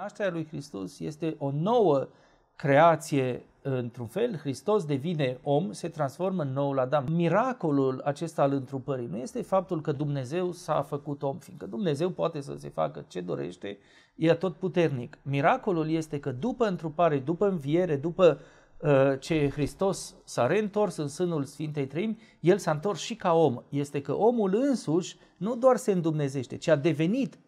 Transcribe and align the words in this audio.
Nașterea 0.00 0.32
lui 0.32 0.46
Hristos 0.46 1.00
este 1.00 1.34
o 1.38 1.50
nouă 1.50 2.08
creație 2.56 3.44
într-un 3.62 4.06
fel, 4.06 4.36
Hristos 4.36 4.84
devine 4.84 5.38
om, 5.42 5.72
se 5.72 5.88
transformă 5.88 6.42
în 6.42 6.52
noul 6.52 6.78
Adam. 6.78 7.04
Miracolul 7.12 8.00
acesta 8.04 8.42
al 8.42 8.52
întrupării 8.52 9.06
nu 9.06 9.16
este 9.16 9.42
faptul 9.42 9.80
că 9.80 9.92
Dumnezeu 9.92 10.52
s-a 10.52 10.82
făcut 10.82 11.22
om, 11.22 11.38
fiindcă 11.38 11.66
Dumnezeu 11.66 12.10
poate 12.10 12.40
să 12.40 12.54
se 12.58 12.68
facă 12.68 13.04
ce 13.08 13.20
dorește, 13.20 13.78
e 14.14 14.34
tot 14.34 14.56
puternic. 14.56 15.18
Miracolul 15.22 15.90
este 15.90 16.20
că 16.20 16.32
după 16.32 16.66
întrupare, 16.66 17.18
după 17.18 17.48
înviere, 17.48 17.96
după 17.96 18.40
uh, 18.78 19.18
ce 19.18 19.50
Hristos 19.50 20.14
s-a 20.24 20.46
reîntors 20.46 20.96
în 20.96 21.08
sânul 21.08 21.44
Sfintei 21.44 21.86
Treimi, 21.86 22.18
El 22.40 22.58
s-a 22.58 22.70
întors 22.70 23.00
și 23.00 23.14
ca 23.14 23.32
om. 23.32 23.62
Este 23.68 24.02
că 24.02 24.16
omul 24.16 24.54
însuși 24.54 25.16
nu 25.36 25.56
doar 25.56 25.76
se 25.76 25.92
îndumnezește, 25.92 26.56
ci 26.56 26.68
a 26.68 26.76
devenit 26.76 27.38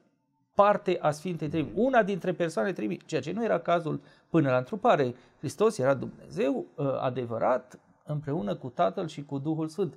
parte 0.55 0.99
a 1.01 1.11
Sfintei 1.11 1.49
Treimi, 1.49 1.73
una 1.75 2.03
dintre 2.03 2.33
persoane 2.33 2.73
Treimi, 2.73 2.99
ceea 3.07 3.21
ce 3.21 3.33
nu 3.33 3.45
era 3.45 3.59
cazul 3.59 4.01
până 4.29 4.51
la 4.51 4.57
întrupare. 4.57 5.15
Hristos 5.39 5.79
era 5.79 5.95
Dumnezeu 5.95 6.67
ă, 6.79 7.01
adevărat 7.03 7.79
împreună 8.05 8.55
cu 8.55 8.69
Tatăl 8.69 9.07
și 9.07 9.25
cu 9.25 9.39
Duhul 9.39 9.69
Sfânt. 9.69 9.95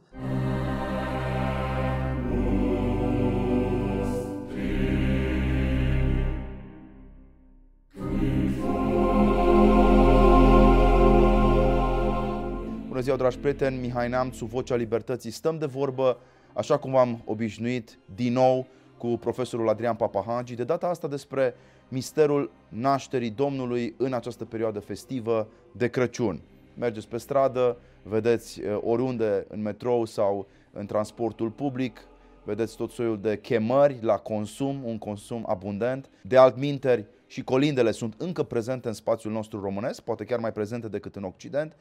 Bună 12.87 13.07
ziua, 13.07 13.15
dragi 13.15 13.37
prieteni! 13.37 13.77
Mihai 13.79 14.09
Neamțu, 14.09 14.45
Vocea 14.45 14.75
Libertății. 14.75 15.31
Stăm 15.31 15.57
de 15.57 15.65
vorbă, 15.65 16.17
așa 16.53 16.77
cum 16.77 16.95
am 16.95 17.21
obișnuit, 17.25 17.97
din 18.15 18.33
nou, 18.33 18.67
cu 18.97 19.07
profesorul 19.07 19.69
Adrian 19.69 19.95
Papahagi, 19.95 20.55
de 20.55 20.63
data 20.63 20.87
asta 20.87 21.07
despre 21.07 21.55
misterul 21.87 22.51
nașterii 22.69 23.29
Domnului 23.29 23.93
în 23.97 24.13
această 24.13 24.45
perioadă 24.45 24.79
festivă 24.79 25.47
de 25.71 25.87
Crăciun. 25.87 26.41
Mergeți 26.77 27.07
pe 27.07 27.17
stradă, 27.17 27.77
vedeți 28.03 28.61
eh, 28.61 28.77
oriunde 28.83 29.45
în 29.49 29.61
metrou 29.61 30.05
sau 30.05 30.47
în 30.71 30.85
transportul 30.85 31.49
public, 31.49 32.07
vedeți 32.43 32.75
tot 32.75 32.91
soiul 32.91 33.19
de 33.21 33.39
chemări 33.39 33.97
la 34.01 34.17
consum, 34.17 34.83
un 34.83 34.97
consum 34.97 35.45
abundent. 35.47 36.09
De 36.21 36.37
altminteri 36.37 37.05
și 37.27 37.43
colindele 37.43 37.91
sunt 37.91 38.13
încă 38.17 38.43
prezente 38.43 38.87
în 38.87 38.93
spațiul 38.93 39.33
nostru 39.33 39.61
românesc, 39.61 40.01
poate 40.01 40.23
chiar 40.23 40.39
mai 40.39 40.51
prezente 40.51 40.87
decât 40.87 41.15
în 41.15 41.23
Occident, 41.23 41.75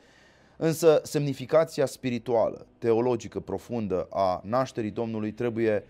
însă 0.56 1.00
semnificația 1.02 1.86
spirituală, 1.86 2.66
teologică, 2.78 3.40
profundă 3.40 4.06
a 4.10 4.40
nașterii 4.44 4.90
Domnului 4.90 5.32
trebuie 5.32 5.84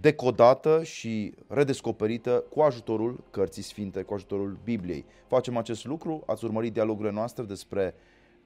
decodată 0.00 0.82
și 0.82 1.34
redescoperită 1.48 2.44
cu 2.50 2.60
ajutorul 2.60 3.24
Cărții 3.30 3.62
Sfinte, 3.62 4.02
cu 4.02 4.14
ajutorul 4.14 4.58
Bibliei. 4.64 5.04
Facem 5.26 5.56
acest 5.56 5.84
lucru, 5.84 6.22
ați 6.26 6.44
urmărit 6.44 6.72
dialogurile 6.72 7.12
noastre 7.12 7.44
despre 7.44 7.94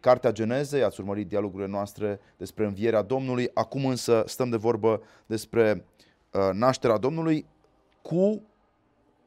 Cartea 0.00 0.32
Genezei, 0.32 0.82
ați 0.82 1.00
urmărit 1.00 1.28
dialogurile 1.28 1.68
noastre 1.68 2.20
despre 2.36 2.64
învierea 2.64 3.02
Domnului, 3.02 3.50
acum 3.54 3.86
însă 3.86 4.22
stăm 4.26 4.50
de 4.50 4.56
vorbă 4.56 5.02
despre 5.26 5.84
uh, 6.32 6.50
nașterea 6.52 6.96
Domnului 6.96 7.46
cu 8.02 8.42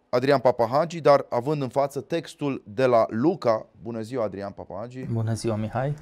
Adrian 0.09 0.39
Papahagi, 0.39 1.01
dar 1.01 1.25
având 1.29 1.61
în 1.61 1.69
față 1.69 2.01
textul 2.01 2.63
de 2.65 2.85
la 2.85 3.05
Luca. 3.09 3.65
Bună 3.81 4.01
ziua, 4.01 4.23
Adrian 4.23 4.51
Papahagi. 4.51 5.05
Bună 5.05 5.33
ziua, 5.33 5.55
Mihai. 5.55 5.93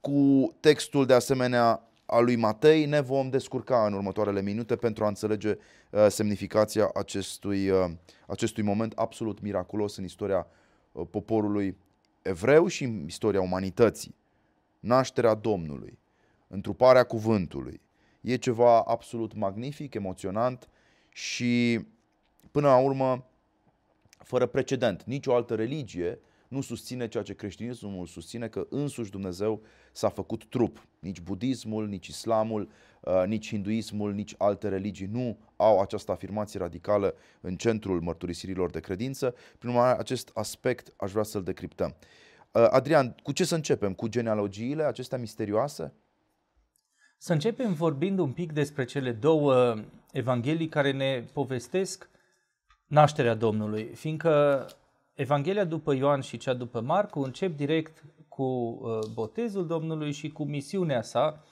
Cu 0.00 0.52
textul 0.60 1.06
de 1.06 1.14
asemenea 1.14 1.89
a 2.10 2.18
lui 2.18 2.36
Matei 2.36 2.84
ne 2.86 3.00
vom 3.00 3.30
descurca 3.30 3.86
în 3.86 3.92
următoarele 3.92 4.42
minute 4.42 4.76
pentru 4.76 5.04
a 5.04 5.08
înțelege 5.08 5.56
uh, 5.90 6.06
semnificația 6.08 6.90
acestui, 6.94 7.68
uh, 7.68 7.90
acestui 8.26 8.62
moment 8.62 8.92
absolut 8.92 9.40
miraculos 9.40 9.96
în 9.96 10.04
istoria 10.04 10.46
uh, 10.92 11.06
poporului 11.10 11.76
evreu 12.22 12.66
și 12.66 12.84
în 12.84 13.04
istoria 13.06 13.40
umanității. 13.40 14.14
Nașterea 14.80 15.34
Domnului, 15.34 15.98
întruparea 16.48 17.04
cuvântului, 17.04 17.80
e 18.20 18.36
ceva 18.36 18.80
absolut 18.80 19.34
magnific, 19.34 19.94
emoționant 19.94 20.68
și 21.12 21.80
până 22.50 22.68
la 22.68 22.76
urmă 22.78 23.24
fără 24.18 24.46
precedent. 24.46 25.04
Nicio 25.04 25.34
altă 25.34 25.54
religie 25.54 26.18
nu 26.50 26.60
susține 26.60 27.08
ceea 27.08 27.22
ce 27.22 27.34
creștinismul 27.34 28.06
susține, 28.06 28.48
că 28.48 28.66
însuși 28.70 29.10
Dumnezeu 29.10 29.62
s-a 29.92 30.08
făcut 30.08 30.44
trup. 30.44 30.86
Nici 30.98 31.20
budismul, 31.20 31.88
nici 31.88 32.06
islamul, 32.06 32.70
uh, 33.00 33.22
nici 33.26 33.48
hinduismul, 33.48 34.12
nici 34.12 34.34
alte 34.38 34.68
religii 34.68 35.06
nu 35.06 35.38
au 35.56 35.80
această 35.80 36.12
afirmație 36.12 36.60
radicală 36.60 37.14
în 37.40 37.56
centrul 37.56 38.00
mărturisirilor 38.00 38.70
de 38.70 38.80
credință. 38.80 39.34
Prin 39.58 39.70
urmare, 39.70 39.98
acest 39.98 40.30
aspect 40.34 40.92
aș 40.96 41.10
vrea 41.10 41.22
să-l 41.22 41.42
decriptăm. 41.42 41.94
Uh, 42.52 42.66
Adrian, 42.70 43.14
cu 43.22 43.32
ce 43.32 43.44
să 43.44 43.54
începem? 43.54 43.94
Cu 43.94 44.08
genealogiile 44.08 44.82
acestea 44.82 45.18
misterioase? 45.18 45.92
Să 47.18 47.32
începem 47.32 47.72
vorbind 47.72 48.18
un 48.18 48.32
pic 48.32 48.52
despre 48.52 48.84
cele 48.84 49.12
două 49.12 49.76
evanghelii 50.12 50.68
care 50.68 50.92
ne 50.92 51.24
povestesc 51.32 52.10
nașterea 52.86 53.34
Domnului, 53.34 53.84
fiindcă 53.84 54.66
Evanghelia 55.20 55.64
după 55.64 55.94
Ioan 55.94 56.20
și 56.20 56.36
cea 56.36 56.54
după 56.54 56.80
Marcu 56.80 57.20
încep 57.20 57.56
direct 57.56 58.04
cu 58.28 58.42
uh, 58.42 58.98
botezul 59.14 59.66
Domnului 59.66 60.12
și 60.12 60.28
cu 60.28 60.44
misiunea 60.44 61.02
sa, 61.02 61.44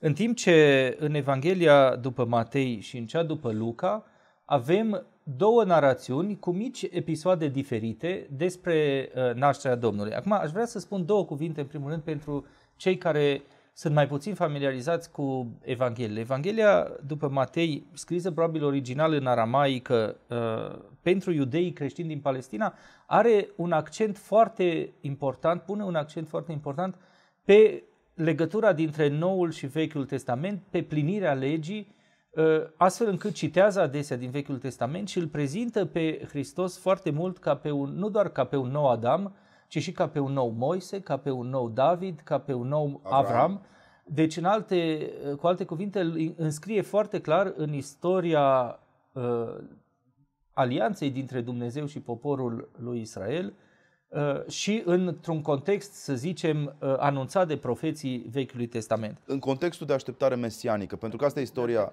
în 0.00 0.12
timp 0.12 0.36
ce 0.36 0.96
în 1.00 1.14
Evanghelia 1.14 1.96
după 1.96 2.24
Matei 2.24 2.80
și 2.80 2.96
în 2.96 3.06
cea 3.06 3.22
după 3.22 3.52
Luca 3.52 4.04
avem 4.44 5.06
două 5.22 5.64
narațiuni 5.64 6.38
cu 6.38 6.50
mici 6.50 6.82
episoade 6.82 7.48
diferite 7.48 8.28
despre 8.30 9.08
uh, 9.14 9.34
nașterea 9.34 9.76
Domnului. 9.76 10.14
Acum 10.14 10.32
aș 10.32 10.50
vrea 10.50 10.66
să 10.66 10.78
spun 10.78 11.04
două 11.04 11.24
cuvinte 11.24 11.60
în 11.60 11.66
primul 11.66 11.90
rând 11.90 12.02
pentru 12.02 12.46
cei 12.76 12.98
care 12.98 13.42
sunt 13.78 13.94
mai 13.94 14.06
puțin 14.06 14.34
familiarizați 14.34 15.10
cu 15.10 15.56
Evanghelia. 15.62 16.20
Evanghelia 16.20 16.90
după 17.06 17.28
Matei, 17.28 17.86
scrisă 17.92 18.30
probabil 18.30 18.64
original 18.64 19.12
în 19.12 19.26
aramaică 19.26 20.16
uh, 20.28 20.78
pentru 21.02 21.32
iudeii 21.32 21.72
creștini 21.72 22.08
din 22.08 22.20
Palestina, 22.20 22.74
are 23.06 23.48
un 23.56 23.72
accent 23.72 24.18
foarte 24.18 24.92
important, 25.00 25.62
pune 25.62 25.84
un 25.84 25.94
accent 25.94 26.28
foarte 26.28 26.52
important 26.52 26.94
pe 27.44 27.82
legătura 28.14 28.72
dintre 28.72 29.08
Noul 29.08 29.50
și 29.50 29.66
Vechiul 29.66 30.04
Testament, 30.04 30.62
pe 30.70 30.82
plinirea 30.82 31.32
legii, 31.32 31.94
uh, 32.30 32.44
astfel 32.76 33.08
încât 33.08 33.34
citează 33.34 33.80
adesea 33.80 34.16
din 34.16 34.30
Vechiul 34.30 34.58
Testament 34.58 35.08
și 35.08 35.18
îl 35.18 35.26
prezintă 35.26 35.84
pe 35.84 36.26
Hristos 36.28 36.78
foarte 36.78 37.10
mult 37.10 37.38
ca 37.38 37.56
pe 37.56 37.70
un, 37.70 37.92
nu 37.94 38.08
doar 38.08 38.28
ca 38.28 38.44
pe 38.44 38.56
un 38.56 38.70
nou 38.70 38.88
Adam, 38.90 39.36
ci 39.68 39.78
și 39.82 39.92
ca 39.92 40.08
pe 40.08 40.18
un 40.18 40.32
nou 40.32 40.48
Moise, 40.48 41.00
ca 41.00 41.16
pe 41.16 41.30
un 41.30 41.48
nou 41.48 41.68
David, 41.68 42.20
ca 42.24 42.38
pe 42.38 42.52
un 42.52 42.68
nou 42.68 43.00
Avram. 43.02 43.24
Avram. 43.24 43.60
Deci, 44.04 44.36
în 44.36 44.44
alte, 44.44 45.10
cu 45.40 45.46
alte 45.46 45.64
cuvinte, 45.64 46.00
îl 46.00 46.34
înscrie 46.36 46.80
foarte 46.80 47.20
clar 47.20 47.52
în 47.56 47.72
istoria 47.72 48.78
uh, 49.12 49.54
alianței 50.52 51.10
dintre 51.10 51.40
Dumnezeu 51.40 51.86
și 51.86 52.00
poporul 52.00 52.68
lui 52.78 53.00
Israel 53.00 53.52
uh, 54.08 54.48
și 54.48 54.82
într-un 54.84 55.42
context, 55.42 55.92
să 55.92 56.14
zicem, 56.14 56.76
uh, 56.78 56.94
anunțat 56.98 57.46
de 57.48 57.56
profeții 57.56 58.26
Vechiului 58.30 58.66
Testament. 58.66 59.18
În 59.26 59.38
contextul 59.38 59.86
de 59.86 59.92
așteptare 59.92 60.34
mesianică, 60.34 60.96
pentru 60.96 61.18
că 61.18 61.24
asta 61.24 61.40
e 61.40 61.42
istoria, 61.42 61.90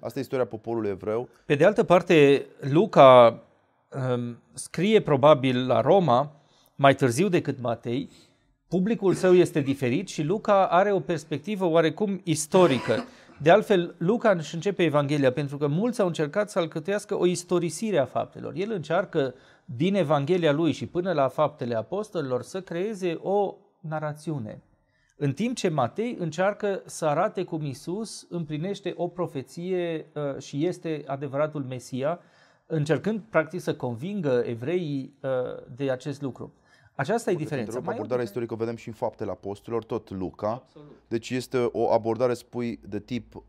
asta 0.00 0.18
e 0.18 0.22
istoria 0.22 0.46
poporului 0.46 0.90
evreu. 0.90 1.28
Pe 1.46 1.54
de 1.54 1.64
altă 1.64 1.84
parte, 1.84 2.46
Luca 2.60 3.42
um, 4.12 4.38
scrie 4.52 5.00
probabil 5.00 5.66
la 5.66 5.80
Roma 5.80 6.32
mai 6.80 6.94
târziu 6.94 7.28
decât 7.28 7.60
Matei, 7.60 8.10
publicul 8.68 9.14
său 9.14 9.34
este 9.34 9.60
diferit 9.60 10.08
și 10.08 10.22
Luca 10.22 10.66
are 10.66 10.92
o 10.92 11.00
perspectivă 11.00 11.64
oarecum 11.64 12.20
istorică. 12.24 13.04
De 13.42 13.50
altfel, 13.50 13.94
Luca 13.98 14.30
își 14.30 14.54
începe 14.54 14.82
Evanghelia 14.82 15.32
pentru 15.32 15.56
că 15.56 15.66
mulți 15.66 16.00
au 16.00 16.06
încercat 16.06 16.50
să 16.50 16.58
alcătuiască 16.58 17.18
o 17.18 17.26
istorisire 17.26 17.98
a 17.98 18.04
faptelor. 18.04 18.52
El 18.56 18.72
încearcă 18.72 19.34
din 19.64 19.94
Evanghelia 19.94 20.52
lui 20.52 20.72
și 20.72 20.86
până 20.86 21.12
la 21.12 21.28
faptele 21.28 21.74
apostolilor 21.74 22.42
să 22.42 22.60
creeze 22.60 23.18
o 23.22 23.54
narațiune. 23.80 24.62
În 25.16 25.32
timp 25.32 25.56
ce 25.56 25.68
Matei 25.68 26.16
încearcă 26.18 26.82
să 26.84 27.06
arate 27.06 27.44
cum 27.44 27.64
Isus 27.64 28.26
împlinește 28.30 28.92
o 28.96 29.06
profeție 29.08 30.06
uh, 30.14 30.42
și 30.42 30.66
este 30.66 31.04
adevăratul 31.06 31.62
Mesia, 31.62 32.20
încercând 32.66 33.20
practic 33.30 33.60
să 33.60 33.74
convingă 33.74 34.42
evreii 34.46 35.14
uh, 35.20 35.30
de 35.76 35.90
acest 35.90 36.22
lucru. 36.22 36.52
Aceasta 36.98 37.30
e 37.30 37.34
diferența. 37.34 37.80
Mai 37.80 37.94
abordarea 37.94 38.24
istorică 38.24 38.54
o 38.54 38.56
vedem 38.56 38.76
și 38.76 38.88
în 38.88 38.94
faptele 38.94 39.30
apostolilor, 39.30 39.84
tot 39.84 40.10
Luca. 40.10 40.50
Absolut. 40.50 40.92
Deci 41.08 41.30
este 41.30 41.68
o 41.72 41.92
abordare, 41.92 42.34
spui, 42.34 42.80
de 42.88 43.00
tip 43.00 43.34
uh, 43.34 43.44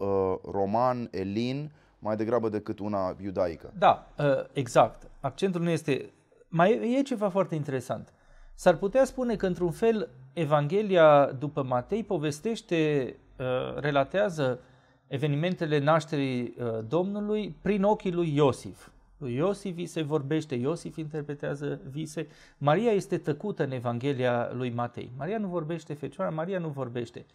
roman, 0.52 1.08
elin, 1.12 1.72
mai 2.00 2.16
degrabă 2.16 2.50
decât 2.50 2.80
una 2.80 3.16
iudaică. 3.22 3.74
Da, 3.78 4.08
uh, 4.18 4.26
exact. 4.54 5.10
Accentul 5.20 5.62
nu 5.62 5.70
este... 5.70 6.14
Mai 6.48 6.96
e 6.98 7.02
ceva 7.02 7.30
foarte 7.30 7.56
interesant. 7.56 8.14
S-ar 8.54 8.76
putea 8.76 9.06
spune 9.06 9.36
că, 9.36 9.46
într-un 9.46 9.72
fel, 9.72 10.10
Evanghelia 10.34 11.26
după 11.26 11.64
Matei 11.64 12.04
povestește, 12.04 13.16
uh, 13.38 13.46
relatează 13.80 14.60
evenimentele 15.08 15.80
nașterii 15.80 16.42
uh, 16.58 16.80
Domnului 16.88 17.56
prin 17.62 17.84
ochii 17.84 18.12
lui 18.12 18.36
Iosif. 18.36 18.90
Lui 19.20 19.36
Iosif 19.36 19.74
vise, 19.74 20.02
vorbește, 20.02 20.56
Iosif 20.56 20.98
interpretează 20.98 21.80
vise. 21.90 22.28
Maria 22.58 22.92
este 22.92 23.18
tăcută 23.18 23.64
în 23.64 23.72
Evanghelia 23.72 24.52
lui 24.54 24.70
Matei. 24.70 25.12
Maria 25.18 25.38
nu 25.38 25.48
vorbește, 25.48 25.94
Fecioara 25.94 26.32
Maria 26.32 26.60
nu 26.60 26.70
vorbește. 26.70 27.26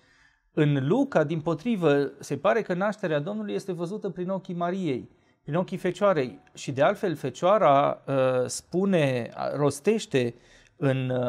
În 0.53 0.87
Luca, 0.87 1.25
din 1.25 1.41
potrivă, 1.41 2.11
se 2.19 2.37
pare 2.37 2.63
că 2.63 2.75
nașterea 2.75 3.19
Domnului 3.19 3.55
este 3.55 3.73
văzută 3.73 4.09
prin 4.09 4.29
ochii 4.29 4.55
Mariei, 4.55 5.11
prin 5.43 5.55
ochii 5.55 5.77
Fecioarei. 5.77 6.39
Și 6.55 6.73
de 6.73 6.83
altfel, 6.83 7.15
Fecioara 7.15 8.03
uh, 8.07 8.47
spune, 8.47 9.31
rostește 9.57 10.35
în 10.77 11.11
uh, 11.11 11.27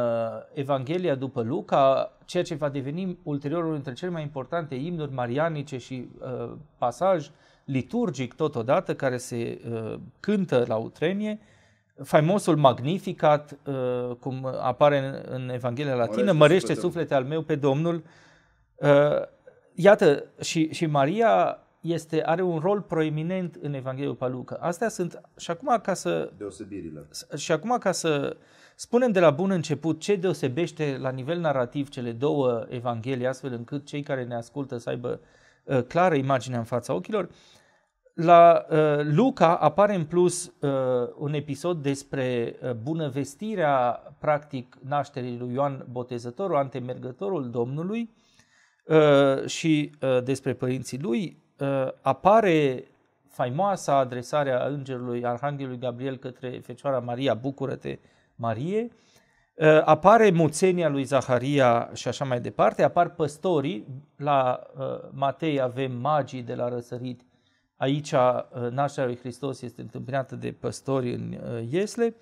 Evanghelia 0.54 1.16
după 1.16 1.42
Luca, 1.42 2.12
ceea 2.25 2.44
ce 2.44 2.56
va 2.56 2.69
deveni 2.69 3.18
ulterior 3.24 3.62
unul 3.62 3.74
dintre 3.74 3.94
cele 3.94 4.12
mai 4.12 4.22
importante 4.22 4.75
imnuri 4.75 5.13
marianice 5.13 5.78
și 5.78 6.07
uh, 6.19 6.52
pasaj 6.78 7.30
liturgic 7.66 8.34
totodată 8.34 8.96
care 8.96 9.18
se 9.18 9.62
uh, 9.72 10.00
cântă 10.20 10.64
la 10.68 10.76
utrenie, 10.76 11.40
faimosul 12.04 12.56
Magnificat, 12.56 13.58
uh, 13.66 14.16
cum 14.20 14.46
apare 14.46 14.98
în, 14.98 15.36
în 15.36 15.50
Evanghelia 15.50 15.96
latină, 15.96 16.32
mărește, 16.32 16.38
mărește 16.38 16.74
suflete 16.74 17.14
al 17.14 17.24
meu 17.24 17.42
pe 17.42 17.56
Domnul. 17.56 18.04
Uh, 18.76 19.22
iată, 19.74 20.24
și, 20.42 20.74
și 20.74 20.86
Maria 20.86 21.60
este, 21.82 22.24
are 22.26 22.42
un 22.42 22.60
rol 22.60 22.82
proeminent 22.82 23.58
în 23.62 23.74
Evanghelia 23.74 24.10
după 24.10 24.28
Luca. 24.28 24.58
Astea 24.60 24.90
sunt, 24.90 25.22
și 25.38 25.52
acum 25.52 25.80
ca 25.84 25.94
să... 25.94 26.32
Deosebirile. 26.38 27.08
Și 27.36 27.52
acum 27.52 27.78
ca 27.78 27.92
să 27.92 28.38
spunem 28.76 29.12
de 29.12 29.20
la 29.20 29.30
bun 29.30 29.52
început 29.52 30.00
ce 30.00 30.16
deosebește 30.16 30.98
la 31.00 31.10
nivel 31.10 31.40
narrativ 31.40 31.90
cele 31.90 32.12
două 32.12 32.66
Evanghelii, 32.70 33.28
astfel 33.28 33.54
încât 33.54 33.86
cei 33.86 34.04
care 34.04 34.24
ne 34.24 34.36
ascultă 34.36 34.78
să 34.78 34.90
aibă 34.90 35.20
uh, 35.22 35.28
clară 35.88 36.16
imaginea 36.16 36.58
în 36.58 36.64
fața 36.64 36.94
ochilor. 36.94 37.30
La 38.16 38.66
uh, 38.70 38.78
Luca 39.04 39.56
apare 39.56 39.96
în 39.96 40.06
plus 40.06 40.54
uh, 40.60 40.70
un 41.18 41.34
episod 41.34 41.82
despre 41.82 42.56
uh, 42.62 42.72
bunăvestirea, 42.72 44.04
practic, 44.20 44.78
nașterii 44.88 45.38
lui 45.38 45.54
Ioan 45.54 45.86
Botezătorul, 45.92 46.56
antemergătorul 46.56 47.50
Domnului 47.50 48.14
uh, 48.86 49.46
și 49.46 49.92
uh, 50.02 50.24
despre 50.24 50.54
părinții 50.54 51.00
lui. 51.00 51.44
Uh, 51.60 51.88
apare 52.02 52.88
faimoasa 53.28 53.98
adresarea 53.98 54.66
îngerului 54.66 55.26
Arhanghelului 55.26 55.80
Gabriel 55.80 56.18
către 56.18 56.60
Fecioara 56.64 57.00
Maria, 57.00 57.34
bucură-te 57.34 58.00
Marie, 58.36 58.82
uh, 58.84 58.92
apare 59.84 60.31
muțenia 60.31 60.90
lui 60.90 61.04
Zaharia 61.04 61.90
și 61.94 62.07
așa 62.07 62.25
mai 62.25 62.40
departe, 62.40 62.84
apar 62.84 63.10
păstorii, 63.10 63.88
la 64.18 64.60
uh, 64.78 64.86
Matei 65.12 65.62
avem 65.62 65.92
magii 65.92 66.42
de 66.42 66.56
la 66.56 66.69
răsărit, 66.69 67.22
aici 67.75 68.13
nașterea 68.69 69.10
lui 69.10 69.19
Hristos 69.19 69.62
este 69.62 69.81
întâmpinată 69.81 70.36
de 70.36 70.52
păstori 70.52 71.13
în 71.13 71.36
Iesle, 71.69 72.16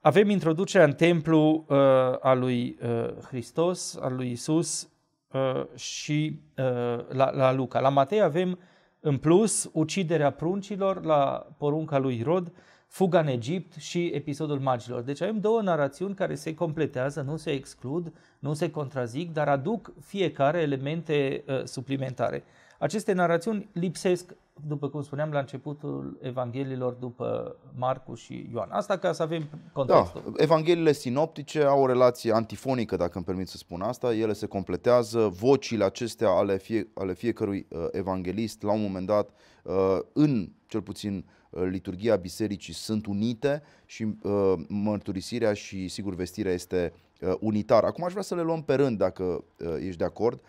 avem 0.00 0.30
introducerea 0.30 0.86
în 0.86 0.92
templu 0.92 1.64
uh, 1.68 1.76
a 2.20 2.34
lui 2.34 2.78
uh, 2.82 3.08
Hristos, 3.26 3.96
al 4.00 4.14
lui 4.14 4.30
Isus 4.30 4.88
uh, 5.32 5.64
și 5.74 6.40
uh, 6.56 7.04
la, 7.08 7.30
la 7.30 7.52
Luca. 7.52 7.80
La 7.80 7.88
Matei 7.88 8.20
avem 8.20 8.58
în 9.00 9.16
plus 9.16 9.70
uciderea 9.72 10.30
pruncilor 10.30 11.04
la 11.04 11.46
porunca 11.58 11.98
lui 11.98 12.22
Rod, 12.22 12.52
fuga 12.88 13.20
în 13.20 13.26
Egipt 13.26 13.74
și 13.74 14.06
episodul 14.06 14.58
magilor. 14.58 15.02
Deci 15.02 15.20
avem 15.20 15.40
două 15.40 15.62
narațiuni 15.62 16.14
care 16.14 16.34
se 16.34 16.54
completează, 16.54 17.20
nu 17.20 17.36
se 17.36 17.50
exclud, 17.50 18.12
nu 18.38 18.54
se 18.54 18.70
contrazic, 18.70 19.32
dar 19.32 19.48
aduc 19.48 19.92
fiecare 20.00 20.60
elemente 20.60 21.44
uh, 21.46 21.64
suplimentare. 21.64 22.44
Aceste 22.78 23.12
narațiuni 23.12 23.68
lipsesc, 23.72 24.34
după 24.66 24.88
cum 24.88 25.02
spuneam 25.02 25.30
la 25.30 25.38
începutul 25.38 26.18
Evangheliilor 26.22 26.92
după 26.92 27.56
Marcu 27.76 28.14
și 28.14 28.48
Ioan. 28.52 28.68
Asta 28.70 28.96
ca 28.98 29.12
să 29.12 29.22
avem 29.22 29.48
contextul. 29.72 30.22
Da, 30.24 30.42
Evangheliile 30.42 30.92
sinoptice 30.92 31.62
au 31.62 31.82
o 31.82 31.86
relație 31.86 32.32
antifonică, 32.32 32.96
dacă 32.96 33.12
îmi 33.14 33.24
permit 33.24 33.48
să 33.48 33.56
spun 33.56 33.80
asta. 33.82 34.14
Ele 34.14 34.32
se 34.32 34.46
completează, 34.46 35.28
vocile 35.28 35.84
acestea 35.84 36.28
ale, 36.28 36.56
fie, 36.56 36.88
ale 36.94 37.14
fiecărui 37.14 37.66
uh, 37.68 37.86
evanghelist, 37.90 38.62
la 38.62 38.72
un 38.72 38.82
moment 38.82 39.06
dat, 39.06 39.30
uh, 39.62 39.98
în 40.12 40.50
cel 40.66 40.82
puțin 40.82 41.24
uh, 41.26 41.37
liturgia 41.50 42.16
bisericii 42.16 42.74
sunt 42.74 43.06
unite 43.06 43.62
și 43.86 44.02
uh, 44.22 44.52
mărturisirea 44.68 45.52
și 45.52 45.88
sigur 45.88 46.14
vestirea 46.14 46.52
este 46.52 46.92
uh, 47.20 47.34
unitară. 47.40 47.86
Acum 47.86 48.04
aș 48.04 48.10
vrea 48.10 48.22
să 48.22 48.34
le 48.34 48.42
luăm 48.42 48.62
pe 48.62 48.74
rând 48.74 48.98
dacă 48.98 49.22
uh, 49.22 49.76
ești 49.78 49.98
de 49.98 50.04
acord 50.04 50.40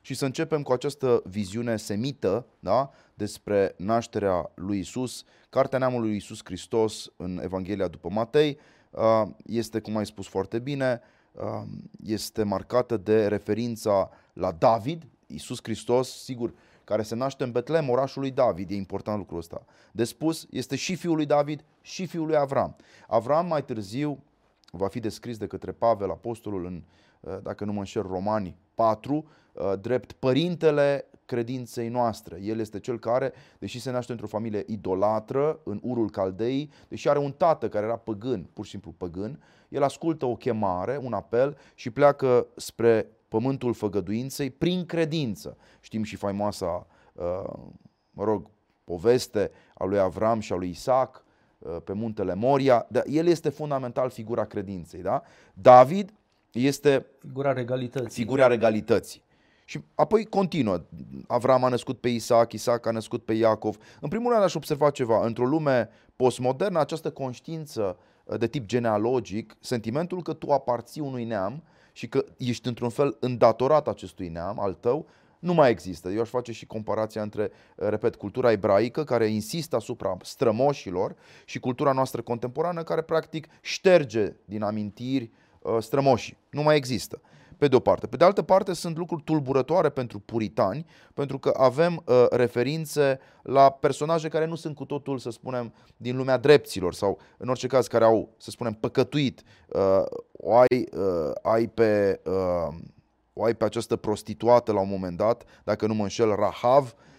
și 0.00 0.14
să 0.14 0.24
începem 0.24 0.62
cu 0.62 0.72
această 0.72 1.22
viziune 1.24 1.76
semită 1.76 2.46
da? 2.58 2.90
despre 3.14 3.74
nașterea 3.76 4.50
lui 4.54 4.78
Isus. 4.78 5.24
Cartea 5.50 5.78
neamului 5.78 6.08
lui 6.08 6.16
Isus 6.16 6.40
Hristos 6.44 7.12
în 7.16 7.40
Evanghelia 7.42 7.88
după 7.88 8.08
Matei 8.08 8.58
uh, 8.90 9.22
este, 9.46 9.80
cum 9.80 9.96
ai 9.96 10.06
spus 10.06 10.26
foarte 10.26 10.58
bine, 10.58 11.00
uh, 11.32 11.62
este 12.04 12.42
marcată 12.42 12.96
de 12.96 13.26
referința 13.26 14.10
la 14.32 14.52
David, 14.52 15.06
Isus 15.26 15.58
Hristos, 15.62 16.22
sigur, 16.22 16.54
care 16.86 17.02
se 17.02 17.14
naște 17.14 17.44
în 17.44 17.50
Betlehem, 17.50 17.88
orașul 17.88 18.20
lui 18.20 18.30
David, 18.30 18.70
e 18.70 18.74
important 18.74 19.18
lucrul 19.18 19.38
ăsta. 19.38 19.64
De 19.92 20.04
spus, 20.04 20.46
este 20.50 20.76
și 20.76 20.94
fiul 20.94 21.16
lui 21.16 21.26
David 21.26 21.64
și 21.80 22.06
fiul 22.06 22.26
lui 22.26 22.36
Avram. 22.36 22.76
Avram 23.08 23.46
mai 23.46 23.64
târziu 23.64 24.22
va 24.70 24.88
fi 24.88 25.00
descris 25.00 25.36
de 25.36 25.46
către 25.46 25.72
Pavel, 25.72 26.10
apostolul 26.10 26.64
în, 26.64 26.82
uh, 27.20 27.38
dacă 27.42 27.64
nu 27.64 27.72
mă 27.72 27.78
înșel, 27.78 28.02
Romani 28.02 28.56
4, 28.74 29.28
uh, 29.52 29.72
drept 29.80 30.12
părintele 30.12 31.04
credinței 31.24 31.88
noastre. 31.88 32.38
El 32.42 32.58
este 32.58 32.80
cel 32.80 32.98
care, 32.98 33.32
deși 33.58 33.80
se 33.80 33.90
naște 33.90 34.12
într-o 34.12 34.26
familie 34.26 34.64
idolatră, 34.66 35.60
în 35.64 35.80
urul 35.82 36.10
Caldei, 36.10 36.70
deși 36.88 37.08
are 37.08 37.18
un 37.18 37.32
tată 37.32 37.68
care 37.68 37.86
era 37.86 37.96
păgân, 37.96 38.48
pur 38.52 38.64
și 38.64 38.70
simplu 38.70 38.94
păgân, 38.96 39.42
el 39.68 39.82
ascultă 39.82 40.26
o 40.26 40.36
chemare, 40.36 41.00
un 41.02 41.12
apel 41.12 41.56
și 41.74 41.90
pleacă 41.90 42.46
spre 42.56 43.15
pământul 43.28 43.74
făgăduinței 43.74 44.50
prin 44.50 44.86
credință. 44.86 45.56
Știm 45.80 46.02
și 46.02 46.16
faimoasa, 46.16 46.86
uh, 47.12 47.52
mă 48.10 48.24
rog, 48.24 48.50
poveste 48.84 49.50
a 49.74 49.84
lui 49.84 49.98
Avram 49.98 50.40
și 50.40 50.52
a 50.52 50.56
lui 50.56 50.68
Isaac 50.68 51.24
uh, 51.58 51.76
pe 51.84 51.92
muntele 51.92 52.34
Moria. 52.34 52.86
Dar 52.88 53.04
el 53.06 53.26
este 53.26 53.48
fundamental 53.48 54.10
figura 54.10 54.44
credinței. 54.44 55.02
Da? 55.02 55.22
David 55.54 56.12
este 56.52 57.06
figura 57.20 57.52
regalității. 57.52 58.22
Figura 58.22 58.46
regalității. 58.46 59.24
Și 59.64 59.80
apoi 59.94 60.24
continuă. 60.24 60.80
Avram 61.26 61.64
a 61.64 61.68
născut 61.68 62.00
pe 62.00 62.08
Isaac, 62.08 62.52
Isaac 62.52 62.86
a 62.86 62.90
născut 62.90 63.24
pe 63.24 63.32
Iacov. 63.32 63.76
În 64.00 64.08
primul 64.08 64.30
rând 64.30 64.44
aș 64.44 64.54
observa 64.54 64.90
ceva. 64.90 65.26
Într-o 65.26 65.46
lume 65.46 65.88
postmodernă, 66.16 66.78
această 66.78 67.10
conștiință 67.10 67.96
uh, 68.24 68.38
de 68.38 68.46
tip 68.46 68.66
genealogic, 68.66 69.56
sentimentul 69.60 70.22
că 70.22 70.32
tu 70.32 70.52
aparții 70.52 71.00
unui 71.00 71.24
neam 71.24 71.62
și 71.96 72.08
că 72.08 72.24
ești 72.36 72.68
într-un 72.68 72.88
fel 72.88 73.16
îndatorat 73.20 73.88
acestui 73.88 74.28
neam 74.28 74.60
al 74.60 74.74
tău, 74.74 75.06
nu 75.38 75.54
mai 75.54 75.70
există. 75.70 76.08
Eu 76.08 76.20
aș 76.20 76.28
face 76.28 76.52
și 76.52 76.66
comparația 76.66 77.22
între, 77.22 77.50
repet, 77.74 78.16
cultura 78.16 78.50
ebraică, 78.50 79.04
care 79.04 79.26
insistă 79.26 79.76
asupra 79.76 80.16
strămoșilor, 80.22 81.16
și 81.44 81.58
cultura 81.58 81.92
noastră 81.92 82.22
contemporană, 82.22 82.82
care 82.82 83.02
practic 83.02 83.46
șterge 83.60 84.32
din 84.44 84.62
amintiri 84.62 85.30
uh, 85.58 85.76
strămoșii. 85.80 86.36
Nu 86.50 86.62
mai 86.62 86.76
există 86.76 87.20
pe 87.58 87.68
de 87.68 87.76
o 87.76 87.80
parte. 87.80 88.06
Pe 88.06 88.16
de 88.16 88.24
altă 88.24 88.42
parte 88.42 88.72
sunt 88.72 88.96
lucruri 88.96 89.22
tulburătoare 89.22 89.88
pentru 89.88 90.18
puritani, 90.18 90.86
pentru 91.14 91.38
că 91.38 91.52
avem 91.56 92.02
uh, 92.04 92.26
referințe 92.30 93.20
la 93.42 93.70
personaje 93.70 94.28
care 94.28 94.46
nu 94.46 94.54
sunt 94.54 94.74
cu 94.74 94.84
totul, 94.84 95.18
să 95.18 95.30
spunem, 95.30 95.72
din 95.96 96.16
lumea 96.16 96.36
drepților 96.36 96.94
sau 96.94 97.18
în 97.36 97.48
orice 97.48 97.66
caz 97.66 97.86
care 97.86 98.04
au, 98.04 98.28
să 98.36 98.50
spunem, 98.50 98.72
păcătuit. 98.72 99.42
Uh, 99.68 100.02
o 100.32 100.56
ai, 100.56 100.88
uh, 100.96 101.30
ai 101.42 101.66
pe... 101.66 102.20
Uh, 102.24 102.74
o 103.38 103.44
ai 103.44 103.54
pe 103.54 103.64
această 103.64 103.96
prostituată 103.96 104.72
la 104.72 104.80
un 104.80 104.88
moment 104.88 105.16
dat, 105.16 105.44
dacă 105.64 105.86
nu 105.86 105.94
mă 105.94 106.02
înșel, 106.02 106.34
Rahav, 106.34 106.94
Uh, 106.94 107.15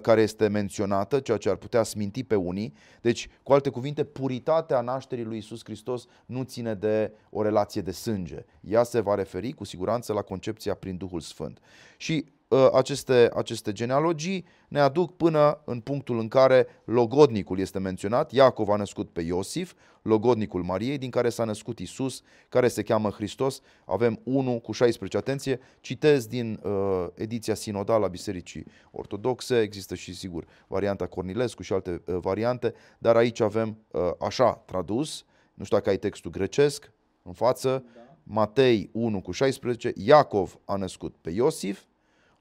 care 0.00 0.20
este 0.20 0.48
menționată, 0.48 1.20
ceea 1.20 1.36
ce 1.36 1.48
ar 1.48 1.56
putea 1.56 1.82
sminti 1.82 2.24
pe 2.24 2.34
unii. 2.34 2.74
Deci, 3.00 3.28
cu 3.42 3.52
alte 3.52 3.68
cuvinte, 3.68 4.04
puritatea 4.04 4.80
nașterii 4.80 5.24
lui 5.24 5.38
Isus 5.38 5.60
Hristos 5.64 6.06
nu 6.26 6.42
ține 6.42 6.74
de 6.74 7.12
o 7.30 7.42
relație 7.42 7.80
de 7.80 7.90
sânge. 7.90 8.44
Ea 8.60 8.82
se 8.82 9.00
va 9.00 9.14
referi 9.14 9.52
cu 9.52 9.64
siguranță 9.64 10.12
la 10.12 10.22
concepția 10.22 10.74
prin 10.74 10.96
Duhul 10.96 11.20
Sfânt. 11.20 11.58
Și 11.96 12.24
uh, 12.26 12.37
aceste, 12.72 13.30
aceste 13.34 13.72
genealogii 13.72 14.44
ne 14.68 14.80
aduc 14.80 15.16
până 15.16 15.60
în 15.64 15.80
punctul 15.80 16.18
în 16.18 16.28
care 16.28 16.66
logodnicul 16.84 17.58
este 17.58 17.78
menționat. 17.78 18.32
Iacov 18.32 18.68
a 18.68 18.76
născut 18.76 19.10
pe 19.10 19.20
Iosif, 19.20 19.72
logodnicul 20.02 20.62
Mariei, 20.62 20.98
din 20.98 21.10
care 21.10 21.28
s-a 21.28 21.44
născut 21.44 21.78
Isus, 21.78 22.22
care 22.48 22.68
se 22.68 22.82
cheamă 22.82 23.10
Hristos. 23.10 23.60
Avem 23.84 24.20
1 24.22 24.60
cu 24.60 24.72
16. 24.72 25.16
Atenție, 25.16 25.60
citez 25.80 26.26
din 26.26 26.60
uh, 26.62 27.06
ediția 27.14 27.54
sinodală 27.54 28.04
a 28.04 28.08
Bisericii 28.08 28.64
Ortodoxe, 28.90 29.60
există 29.60 29.94
și, 29.94 30.14
sigur, 30.14 30.46
varianta 30.66 31.06
Cornilescu 31.06 31.62
și 31.62 31.72
alte 31.72 32.02
uh, 32.04 32.16
variante, 32.20 32.74
dar 32.98 33.16
aici 33.16 33.40
avem 33.40 33.78
uh, 33.90 34.00
așa 34.18 34.52
tradus, 34.52 35.24
nu 35.54 35.64
știu 35.64 35.76
dacă 35.76 35.90
ai 35.90 35.98
textul 35.98 36.30
grecesc 36.30 36.92
în 37.22 37.32
față, 37.32 37.84
da. 37.94 38.00
Matei 38.22 38.90
1 38.92 39.20
cu 39.20 39.30
16, 39.30 39.92
Iacov 39.94 40.58
a 40.64 40.76
născut 40.76 41.14
pe 41.20 41.30
Iosif, 41.30 41.84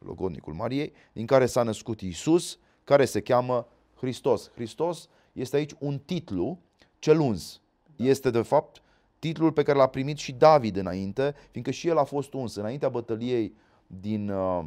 logodnicul 0.07 0.53
Mariei, 0.53 0.93
din 1.13 1.25
care 1.25 1.45
s-a 1.45 1.63
născut 1.63 2.01
Isus, 2.01 2.59
care 2.83 3.05
se 3.05 3.21
cheamă 3.21 3.67
Hristos. 3.95 4.51
Hristos 4.53 5.09
este 5.33 5.55
aici 5.55 5.71
un 5.79 5.99
titlu, 5.99 6.59
cel 6.99 7.19
uns. 7.19 7.61
Este 7.95 8.29
de 8.29 8.41
fapt 8.41 8.81
titlul 9.19 9.51
pe 9.51 9.63
care 9.63 9.77
l-a 9.77 9.87
primit 9.87 10.17
și 10.17 10.31
David 10.31 10.75
înainte, 10.75 11.35
fiindcă 11.51 11.71
și 11.71 11.87
el 11.87 11.97
a 11.97 12.03
fost 12.03 12.33
uns. 12.33 12.55
Înaintea 12.55 12.89
bătăliei 12.89 13.53
din 13.87 14.29
uh, 14.29 14.65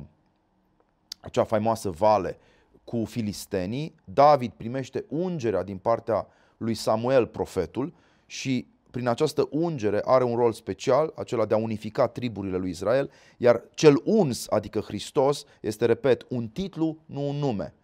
acea 1.21 1.45
faimoasă 1.45 1.91
vale 1.91 2.39
cu 2.85 3.05
filistenii, 3.05 3.95
David 4.05 4.53
primește 4.57 5.05
ungerea 5.09 5.63
din 5.63 5.79
partea 5.79 6.27
lui 6.57 6.75
Samuel, 6.75 7.27
profetul, 7.27 7.95
și 8.27 8.67
prin 8.91 9.09
această 9.09 9.49
ungere 9.51 10.01
are 10.05 10.25
un 10.25 10.37
rol 10.37 10.53
special, 10.53 11.13
acela 11.17 11.47
de 11.47 11.55
a 11.55 11.57
unifica 11.57 12.07
triburile 12.07 12.57
lui 12.57 12.71
Israel, 12.71 13.11
iar 13.37 13.63
cel 13.75 14.01
uns, 14.05 14.47
adică 14.49 14.81
Hristos, 14.81 15.45
este, 15.61 15.85
repet, 15.85 16.27
un 16.29 16.49
titlu, 16.49 16.99
nu 17.07 17.29
un 17.29 17.37
nume. 17.37 17.75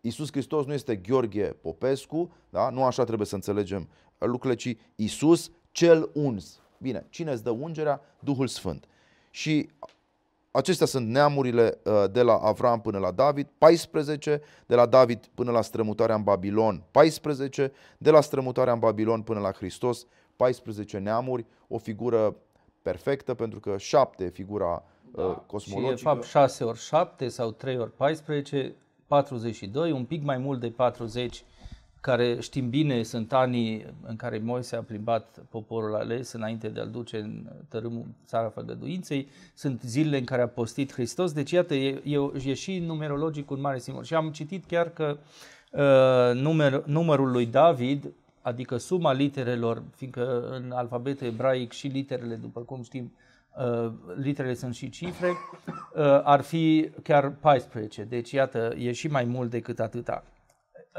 Iisus 0.00 0.30
Hristos 0.30 0.66
nu 0.66 0.72
este 0.72 0.96
Gheorghe 0.96 1.56
Popescu, 1.60 2.32
da? 2.50 2.70
nu 2.70 2.84
așa 2.84 3.04
trebuie 3.04 3.26
să 3.26 3.34
înțelegem 3.34 3.88
lucrurile, 4.18 4.54
ci 4.54 4.76
Iisus 4.94 5.50
cel 5.70 6.10
uns. 6.12 6.60
Bine, 6.78 7.06
cine 7.08 7.32
îți 7.32 7.42
dă 7.42 7.50
ungerea? 7.50 8.00
Duhul 8.20 8.46
Sfânt. 8.46 8.84
Și 9.30 9.68
Acestea 10.56 10.86
sunt 10.86 11.08
neamurile 11.08 11.78
uh, 11.84 12.04
de 12.10 12.22
la 12.22 12.34
Avram 12.34 12.80
până 12.80 12.98
la 12.98 13.10
David, 13.10 13.48
14, 13.58 14.40
de 14.66 14.74
la 14.74 14.86
David 14.86 15.30
până 15.34 15.50
la 15.50 15.62
strămutarea 15.62 16.14
în 16.14 16.22
Babilon, 16.22 16.82
14, 16.90 17.72
de 17.98 18.10
la 18.10 18.20
strămutarea 18.20 18.72
în 18.72 18.78
Babilon 18.78 19.22
până 19.22 19.40
la 19.40 19.52
Hristos, 19.52 20.06
14 20.36 20.98
neamuri, 20.98 21.44
o 21.68 21.78
figură 21.78 22.36
perfectă 22.82 23.34
pentru 23.34 23.60
că 23.60 23.76
7 23.78 24.24
e 24.24 24.28
figura 24.28 24.84
uh, 25.10 25.24
da. 25.24 25.44
cosmologică. 25.46 25.96
Și 25.96 26.02
e 26.02 26.08
fapt 26.08 26.24
6 26.24 26.64
ori 26.64 26.78
7 26.78 27.28
sau 27.28 27.50
3 27.50 27.78
ori 27.78 27.92
14, 27.92 28.74
42, 29.06 29.92
un 29.92 30.04
pic 30.04 30.22
mai 30.22 30.38
mult 30.38 30.60
de 30.60 30.70
40 30.70 31.44
care 32.06 32.40
știm 32.40 32.70
bine 32.70 33.02
sunt 33.02 33.32
anii 33.32 33.86
în 34.02 34.16
care 34.16 34.38
Moise 34.38 34.76
a 34.76 34.82
plimbat 34.82 35.44
poporul 35.50 35.94
ales 35.94 36.32
înainte 36.32 36.68
de 36.68 36.80
a-l 36.80 36.90
duce 36.90 37.18
în 37.18 37.46
tărâmul 37.68 38.04
țara 38.26 38.48
făgăduinței, 38.48 39.28
sunt 39.54 39.80
zilele 39.82 40.18
în 40.18 40.24
care 40.24 40.42
a 40.42 40.48
postit 40.48 40.92
Hristos, 40.92 41.32
deci 41.32 41.50
iată, 41.50 41.74
e, 41.74 42.02
e, 42.04 42.48
e 42.48 42.54
și 42.54 42.78
numerologic 42.78 43.50
un 43.50 43.60
mare 43.60 43.78
simbol. 43.78 44.04
Și 44.04 44.14
am 44.14 44.30
citit 44.30 44.64
chiar 44.64 44.90
că 44.90 45.18
uh, 45.70 46.40
număr, 46.40 46.84
numărul 46.84 47.30
lui 47.30 47.46
David, 47.46 48.12
adică 48.46 48.76
suma 48.76 49.12
literelor, 49.12 49.82
fiindcă 49.94 50.48
în 50.48 50.72
alfabet 50.72 51.20
ebraic 51.20 51.72
și 51.72 51.86
literele, 51.86 52.34
după 52.34 52.60
cum 52.60 52.82
știm, 52.82 53.16
uh, 53.58 53.92
literele 54.16 54.54
sunt 54.54 54.74
și 54.74 54.90
cifre, 54.90 55.28
uh, 55.28 56.20
ar 56.22 56.40
fi 56.40 56.90
chiar 57.02 57.30
14, 57.30 58.02
deci 58.02 58.30
iată, 58.30 58.74
e 58.76 58.92
și 58.92 59.08
mai 59.08 59.24
mult 59.24 59.50
decât 59.50 59.80
atâta. 59.80 60.24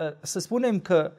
Uh, 0.02 0.14
să 0.22 0.40
spunem 0.40 0.80
că 0.80 1.12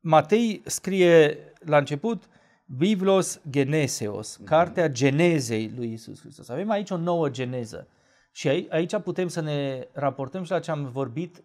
Matei 0.00 0.62
scrie 0.64 1.38
la 1.58 1.76
început 1.76 2.22
Biblos 2.64 3.40
Geneseos, 3.50 4.36
mhm. 4.36 4.46
cartea 4.46 4.88
genezei 4.88 5.72
lui 5.76 5.92
Isus 5.92 6.20
Hristos. 6.20 6.48
Avem 6.48 6.70
aici 6.70 6.90
o 6.90 6.96
nouă 6.96 7.28
geneză. 7.28 7.88
Și 8.32 8.66
aici 8.70 8.96
putem 8.96 9.28
să 9.28 9.40
ne 9.40 9.88
raportăm 9.92 10.42
și 10.44 10.50
la 10.50 10.60
ce 10.60 10.70
am 10.70 10.90
vorbit 10.92 11.42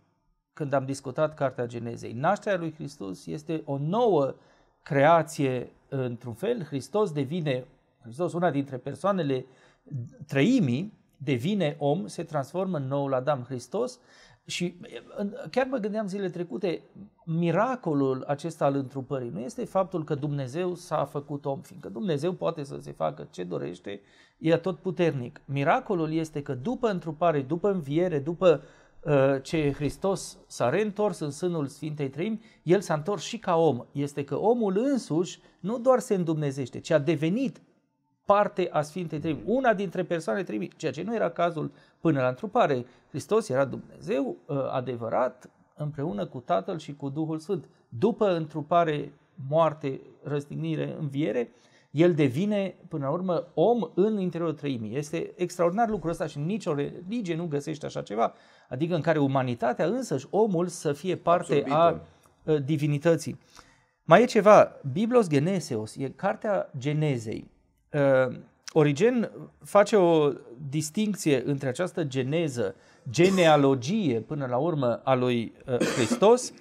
când 0.58 0.74
am 0.74 0.86
discutat 0.86 1.34
cartea 1.34 1.66
genezei. 1.66 2.14
Nașterea 2.14 2.60
lui 2.60 2.74
Hristos 2.74 3.26
este 3.26 3.62
o 3.66 3.78
nouă 3.78 4.36
creație 4.84 5.72
într-un 5.90 6.34
fel. 6.34 6.64
Hristos 6.64 7.12
devine, 7.12 7.66
Hristos, 8.02 8.34
una 8.34 8.52
dintre 8.52 8.78
persoanele 8.78 9.46
trăimii, 10.28 10.94
devine 11.18 11.76
om, 11.80 12.08
se 12.08 12.24
transformă 12.24 12.78
în 12.78 12.88
noul 12.88 13.14
Adam. 13.14 13.44
Hristos 13.44 14.00
și 14.46 14.76
chiar 15.52 15.68
mă 15.70 15.78
gândeam 15.78 16.08
zile 16.08 16.30
trecute, 16.30 16.82
miracolul 17.26 18.24
acesta 18.28 18.66
al 18.66 18.76
întrupării 18.76 19.30
nu 19.30 19.40
este 19.40 19.66
faptul 19.66 20.04
că 20.04 20.16
Dumnezeu 20.16 20.76
s-a 20.76 21.06
făcut 21.06 21.46
om, 21.46 21.62
fiindcă 21.62 21.90
Dumnezeu 21.90 22.34
poate 22.34 22.64
să 22.64 22.78
se 22.80 22.92
facă 22.92 23.28
ce 23.32 23.44
dorește, 23.44 24.02
e 24.38 24.58
tot 24.58 24.78
puternic. 24.78 25.42
Miracolul 25.46 26.14
este 26.14 26.42
că 26.42 26.54
după 26.54 26.90
întrupare, 26.90 27.42
după 27.42 27.72
înviere, 27.72 28.20
după 28.20 28.62
uh, 28.64 28.77
ce 29.42 29.74
Hristos 29.74 30.38
s-a 30.48 30.70
reîntors 30.70 31.20
în 31.20 31.32
sânul 31.32 31.68
Sfintei 31.68 32.10
Trăimi, 32.10 32.42
El 32.64 32.82
s-a 32.82 32.94
întors 32.94 33.24
și 33.24 33.38
ca 33.38 33.56
om. 33.56 33.86
Este 33.92 34.24
că 34.24 34.36
omul 34.36 34.78
însuși 34.78 35.40
nu 35.60 35.80
doar 35.80 36.00
se 36.00 36.16
îndumnezește, 36.16 36.80
ci 36.80 36.90
a 36.90 36.98
devenit 36.98 37.62
parte 38.26 38.70
a 38.72 38.82
Sfintei 38.82 39.20
Treimi, 39.20 39.42
una 39.46 39.74
dintre 39.74 40.04
persoane 40.04 40.44
Treimi, 40.44 40.70
ceea 40.78 40.92
ce 40.92 41.04
nu 41.04 41.16
era 41.16 41.30
cazul 41.30 41.72
până 42.00 42.22
la 42.22 42.28
întrupare. 42.28 42.86
Hristos 43.10 43.50
era 43.50 43.66
Dumnezeu 43.66 44.38
ă, 44.50 44.72
adevărat 44.72 45.50
împreună 45.76 46.26
cu 46.26 46.40
Tatăl 46.40 46.78
și 46.78 46.96
cu 46.96 47.10
Duhul 47.10 47.40
Sfânt. 47.40 47.70
După 47.90 48.36
întrupare, 48.36 49.14
moarte, 49.50 50.02
răstignire, 50.24 50.96
înviere, 51.00 51.52
el 51.92 52.14
devine, 52.14 52.76
până 52.88 53.06
la 53.06 53.12
urmă, 53.12 53.48
om 53.54 53.90
în 53.94 54.20
interiorul 54.20 54.56
trăimii. 54.56 54.96
Este 54.96 55.34
extraordinar 55.36 55.90
lucrul 55.90 56.10
ăsta 56.10 56.28
și 56.28 56.40
nicio 56.40 56.74
religie 56.74 57.36
nu 57.36 57.46
găsește 57.46 57.86
așa 57.86 58.02
ceva. 58.02 58.34
Adică 58.70 58.96
în 58.96 59.02
care 59.02 59.20
umanitatea 59.20 59.86
însăși, 59.86 60.28
omul, 60.30 60.68
să 60.68 60.94
fie 60.94 61.16
parte 61.16 61.54
Absorbită. 61.54 61.76
a 61.76 62.02
ă, 62.48 62.58
divinității. 62.58 63.40
Mai 64.04 64.22
e 64.22 64.26
ceva, 64.26 64.72
Biblos 64.92 65.28
Geneseos, 65.28 65.96
e 65.96 66.10
cartea 66.10 66.70
Genezei. 66.78 67.52
Uh, 67.92 68.36
Origen 68.72 69.32
face 69.64 69.96
o 69.96 70.32
distinție 70.70 71.44
între 71.46 71.68
această 71.68 72.04
geneză, 72.04 72.76
genealogie 73.10 74.20
până 74.20 74.46
la 74.46 74.58
urmă 74.58 75.02
a 75.04 75.14
lui 75.14 75.54
uh, 75.66 75.78
Hristos 75.96 76.52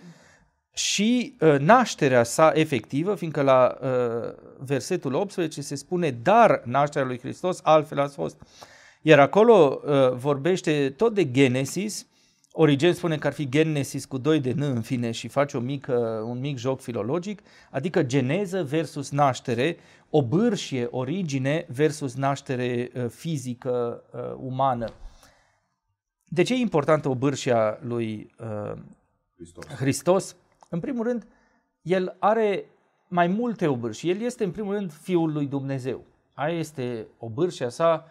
și 0.72 1.36
uh, 1.40 1.58
nașterea 1.58 2.22
sa 2.22 2.52
efectivă, 2.54 3.14
fiindcă 3.14 3.42
la 3.42 3.78
uh, 3.80 4.34
versetul 4.58 5.14
18 5.14 5.60
se 5.60 5.74
spune 5.74 6.10
dar 6.10 6.62
nașterea 6.64 7.06
lui 7.06 7.18
Hristos, 7.18 7.60
altfel 7.62 8.00
a 8.00 8.06
fost. 8.08 8.36
Iar 9.08 9.18
acolo 9.18 9.80
uh, 9.84 10.12
vorbește 10.12 10.90
tot 10.90 11.14
de 11.14 11.30
Genesis, 11.30 12.06
Origen 12.52 12.92
spune 12.92 13.16
că 13.16 13.26
ar 13.26 13.32
fi 13.32 13.48
Genesis 13.48 14.04
cu 14.04 14.18
2 14.18 14.40
de 14.40 14.52
N 14.52 14.62
în 14.62 14.80
fine 14.80 15.10
și 15.10 15.28
face 15.28 15.56
o 15.56 15.60
mică, 15.60 16.22
un 16.26 16.40
mic 16.40 16.56
joc 16.56 16.80
filologic, 16.80 17.42
adică 17.70 18.02
geneză 18.02 18.64
versus 18.64 19.10
naștere, 19.10 19.76
o 20.10 20.22
bârșie, 20.22 20.88
origine 20.90 21.66
versus 21.68 22.14
naștere 22.14 22.90
uh, 22.94 23.06
fizică 23.08 24.02
uh, 24.12 24.20
umană. 24.36 24.92
De 26.24 26.42
ce 26.42 26.54
e 26.54 26.56
importantă 26.56 27.08
o 27.08 27.14
bârșie 27.14 27.78
lui 27.80 28.34
uh, 28.40 28.72
Hristos? 29.36 29.66
Hristos? 29.66 30.36
În 30.68 30.80
primul 30.80 31.04
rând, 31.04 31.26
el 31.82 32.16
are 32.18 32.64
mai 33.08 33.26
multe 33.26 33.66
obârși. 33.66 34.10
El 34.10 34.20
este 34.20 34.44
în 34.44 34.50
primul 34.50 34.74
rând 34.74 34.92
Fiul 34.92 35.32
lui 35.32 35.46
Dumnezeu. 35.46 36.04
Aia 36.34 36.58
este 36.58 37.06
obârșia 37.18 37.68
sa 37.68 38.10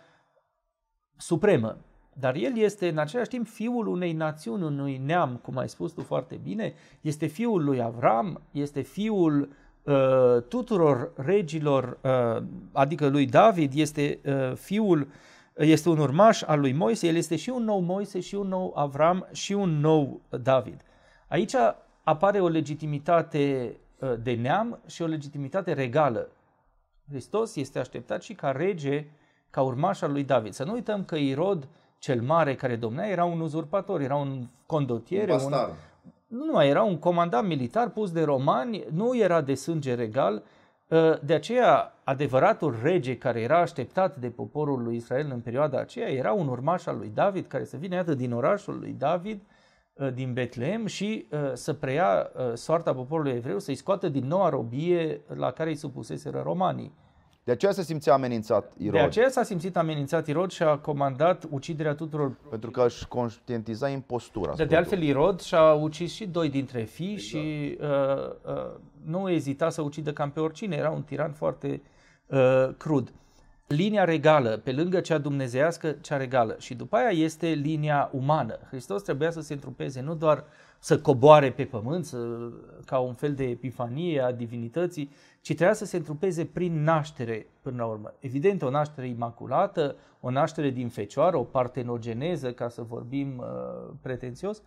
supremă. 1.17 1.77
Dar 2.19 2.35
el 2.35 2.57
este 2.57 2.87
în 2.87 2.97
același 2.97 3.29
timp 3.29 3.47
fiul 3.47 3.87
unei 3.87 4.13
națiuni, 4.13 4.63
unui 4.63 4.97
neam, 5.05 5.39
cum 5.43 5.57
ai 5.57 5.69
spus 5.69 5.91
tu 5.91 6.01
foarte 6.01 6.39
bine, 6.43 6.73
este 7.01 7.25
fiul 7.25 7.63
lui 7.63 7.81
Avram, 7.81 8.41
este 8.51 8.81
fiul 8.81 9.49
uh, 9.83 10.41
tuturor 10.47 11.11
regilor, 11.15 11.97
uh, 12.01 12.43
adică 12.71 13.07
lui 13.07 13.25
David, 13.25 13.71
este 13.75 14.19
uh, 14.25 14.55
fiul, 14.55 15.07
este 15.55 15.89
un 15.89 15.97
urmaș 15.97 16.41
al 16.41 16.59
lui 16.59 16.73
Moise, 16.73 17.07
el 17.07 17.15
este 17.15 17.35
și 17.35 17.49
un 17.49 17.63
nou 17.63 17.79
Moise, 17.79 18.19
și 18.19 18.35
un 18.35 18.47
nou 18.47 18.73
Avram, 18.75 19.27
și 19.31 19.53
un 19.53 19.79
nou 19.79 20.21
David. 20.41 20.81
Aici 21.27 21.55
apare 22.03 22.39
o 22.39 22.47
legitimitate 22.47 23.75
uh, 23.99 24.13
de 24.21 24.33
neam 24.33 24.79
și 24.87 25.01
o 25.01 25.05
legitimitate 25.05 25.73
regală. 25.73 26.29
Hristos 27.09 27.55
este 27.55 27.79
așteptat 27.79 28.21
și 28.21 28.33
ca 28.33 28.51
rege, 28.51 29.07
ca 29.55 29.61
urmaș 29.61 30.01
al 30.01 30.11
lui 30.11 30.23
David. 30.23 30.53
Să 30.53 30.63
nu 30.63 30.73
uităm 30.73 31.03
că 31.03 31.15
Irod 31.15 31.63
uh, 31.63 31.69
cel 32.05 32.21
mare 32.21 32.55
care 32.55 32.75
domnea 32.75 33.07
era 33.07 33.25
un 33.25 33.39
uzurpator, 33.39 34.01
era 34.01 34.15
un 34.15 34.47
condotier, 34.65 35.29
un, 35.29 35.35
un 35.35 35.53
nu 36.27 36.45
numai, 36.45 36.67
era 36.67 36.83
un 36.83 36.97
comandant 36.97 37.47
militar 37.47 37.89
pus 37.89 38.11
de 38.11 38.23
romani, 38.23 38.83
nu 38.91 39.17
era 39.17 39.41
de 39.41 39.53
sânge 39.53 39.93
regal, 39.93 40.43
ă, 40.91 41.19
de 41.23 41.33
aceea 41.33 41.93
adevăratul 42.03 42.75
rege 42.81 43.17
care 43.17 43.41
era 43.41 43.59
așteptat 43.59 44.15
de 44.15 44.29
poporul 44.29 44.83
lui 44.83 44.95
Israel 44.95 45.29
în 45.33 45.39
perioada 45.39 45.79
aceea 45.79 46.07
era 46.07 46.31
un 46.31 46.47
urmaș 46.47 46.85
al 46.85 46.97
lui 46.97 47.11
David 47.13 47.47
care 47.47 47.63
să 47.63 47.77
vină 47.77 47.95
iată 47.95 48.13
din 48.13 48.31
orașul 48.31 48.77
lui 48.79 48.95
David, 48.97 49.41
ă, 49.99 50.09
din 50.09 50.33
Betlehem 50.33 50.85
și 50.85 51.27
ă, 51.31 51.55
să 51.55 51.73
preia 51.73 52.29
soarta 52.53 52.93
poporului 52.93 53.31
evreu, 53.31 53.59
să-i 53.59 53.75
scoată 53.75 54.09
din 54.09 54.27
noua 54.27 54.49
robie 54.49 55.21
la 55.35 55.51
care 55.51 55.69
îi 55.69 55.75
supuseseră 55.75 56.41
romanii. 56.43 56.93
De 57.45 57.51
aceea 57.51 57.71
se 57.71 57.83
simțea 57.83 58.13
amenințat 58.13 58.73
Irod. 58.77 58.93
De 58.93 58.99
aceea 58.99 59.29
s-a 59.29 59.43
simțit 59.43 59.77
amenințat 59.77 60.27
Irod 60.27 60.51
și 60.51 60.63
a 60.63 60.77
comandat 60.77 61.43
uciderea 61.49 61.93
tuturor. 61.93 62.37
Pentru 62.49 62.71
că 62.71 62.85
își 62.85 63.07
conștientiza 63.07 63.89
impostura. 63.89 64.53
De, 64.55 64.65
de 64.65 64.75
altfel, 64.75 65.01
Irod 65.01 65.41
și-a 65.41 65.73
ucis 65.73 66.13
și 66.13 66.25
doi 66.25 66.49
dintre 66.49 66.83
fii 66.83 67.11
exact. 67.11 67.27
și 67.27 67.77
uh, 67.81 67.87
uh, 68.53 68.79
nu 69.03 69.29
ezita 69.29 69.69
să 69.69 69.81
ucidă 69.81 70.13
cam 70.13 70.31
pe 70.31 70.39
oricine. 70.39 70.75
Era 70.75 70.89
un 70.89 71.01
tiran 71.01 71.31
foarte 71.31 71.81
uh, 72.25 72.69
crud. 72.77 73.13
linia 73.67 74.03
regală, 74.03 74.61
pe 74.63 74.71
lângă 74.71 74.99
cea 74.99 75.17
dumnezeiască, 75.17 75.91
cea 76.01 76.17
regală. 76.17 76.55
Și 76.59 76.73
după 76.73 76.95
aia 76.95 77.09
este 77.09 77.47
linia 77.47 78.09
umană. 78.13 78.59
Hristos 78.69 79.01
trebuia 79.01 79.31
să 79.31 79.41
se 79.41 79.53
întrupeze, 79.53 80.01
nu 80.01 80.15
doar 80.15 80.43
să 80.79 80.99
coboare 80.99 81.51
pe 81.51 81.63
pământ, 81.63 82.05
să, 82.05 82.17
ca 82.85 82.99
un 82.99 83.13
fel 83.13 83.33
de 83.33 83.43
epifanie 83.43 84.21
a 84.21 84.31
divinității, 84.31 85.11
ci 85.45 85.53
trebuia 85.53 85.73
să 85.73 85.85
se 85.85 85.97
întrupeze 85.97 86.45
prin 86.45 86.83
naștere 86.83 87.47
până 87.61 87.75
la 87.77 87.85
urmă. 87.85 88.13
Evident, 88.19 88.61
o 88.61 88.69
naștere 88.69 89.07
imaculată, 89.07 89.95
o 90.19 90.29
naștere 90.29 90.69
din 90.69 90.89
fecioară, 90.89 91.37
o 91.37 91.43
partenogeneză, 91.43 92.53
ca 92.53 92.69
să 92.69 92.81
vorbim 92.81 93.37
uh, 93.37 93.93
pretențios, 94.01 94.61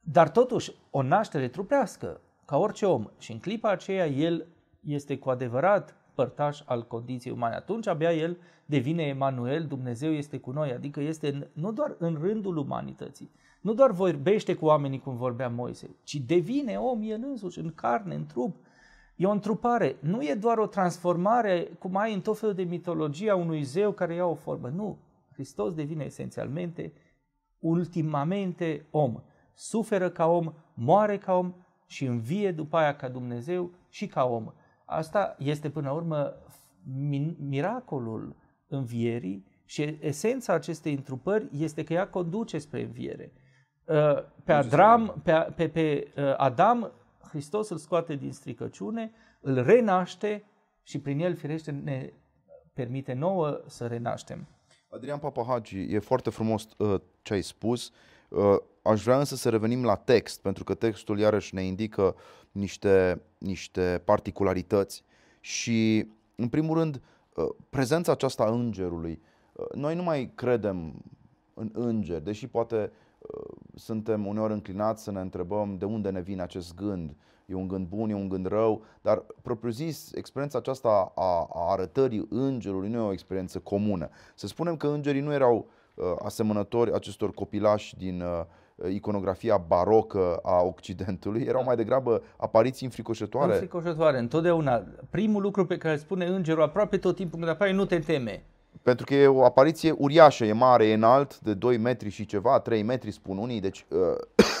dar 0.00 0.30
totuși 0.30 0.72
o 0.90 1.02
naștere 1.02 1.48
trupească, 1.48 2.20
ca 2.44 2.56
orice 2.56 2.86
om. 2.86 3.06
Și 3.18 3.32
în 3.32 3.38
clipa 3.38 3.70
aceea 3.70 4.06
el 4.06 4.46
este 4.80 5.18
cu 5.18 5.30
adevărat 5.30 5.96
părtaș 6.14 6.62
al 6.64 6.86
condiției 6.86 7.34
umane. 7.34 7.54
Atunci 7.54 7.86
abia 7.86 8.12
el 8.12 8.38
devine 8.66 9.02
Emanuel, 9.02 9.66
Dumnezeu 9.66 10.12
este 10.12 10.38
cu 10.38 10.50
noi, 10.50 10.72
adică 10.72 11.00
este 11.00 11.50
nu 11.52 11.72
doar 11.72 11.94
în 11.98 12.18
rândul 12.20 12.56
umanității, 12.56 13.30
nu 13.60 13.74
doar 13.74 13.90
vorbește 13.90 14.54
cu 14.54 14.64
oamenii 14.64 15.00
cum 15.00 15.16
vorbea 15.16 15.48
Moise, 15.48 15.96
ci 16.02 16.14
devine 16.14 16.76
om 16.76 17.02
el 17.02 17.20
însuși, 17.22 17.58
în 17.58 17.72
carne, 17.74 18.14
în 18.14 18.26
trup. 18.26 18.56
E 19.16 19.26
o 19.26 19.30
întrupare, 19.30 19.96
nu 20.00 20.22
e 20.22 20.34
doar 20.34 20.58
o 20.58 20.66
transformare 20.66 21.70
cum 21.78 21.96
ai 21.96 22.14
în 22.14 22.20
tot 22.20 22.38
felul 22.38 22.54
de 22.54 22.62
mitologie 22.62 23.30
a 23.30 23.36
unui 23.36 23.62
zeu 23.62 23.92
care 23.92 24.14
ia 24.14 24.26
o 24.26 24.34
formă. 24.34 24.68
Nu, 24.68 24.98
Hristos 25.32 25.74
devine 25.74 26.04
esențialmente, 26.04 26.92
ultimamente 27.58 28.86
om. 28.90 29.22
Suferă 29.54 30.10
ca 30.10 30.26
om, 30.26 30.52
moare 30.74 31.18
ca 31.18 31.32
om 31.34 31.54
și 31.86 32.04
învie 32.04 32.52
după 32.52 32.76
aia 32.76 32.96
ca 32.96 33.08
Dumnezeu 33.08 33.70
și 33.88 34.06
ca 34.06 34.24
om. 34.24 34.52
Asta 34.84 35.36
este 35.38 35.70
până 35.70 35.88
la 35.88 35.94
urmă 35.94 36.34
miracolul 37.38 38.36
învierii 38.68 39.46
și 39.64 39.98
esența 40.00 40.52
acestei 40.52 40.94
întrupări 40.94 41.48
este 41.52 41.84
că 41.84 41.92
ea 41.92 42.08
conduce 42.08 42.58
spre 42.58 42.82
înviere. 42.82 43.32
Uh, 43.84 44.22
pe 44.44 44.52
Adam, 44.52 45.20
pe, 45.22 45.32
pe, 45.56 45.68
pe 45.68 46.12
uh, 46.16 46.34
Adam, 46.36 46.92
Hristos 47.28 47.68
îl 47.68 47.76
scoate 47.76 48.14
din 48.14 48.32
stricăciune, 48.32 49.12
îl 49.40 49.62
renaște 49.62 50.44
și 50.82 50.98
prin 50.98 51.20
el, 51.20 51.34
firește, 51.34 51.70
ne 51.70 52.12
permite 52.72 53.12
nouă 53.12 53.60
să 53.66 53.86
renaștem. 53.86 54.46
Adrian 54.88 55.18
Papahagi, 55.18 55.78
e 55.78 55.98
foarte 55.98 56.30
frumos 56.30 56.68
uh, 56.76 57.00
ce 57.22 57.32
ai 57.32 57.42
spus. 57.42 57.92
Uh, 58.28 58.56
aș 58.82 59.02
vrea 59.02 59.18
însă 59.18 59.36
să 59.36 59.48
revenim 59.48 59.84
la 59.84 59.96
text, 59.96 60.40
pentru 60.40 60.64
că 60.64 60.74
textul 60.74 61.18
iarăși 61.18 61.54
ne 61.54 61.62
indică 61.62 62.16
niște, 62.52 63.22
niște 63.38 64.02
particularități 64.04 65.04
și, 65.40 66.08
în 66.34 66.48
primul 66.48 66.78
rând, 66.78 67.00
uh, 67.34 67.48
prezența 67.70 68.12
aceasta 68.12 68.44
a 68.44 68.50
îngerului. 68.50 69.20
Uh, 69.52 69.66
noi 69.74 69.94
nu 69.94 70.02
mai 70.02 70.32
credem 70.34 71.02
în 71.54 71.70
îngeri, 71.72 72.24
deși 72.24 72.46
poate 72.46 72.76
uh, 72.76 73.03
suntem 73.74 74.26
uneori 74.26 74.52
înclinați 74.52 75.02
să 75.02 75.10
ne 75.10 75.20
întrebăm 75.20 75.76
de 75.78 75.84
unde 75.84 76.10
ne 76.10 76.20
vine 76.20 76.42
acest 76.42 76.74
gând. 76.74 77.16
E 77.46 77.54
un 77.54 77.68
gând 77.68 77.86
bun, 77.86 78.10
e 78.10 78.14
un 78.14 78.28
gând 78.28 78.46
rău, 78.46 78.82
dar 79.02 79.24
propriu-zis, 79.42 80.12
experiența 80.12 80.58
aceasta 80.58 81.12
a, 81.14 81.48
a 81.52 81.70
arătării 81.70 82.26
îngerului 82.30 82.88
nu 82.88 82.98
e 82.98 83.06
o 83.06 83.12
experiență 83.12 83.58
comună. 83.58 84.08
Să 84.34 84.46
spunem 84.46 84.76
că 84.76 84.86
îngerii 84.86 85.20
nu 85.20 85.32
erau 85.32 85.66
uh, 85.94 86.04
asemănători 86.24 86.92
acestor 86.92 87.30
copilași 87.30 87.96
din 87.96 88.20
uh, 88.20 88.44
iconografia 88.92 89.56
barocă 89.56 90.36
a 90.42 90.62
Occidentului, 90.62 91.42
erau 91.42 91.60
da. 91.60 91.66
mai 91.66 91.76
degrabă 91.76 92.22
apariții 92.36 92.86
înfricoșătoare. 92.86 93.52
Înfricoșătoare, 93.52 94.18
întotdeauna. 94.18 94.84
Primul 95.10 95.42
lucru 95.42 95.66
pe 95.66 95.76
care 95.76 95.94
îl 95.94 96.00
spune 96.00 96.26
îngerul 96.26 96.62
aproape 96.62 96.98
tot 96.98 97.16
timpul 97.16 97.38
când 97.38 97.50
apare, 97.50 97.72
nu 97.72 97.84
te 97.84 97.98
teme. 97.98 98.44
Pentru 98.84 99.06
că 99.06 99.14
e 99.14 99.26
o 99.26 99.44
apariție 99.44 99.90
uriașă, 99.90 100.44
e 100.44 100.52
mare, 100.52 100.86
e 100.86 100.94
înalt, 100.94 101.40
de 101.40 101.54
2 101.54 101.76
metri 101.76 102.08
și 102.08 102.26
ceva, 102.26 102.60
3 102.60 102.82
metri 102.82 103.10
spun 103.10 103.38
unii, 103.38 103.60
deci 103.60 103.86
uh, 103.88 103.98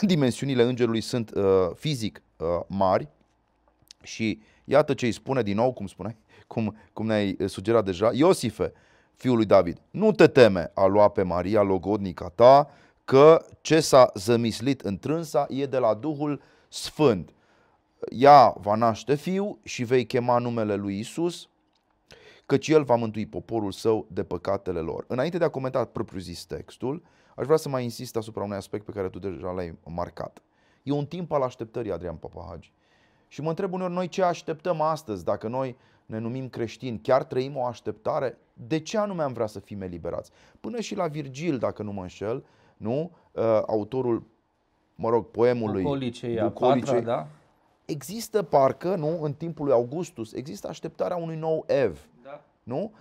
dimensiunile 0.00 0.62
îngerului 0.62 1.00
sunt 1.00 1.30
uh, 1.34 1.44
fizic 1.74 2.22
uh, 2.36 2.46
mari 2.66 3.08
și 4.02 4.40
iată 4.64 4.94
ce 4.94 5.06
îi 5.06 5.12
spune 5.12 5.42
din 5.42 5.54
nou, 5.54 5.72
cum 5.72 5.86
spuneai, 5.86 6.16
cum, 6.46 6.76
cum 6.92 7.06
ne-ai 7.06 7.36
sugerat 7.46 7.84
deja, 7.84 8.10
Iosife, 8.12 8.72
fiul 9.14 9.36
lui 9.36 9.44
David, 9.44 9.80
nu 9.90 10.12
te 10.12 10.26
teme 10.26 10.70
a 10.74 10.86
lua 10.86 11.08
pe 11.08 11.22
Maria, 11.22 11.62
logodnica 11.62 12.32
ta, 12.34 12.70
că 13.04 13.46
ce 13.60 13.80
s-a 13.80 14.10
zămislit 14.14 14.80
întrânsa 14.80 15.46
e 15.48 15.66
de 15.66 15.78
la 15.78 15.94
Duhul 15.94 16.42
Sfânt. 16.68 17.34
Ea 18.10 18.54
va 18.60 18.74
naște 18.74 19.14
fiu 19.14 19.58
și 19.62 19.84
vei 19.84 20.06
chema 20.06 20.38
numele 20.38 20.74
lui 20.74 20.98
Isus, 20.98 21.48
căci 22.46 22.68
el 22.68 22.82
va 22.82 22.94
mântui 22.94 23.26
poporul 23.26 23.72
său 23.72 24.06
de 24.08 24.24
păcatele 24.24 24.80
lor. 24.80 25.04
Înainte 25.08 25.38
de 25.38 25.44
a 25.44 25.48
comenta 25.48 25.84
propriu-zis 25.84 26.44
textul, 26.44 27.02
aș 27.36 27.44
vrea 27.44 27.56
să 27.56 27.68
mai 27.68 27.82
insist 27.82 28.16
asupra 28.16 28.42
unui 28.42 28.56
aspect 28.56 28.84
pe 28.84 28.92
care 28.92 29.08
tu 29.08 29.18
deja 29.18 29.50
l-ai 29.50 29.78
marcat. 29.84 30.42
E 30.82 30.92
un 30.92 31.06
timp 31.06 31.32
al 31.32 31.42
așteptării, 31.42 31.92
Adrian 31.92 32.16
Papahagi. 32.16 32.72
Și 33.28 33.40
mă 33.40 33.48
întreb 33.48 33.72
uneori 33.72 33.92
noi 33.92 34.08
ce 34.08 34.22
așteptăm 34.22 34.80
astăzi, 34.80 35.24
dacă 35.24 35.48
noi 35.48 35.76
ne 36.06 36.18
numim 36.18 36.48
creștini, 36.48 36.98
chiar 36.98 37.24
trăim 37.24 37.56
o 37.56 37.64
așteptare? 37.64 38.38
De 38.52 38.78
ce 38.78 38.98
anume 38.98 39.22
am 39.22 39.32
vrea 39.32 39.46
să 39.46 39.60
fim 39.60 39.82
eliberați? 39.82 40.30
Până 40.60 40.80
și 40.80 40.94
la 40.94 41.06
Virgil, 41.06 41.58
dacă 41.58 41.82
nu 41.82 41.92
mă 41.92 42.02
înșel, 42.02 42.44
nu? 42.76 43.10
Uh, 43.32 43.42
autorul, 43.66 44.22
mă 44.94 45.08
rog, 45.08 45.26
poemului 45.26 45.82
Bucolicei, 45.82 46.40
Bucolicei, 46.42 46.94
patra, 46.94 47.00
da? 47.00 47.26
există 47.84 48.42
parcă, 48.42 48.94
nu, 48.94 49.22
în 49.22 49.32
timpul 49.32 49.64
lui 49.64 49.74
Augustus, 49.74 50.32
există 50.32 50.68
așteptarea 50.68 51.16
unui 51.16 51.36
nou 51.36 51.64
Ev, 51.66 51.92
da. 51.92 52.13
Nu? 52.64 52.92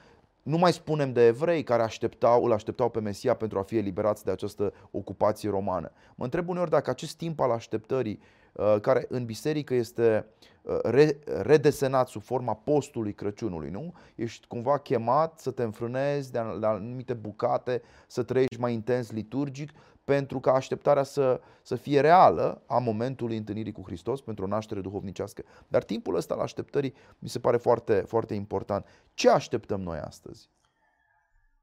Nu 0.43 0.57
mai 0.57 0.73
spunem 0.73 1.13
de 1.13 1.25
evrei 1.25 1.63
care 1.63 1.81
așteptau, 1.81 2.43
îl 2.43 2.51
așteptau 2.51 2.89
pe 2.89 2.99
Mesia 2.99 3.33
pentru 3.33 3.59
a 3.59 3.63
fi 3.63 3.77
eliberați 3.77 4.23
de 4.23 4.31
această 4.31 4.73
ocupație 4.91 5.49
romană. 5.49 5.91
Mă 6.15 6.23
întreb 6.23 6.49
uneori 6.49 6.69
dacă 6.69 6.89
acest 6.89 7.17
timp 7.17 7.39
al 7.39 7.51
așteptării, 7.51 8.19
uh, 8.53 8.75
care 8.81 9.05
în 9.09 9.25
biserică 9.25 9.73
este 9.73 10.25
uh, 10.61 11.09
redesenat 11.41 12.07
sub 12.07 12.21
forma 12.21 12.53
postului 12.53 13.13
Crăciunului, 13.13 13.69
nu? 13.69 13.93
Ești 14.15 14.47
cumva 14.47 14.77
chemat 14.77 15.39
să 15.39 15.51
te 15.51 15.63
înfrânezi 15.63 16.31
de 16.31 16.37
anumite 16.37 17.13
bucate, 17.13 17.81
să 18.07 18.23
trăiești 18.23 18.59
mai 18.59 18.73
intens 18.73 19.11
liturgic, 19.11 19.71
pentru 20.03 20.39
ca 20.39 20.51
așteptarea 20.51 21.03
să, 21.03 21.41
să 21.61 21.75
fie 21.75 21.99
reală 21.99 22.61
a 22.65 22.77
momentului 22.77 23.37
întâlnirii 23.37 23.71
cu 23.71 23.81
Hristos 23.85 24.21
pentru 24.21 24.43
o 24.43 24.47
naștere 24.47 24.81
duhovnicească. 24.81 25.43
Dar 25.67 25.83
timpul 25.83 26.15
ăsta 26.15 26.33
al 26.33 26.39
așteptării 26.39 26.93
mi 27.19 27.29
se 27.29 27.39
pare 27.39 27.57
foarte, 27.57 27.93
foarte 27.93 28.33
important. 28.33 28.85
Ce 29.13 29.29
așteptăm 29.29 29.81
noi 29.81 29.97
astăzi? 29.97 30.49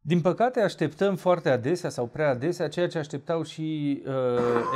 Din 0.02 0.20
păcate 0.20 0.60
așteptăm 0.60 1.16
foarte 1.16 1.50
adesea 1.50 1.90
sau 1.90 2.06
prea 2.06 2.28
adesea 2.28 2.68
ceea 2.68 2.88
ce 2.88 2.98
așteptau 2.98 3.42
și 3.42 4.02
uh, 4.06 4.12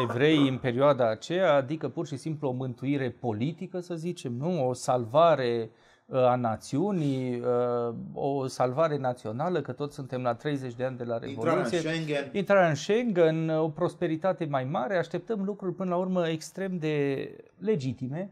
evreii 0.02 0.48
în 0.48 0.58
perioada 0.58 1.10
aceea, 1.10 1.54
adică 1.54 1.88
pur 1.88 2.06
și 2.06 2.16
simplu 2.16 2.48
o 2.48 2.52
mântuire 2.52 3.10
politică, 3.10 3.80
să 3.80 3.94
zicem, 3.94 4.32
nu? 4.32 4.68
o 4.68 4.72
salvare 4.72 5.70
uh, 5.70 5.83
a 6.12 6.36
națiunii, 6.36 7.40
uh, 7.40 7.94
o 8.12 8.46
salvare 8.46 8.98
națională, 8.98 9.60
că 9.60 9.72
toți 9.72 9.94
suntem 9.94 10.22
la 10.22 10.34
30 10.34 10.74
de 10.74 10.84
ani 10.84 10.96
de 10.96 11.04
la 11.04 11.18
Revoluție. 11.18 11.50
Intrarea 11.50 11.62
în 11.62 12.04
Schengen. 12.04 12.30
Intrarea 12.32 12.68
în 12.68 12.74
Schengen, 12.74 13.48
o 13.48 13.68
prosperitate 13.68 14.44
mai 14.44 14.64
mare, 14.64 14.96
așteptăm 14.96 15.44
lucruri 15.44 15.74
până 15.74 15.90
la 15.90 15.96
urmă 15.96 16.28
extrem 16.28 16.78
de 16.78 17.28
legitime, 17.58 18.30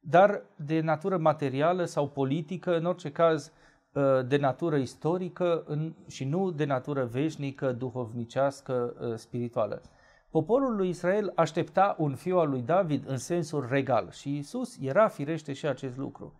dar 0.00 0.42
de 0.56 0.80
natură 0.80 1.16
materială 1.16 1.84
sau 1.84 2.08
politică, 2.08 2.76
în 2.76 2.84
orice 2.84 3.10
caz, 3.10 3.46
uh, 3.46 3.52
Uh, 3.96 4.26
de 4.26 4.36
natură 4.36 4.76
istorică 4.76 5.64
și 6.06 6.24
nu 6.24 6.50
de 6.50 6.64
natură 6.64 7.04
veșnică, 7.04 7.72
duhovnicească, 7.72 8.94
uh, 9.00 9.14
spirituală. 9.14 9.82
Poporul 10.30 10.76
lui 10.76 10.88
Israel 10.88 11.32
aștepta 11.34 11.94
un 11.98 12.14
fiu 12.14 12.38
al 12.38 12.48
lui 12.48 12.62
David 12.62 13.08
în 13.08 13.16
sensul 13.16 13.66
regal 13.70 14.10
și 14.10 14.36
Isus 14.36 14.76
era 14.80 15.08
firește 15.08 15.52
și 15.52 15.66
acest 15.66 15.96
lucru. 15.96 16.34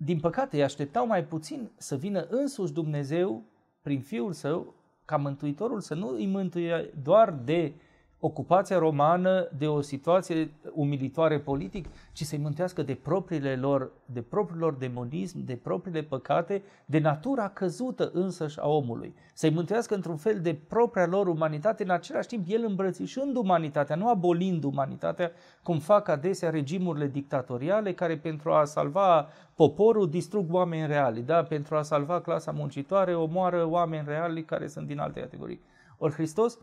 Din 0.00 0.20
păcate, 0.20 0.56
îi 0.56 0.62
așteptau 0.62 1.06
mai 1.06 1.24
puțin 1.24 1.70
să 1.76 1.96
vină 1.96 2.26
însuși 2.30 2.72
Dumnezeu 2.72 3.42
prin 3.82 4.00
Fiul 4.00 4.32
Său, 4.32 4.74
ca 5.04 5.16
Mântuitorul 5.16 5.80
să 5.80 5.94
nu 5.94 6.08
îi 6.08 6.26
mântuie 6.26 6.90
doar 7.02 7.32
de 7.32 7.72
ocupația 8.20 8.78
romană 8.78 9.48
de 9.58 9.66
o 9.66 9.80
situație 9.80 10.50
umilitoare 10.72 11.38
politic, 11.38 11.86
ci 12.12 12.22
să-i 12.22 12.38
mântuiască 12.38 12.82
de 12.82 12.94
propriile 12.94 13.56
lor, 13.56 13.90
de 14.04 14.22
propriul 14.22 14.58
lor 14.60 14.74
demonism, 14.74 15.44
de 15.44 15.56
propriile 15.56 16.02
păcate, 16.02 16.62
de 16.84 16.98
natura 16.98 17.48
căzută 17.48 18.10
însăși 18.12 18.60
a 18.60 18.68
omului. 18.68 19.14
Să-i 19.34 19.50
mântuiască 19.50 19.94
într-un 19.94 20.16
fel 20.16 20.40
de 20.40 20.54
propria 20.68 21.06
lor 21.06 21.26
umanitate, 21.26 21.82
în 21.82 21.90
același 21.90 22.28
timp 22.28 22.44
el 22.48 22.64
îmbrățișând 22.64 23.36
umanitatea, 23.36 23.96
nu 23.96 24.08
abolind 24.08 24.64
umanitatea, 24.64 25.32
cum 25.62 25.78
fac 25.78 26.08
adesea 26.08 26.50
regimurile 26.50 27.06
dictatoriale 27.06 27.94
care 27.94 28.16
pentru 28.16 28.52
a 28.52 28.64
salva 28.64 29.28
poporul 29.54 30.10
distrug 30.10 30.52
oameni 30.52 30.86
reali, 30.86 31.22
da? 31.22 31.42
pentru 31.42 31.76
a 31.76 31.82
salva 31.82 32.20
clasa 32.20 32.50
muncitoare 32.50 33.14
omoară 33.14 33.66
oameni 33.66 34.04
reali 34.06 34.44
care 34.44 34.66
sunt 34.66 34.86
din 34.86 34.98
alte 34.98 35.20
categorii. 35.20 35.60
Ori 35.98 36.12
Hristos 36.12 36.58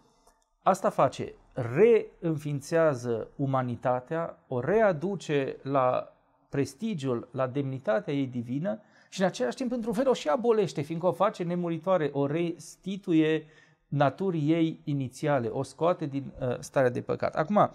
Asta 0.68 0.90
face, 0.90 1.34
reînființează 1.54 3.28
umanitatea, 3.36 4.44
o 4.48 4.60
readuce 4.60 5.58
la 5.62 6.14
prestigiul, 6.50 7.28
la 7.32 7.48
demnitatea 7.48 8.14
ei 8.14 8.28
divină 8.28 8.82
și 9.10 9.20
în 9.20 9.26
același 9.26 9.56
timp, 9.56 9.72
într-un 9.72 9.94
fel, 9.94 10.10
o 10.10 10.14
și 10.14 10.28
abolește, 10.28 10.82
fiindcă 10.82 11.08
o 11.08 11.12
face 11.12 11.44
nemuritoare, 11.44 12.10
o 12.14 12.26
restituie 12.26 13.46
naturii 13.88 14.52
ei 14.52 14.80
inițiale, 14.84 15.48
o 15.48 15.64
scoate 15.64 16.06
din 16.06 16.34
uh, 16.40 16.60
starea 16.60 16.90
de 16.90 17.02
păcat. 17.02 17.36
Acum, 17.36 17.72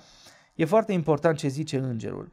e 0.55 0.65
foarte 0.65 0.93
important 0.93 1.39
ce 1.39 1.49
zice 1.49 1.79
îngerul. 1.79 2.33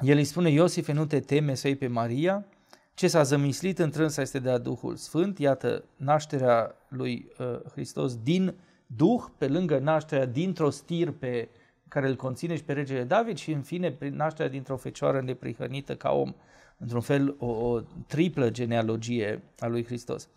El 0.00 0.16
îi 0.16 0.24
spune, 0.24 0.50
Iosife, 0.50 0.92
nu 0.92 1.06
te 1.06 1.20
teme 1.20 1.54
să 1.54 1.66
iei 1.66 1.76
pe 1.76 1.86
Maria, 1.86 2.46
ce 2.94 3.08
s-a 3.08 3.22
zămislit 3.22 3.78
în 3.78 3.90
trânsa 3.90 4.22
este 4.22 4.38
de 4.38 4.50
a 4.50 4.58
Duhul 4.58 4.96
Sfânt, 4.96 5.38
iată 5.38 5.84
nașterea 5.96 6.74
lui 6.88 7.28
uh, 7.38 7.60
Hristos 7.72 8.16
din 8.16 8.54
Duh, 8.96 9.22
pe 9.38 9.48
lângă 9.48 9.78
nașterea 9.78 10.26
dintr-o 10.26 10.70
stirpe 10.70 11.48
care 11.88 12.08
îl 12.08 12.16
conține 12.16 12.56
și 12.56 12.64
pe 12.64 12.72
regele 12.72 13.04
David 13.04 13.36
și 13.36 13.52
în 13.52 13.62
fine 13.62 13.90
prin 13.90 14.14
nașterea 14.14 14.50
dintr-o 14.50 14.76
fecioară 14.76 15.20
neprihănită 15.20 15.96
ca 15.96 16.10
om, 16.10 16.34
într-un 16.78 17.00
fel 17.00 17.34
o, 17.38 17.46
o 17.46 17.80
triplă 18.06 18.50
genealogie 18.50 19.42
a 19.58 19.66
lui 19.66 19.84
Hristos. 19.84 20.28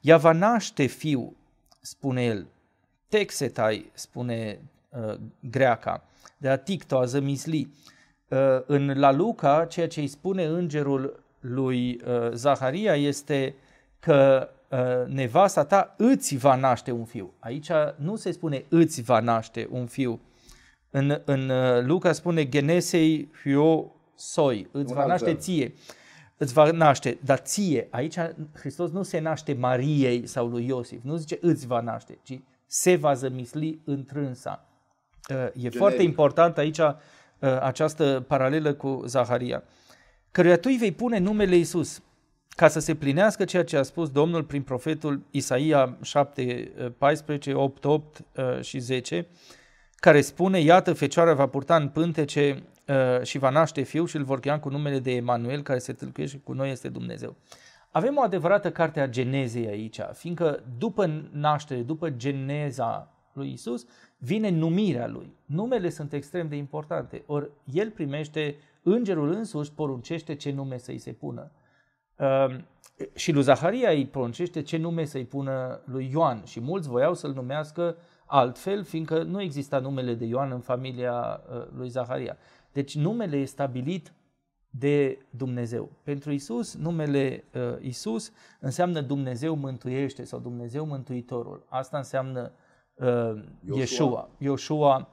Ea 0.00 0.16
va 0.16 0.32
naște 0.32 0.86
fiu, 0.86 1.36
spune 1.80 2.24
el, 2.24 2.46
texetai, 3.08 3.90
spune 3.92 4.60
uh, 4.88 5.14
greaca, 5.40 6.04
de 6.36 6.48
a 6.48 6.56
ticto, 6.56 6.98
a 6.98 7.04
zămisli. 7.04 7.72
Uh, 8.28 8.38
în 8.66 8.98
la 8.98 9.12
Luca, 9.12 9.64
ceea 9.64 9.88
ce 9.88 10.00
îi 10.00 10.06
spune 10.06 10.44
îngerul 10.44 11.22
lui 11.40 12.00
uh, 12.06 12.30
Zaharia 12.32 12.96
este 12.96 13.54
că 14.00 14.48
uh, 14.50 14.62
nevasta 15.06 15.64
ta 15.64 15.94
îți 15.96 16.36
va 16.36 16.54
naște 16.54 16.90
un 16.90 17.04
fiu. 17.04 17.32
Aici 17.38 17.70
nu 17.96 18.16
se 18.16 18.30
spune 18.30 18.64
îți 18.68 19.02
va 19.02 19.20
naște 19.20 19.68
un 19.70 19.86
fiu. 19.86 20.20
În, 20.90 21.20
în 21.24 21.48
uh, 21.48 21.82
Luca 21.82 22.12
spune 22.12 22.48
genesei 22.48 23.30
hio 23.42 23.92
soi, 24.14 24.68
îți 24.72 24.92
un 24.92 24.96
va 24.96 25.06
naște 25.06 25.24
fel. 25.24 25.36
ție. 25.36 25.74
Îți 26.36 26.52
va 26.52 26.70
naște, 26.70 27.18
dar 27.24 27.38
ție, 27.38 27.88
aici 27.90 28.18
Hristos 28.54 28.90
nu 28.90 29.02
se 29.02 29.18
naște 29.18 29.52
Mariei 29.52 30.26
sau 30.26 30.46
lui 30.46 30.66
Iosif, 30.66 31.02
nu 31.02 31.16
zice 31.16 31.38
îți 31.40 31.66
va 31.66 31.80
naște, 31.80 32.18
ci 32.22 32.40
se 32.66 32.96
va 32.96 33.14
zămisli 33.14 33.80
întrânsa. 33.84 34.68
Uh, 35.30 35.36
e 35.36 35.50
Generic. 35.54 35.76
foarte 35.76 36.02
important 36.02 36.58
aici 36.58 36.78
uh, 36.78 36.94
această 37.60 38.24
paralelă 38.28 38.74
cu 38.74 39.02
Zaharia 39.06 39.62
căruia 40.34 40.56
tu 40.56 40.68
îi 40.70 40.76
vei 40.76 40.92
pune 40.92 41.18
numele 41.18 41.56
Isus, 41.56 42.02
ca 42.54 42.68
să 42.68 42.80
se 42.80 42.94
plinească 42.94 43.44
ceea 43.44 43.64
ce 43.64 43.76
a 43.76 43.82
spus 43.82 44.10
Domnul 44.10 44.44
prin 44.44 44.62
profetul 44.62 45.22
Isaia 45.30 45.96
7, 46.02 46.72
14, 46.98 47.52
8, 47.54 47.84
8 47.84 48.24
și 48.60 48.78
10, 48.78 49.26
care 50.04 50.20
spune, 50.20 50.60
iată, 50.60 50.92
fecioara 50.92 51.34
va 51.34 51.46
purta 51.46 51.76
în 51.76 51.88
pântece 51.88 52.62
uh, 52.88 53.22
și 53.22 53.38
va 53.38 53.50
naște 53.50 53.82
fiu 53.82 54.04
și 54.04 54.16
îl 54.16 54.24
vor 54.24 54.40
chema 54.40 54.58
cu 54.58 54.68
numele 54.68 54.98
de 54.98 55.14
Emanuel, 55.14 55.62
care 55.62 55.78
se 55.78 55.92
tâlcuiește 55.92 56.40
cu 56.44 56.52
noi 56.52 56.70
este 56.70 56.88
Dumnezeu. 56.88 57.36
Avem 57.90 58.16
o 58.16 58.20
adevărată 58.20 58.70
carte 58.70 59.00
a 59.00 59.08
genezei 59.08 59.66
aici, 59.66 60.00
fiindcă 60.12 60.62
după 60.78 61.28
naștere, 61.32 61.80
după 61.80 62.10
geneza 62.10 63.14
lui 63.32 63.52
Isus, 63.52 63.86
vine 64.18 64.50
numirea 64.50 65.06
lui. 65.06 65.34
Numele 65.44 65.88
sunt 65.88 66.12
extrem 66.12 66.48
de 66.48 66.56
importante, 66.56 67.22
ori 67.26 67.50
el 67.72 67.90
primește 67.90 68.56
îngerul 68.82 69.32
însuși 69.32 69.72
poruncește 69.72 70.34
ce 70.34 70.50
nume 70.50 70.78
să-i 70.78 70.98
se 70.98 71.12
pună. 71.12 71.50
Uh, 72.18 72.56
și 73.14 73.32
lui 73.32 73.42
Zaharia 73.42 73.90
îi 73.90 74.06
poruncește 74.06 74.62
ce 74.62 74.76
nume 74.76 75.04
să-i 75.04 75.24
pună 75.24 75.80
lui 75.84 76.10
Ioan 76.12 76.44
și 76.44 76.60
mulți 76.60 76.88
voiau 76.88 77.14
să-l 77.14 77.32
numească 77.32 77.96
altfel, 78.26 78.84
fiindcă 78.84 79.22
nu 79.22 79.40
exista 79.40 79.78
numele 79.78 80.14
de 80.14 80.24
Ioan 80.24 80.50
în 80.50 80.60
familia 80.60 81.42
uh, 81.50 81.66
lui 81.76 81.88
Zaharia. 81.88 82.36
Deci 82.72 82.96
numele 82.96 83.36
e 83.36 83.44
stabilit 83.44 84.12
de 84.70 85.18
Dumnezeu. 85.30 85.90
Pentru 86.02 86.32
Isus, 86.32 86.74
numele 86.74 87.44
uh, 87.54 87.76
Isus 87.80 88.32
înseamnă 88.60 89.00
Dumnezeu 89.00 89.54
mântuiește 89.54 90.24
sau 90.24 90.38
Dumnezeu 90.38 90.86
mântuitorul. 90.86 91.66
Asta 91.68 91.96
înseamnă 91.96 92.52
uh, 92.94 93.42
Yeshua. 93.74 94.28
Yeshua 94.38 95.08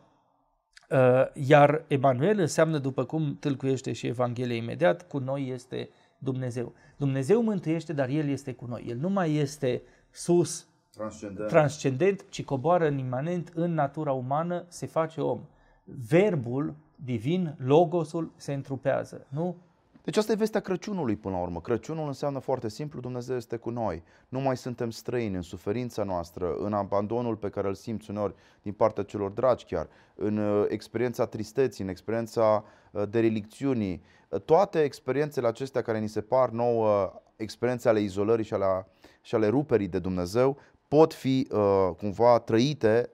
Uh, 0.92 1.26
iar 1.34 1.84
Emanuel 1.88 2.40
înseamnă, 2.40 2.78
după 2.78 3.04
cum 3.04 3.38
tâlcuiește 3.40 3.92
și 3.92 4.08
Evanghelia 4.08 4.56
imediat, 4.56 5.08
cu 5.08 5.18
noi 5.18 5.50
este 5.50 5.90
Dumnezeu. 6.24 6.74
Dumnezeu 6.98 7.42
mântuiește, 7.42 7.94
dar 7.94 8.10
El 8.10 8.28
este 8.28 8.54
cu 8.54 8.66
noi. 8.66 8.86
El 8.88 8.98
nu 8.98 9.10
mai 9.10 9.34
este 9.36 9.82
sus, 10.10 10.68
transcendent, 10.94 11.50
transcendent 11.50 12.26
ci 12.30 12.44
coboară 12.44 12.88
în 12.88 12.98
imanent 12.98 13.52
în 13.54 13.74
natura 13.74 14.12
umană, 14.12 14.66
se 14.68 14.86
face 14.86 15.22
om. 15.22 15.42
Verbul 15.84 16.76
divin, 16.96 17.56
logosul, 17.58 18.32
se 18.36 18.54
întrupează. 18.54 19.26
Nu 19.30 19.56
deci 20.04 20.18
asta 20.18 20.32
e 20.32 20.36
vestea 20.36 20.60
Crăciunului 20.60 21.16
până 21.16 21.36
la 21.36 21.42
urmă. 21.42 21.62
Crăciunul 21.62 22.08
înseamnă 22.08 22.40
foarte 22.40 22.70
simplu, 22.70 23.00
Dumnezeu 23.00 23.36
este 23.36 23.58
cu 23.58 23.70
noi. 23.70 24.04
Nu 24.30 24.40
mai 24.40 24.58
suntem 24.58 24.90
străini 24.90 25.36
în 25.36 25.42
suferința 25.42 26.04
noastră, 26.04 26.56
în 26.56 26.74
abandonul 26.74 27.36
pe 27.36 27.50
care 27.50 27.68
îl 27.68 27.74
simți 27.74 28.10
uneori 28.10 28.36
din 28.62 28.74
partea 28.74 29.04
celor 29.04 29.30
dragi 29.32 29.66
chiar, 29.66 29.88
în 30.16 30.38
uh, 30.38 30.66
experiența 30.68 31.26
tristeții, 31.26 31.84
în 31.84 31.90
experiența 31.90 32.64
uh, 32.92 33.04
derelicțiunii. 33.10 34.04
Toate 34.46 34.84
experiențele 34.84 35.48
acestea 35.48 35.82
care 35.82 36.00
ni 36.00 36.10
se 36.10 36.22
par 36.22 36.50
nouă, 36.50 37.14
experiențe 37.36 37.90
ale 37.90 38.00
izolării 38.00 38.46
și 38.46 38.54
ale, 38.54 38.88
și 39.22 39.36
ale 39.36 39.48
ruperii 39.48 39.88
de 39.88 40.00
Dumnezeu, 40.00 40.58
pot 40.88 41.14
fi 41.14 41.48
uh, 41.52 41.90
cumva 41.98 42.40
trăite 42.40 43.10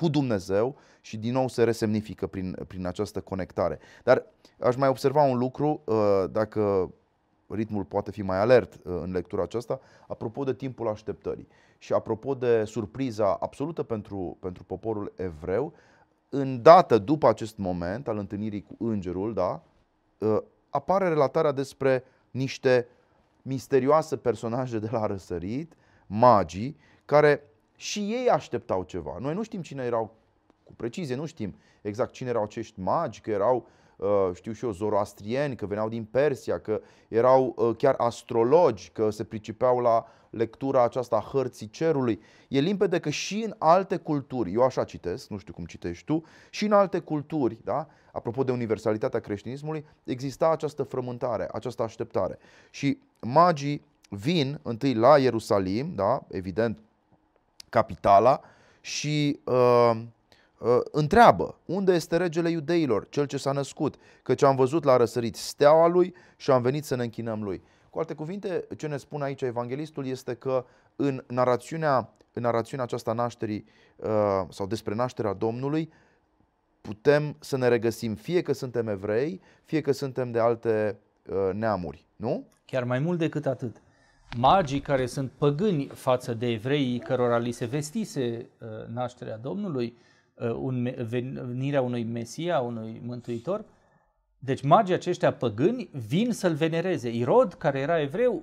cu 0.00 0.08
Dumnezeu 0.08 0.76
și 1.00 1.16
din 1.16 1.32
nou 1.32 1.48
se 1.48 1.64
resemnifică 1.64 2.26
prin, 2.26 2.56
prin 2.66 2.86
această 2.86 3.20
conectare. 3.20 3.78
Dar 4.04 4.26
aș 4.60 4.76
mai 4.76 4.88
observa 4.88 5.22
un 5.22 5.38
lucru, 5.38 5.82
uh, 5.84 6.24
dacă 6.30 6.92
ritmul 7.46 7.84
poate 7.84 8.10
fi 8.10 8.22
mai 8.22 8.38
alert 8.38 8.74
uh, 8.74 8.80
în 9.02 9.12
lectura 9.12 9.42
aceasta, 9.42 9.80
apropo 10.08 10.44
de 10.44 10.54
timpul 10.54 10.88
așteptării 10.88 11.48
și 11.78 11.92
apropo 11.92 12.34
de 12.34 12.64
surpriza 12.64 13.36
absolută 13.40 13.82
pentru, 13.82 14.36
pentru 14.40 14.64
poporul 14.64 15.12
evreu, 15.16 15.72
în 16.28 16.62
dată 16.62 16.98
după 16.98 17.28
acest 17.28 17.56
moment 17.56 18.08
al 18.08 18.18
întâlnirii 18.18 18.62
cu 18.62 18.84
îngerul, 18.84 19.34
da, 19.34 19.62
uh, 20.18 20.38
apare 20.70 21.08
relatarea 21.08 21.52
despre 21.52 22.04
niște 22.30 22.86
misterioase 23.42 24.16
personaje 24.16 24.78
de 24.78 24.88
la 24.90 25.06
răsărit, 25.06 25.74
magii, 26.06 26.76
care 27.04 27.49
și 27.80 27.98
ei 27.98 28.28
așteptau 28.28 28.82
ceva. 28.82 29.16
Noi 29.20 29.34
nu 29.34 29.42
știm 29.42 29.62
cine 29.62 29.84
erau 29.84 30.14
cu 30.64 30.72
precizie, 30.72 31.14
nu 31.14 31.26
știm 31.26 31.54
exact 31.82 32.12
cine 32.12 32.28
erau 32.28 32.42
acești 32.42 32.80
magi, 32.80 33.20
că 33.20 33.30
erau, 33.30 33.66
uh, 33.96 34.30
știu 34.34 34.52
și 34.52 34.64
eu, 34.64 34.70
zoroastrieni, 34.70 35.56
că 35.56 35.66
veneau 35.66 35.88
din 35.88 36.04
Persia, 36.04 36.58
că 36.58 36.80
erau 37.08 37.54
uh, 37.56 37.76
chiar 37.76 37.94
astrologi, 37.98 38.90
că 38.90 39.10
se 39.10 39.24
pricepeau 39.24 39.78
la 39.78 40.06
lectura 40.30 40.84
aceasta 40.84 41.16
a 41.16 41.28
hărții 41.32 41.70
cerului. 41.70 42.20
E 42.48 42.60
limpede 42.60 42.98
că 42.98 43.10
și 43.10 43.42
în 43.44 43.54
alte 43.58 43.96
culturi, 43.96 44.52
eu 44.52 44.62
așa 44.62 44.84
citesc, 44.84 45.28
nu 45.28 45.38
știu 45.38 45.52
cum 45.52 45.64
citești 45.64 46.04
tu, 46.04 46.24
și 46.50 46.64
în 46.64 46.72
alte 46.72 46.98
culturi, 46.98 47.58
da? 47.64 47.88
apropo 48.12 48.44
de 48.44 48.52
universalitatea 48.52 49.20
creștinismului, 49.20 49.86
exista 50.04 50.50
această 50.50 50.82
frământare, 50.82 51.48
această 51.52 51.82
așteptare. 51.82 52.38
Și 52.70 52.98
magii 53.20 53.84
vin 54.08 54.60
întâi 54.62 54.94
la 54.94 55.18
Ierusalim, 55.18 55.94
da? 55.94 56.26
evident 56.28 56.78
capitala, 57.70 58.40
și 58.80 59.40
uh, 59.44 59.90
uh, 60.58 60.78
întreabă 60.90 61.58
unde 61.64 61.92
este 61.92 62.16
regele 62.16 62.50
iudeilor, 62.50 63.08
cel 63.08 63.26
ce 63.26 63.36
s-a 63.36 63.52
născut, 63.52 63.94
căci 64.22 64.42
am 64.42 64.56
văzut 64.56 64.84
la 64.84 64.96
răsărit 64.96 65.36
steaua 65.36 65.86
lui 65.86 66.14
și 66.36 66.50
am 66.50 66.62
venit 66.62 66.84
să 66.84 66.94
ne 66.96 67.02
închinăm 67.02 67.42
lui. 67.42 67.62
Cu 67.90 67.98
alte 67.98 68.14
cuvinte, 68.14 68.66
ce 68.76 68.86
ne 68.86 68.96
spune 68.96 69.24
aici 69.24 69.42
evanghelistul 69.42 70.06
este 70.06 70.34
că 70.34 70.64
în 70.96 71.24
narațiunea, 71.26 72.12
în 72.32 72.42
narațiunea 72.42 72.84
aceasta 72.84 73.12
nașterii 73.12 73.64
uh, 73.96 74.42
sau 74.48 74.66
despre 74.66 74.94
nașterea 74.94 75.32
Domnului, 75.32 75.92
putem 76.80 77.36
să 77.40 77.56
ne 77.56 77.68
regăsim 77.68 78.14
fie 78.14 78.42
că 78.42 78.52
suntem 78.52 78.88
evrei, 78.88 79.40
fie 79.64 79.80
că 79.80 79.92
suntem 79.92 80.30
de 80.30 80.38
alte 80.38 80.98
uh, 81.28 81.50
neamuri, 81.52 82.06
nu? 82.16 82.46
Chiar 82.64 82.84
mai 82.84 82.98
mult 82.98 83.18
decât 83.18 83.46
atât 83.46 83.82
magii 84.36 84.80
care 84.80 85.06
sunt 85.06 85.30
păgâni 85.30 85.86
față 85.86 86.34
de 86.34 86.50
evreii 86.50 86.98
cărora 86.98 87.38
li 87.38 87.50
se 87.50 87.64
vestise 87.64 88.48
uh, 88.60 88.68
nașterea 88.92 89.36
Domnului, 89.36 89.96
uh, 90.34 90.50
un, 90.50 90.94
venirea 91.08 91.82
unui 91.82 92.04
Mesia, 92.04 92.60
unui 92.60 93.00
Mântuitor. 93.04 93.64
Deci 94.38 94.62
magii 94.62 94.94
aceștia 94.94 95.32
păgâni 95.32 95.90
vin 96.06 96.32
să-l 96.32 96.54
venereze. 96.54 97.08
Irod, 97.08 97.54
care 97.54 97.78
era 97.78 98.00
evreu, 98.00 98.42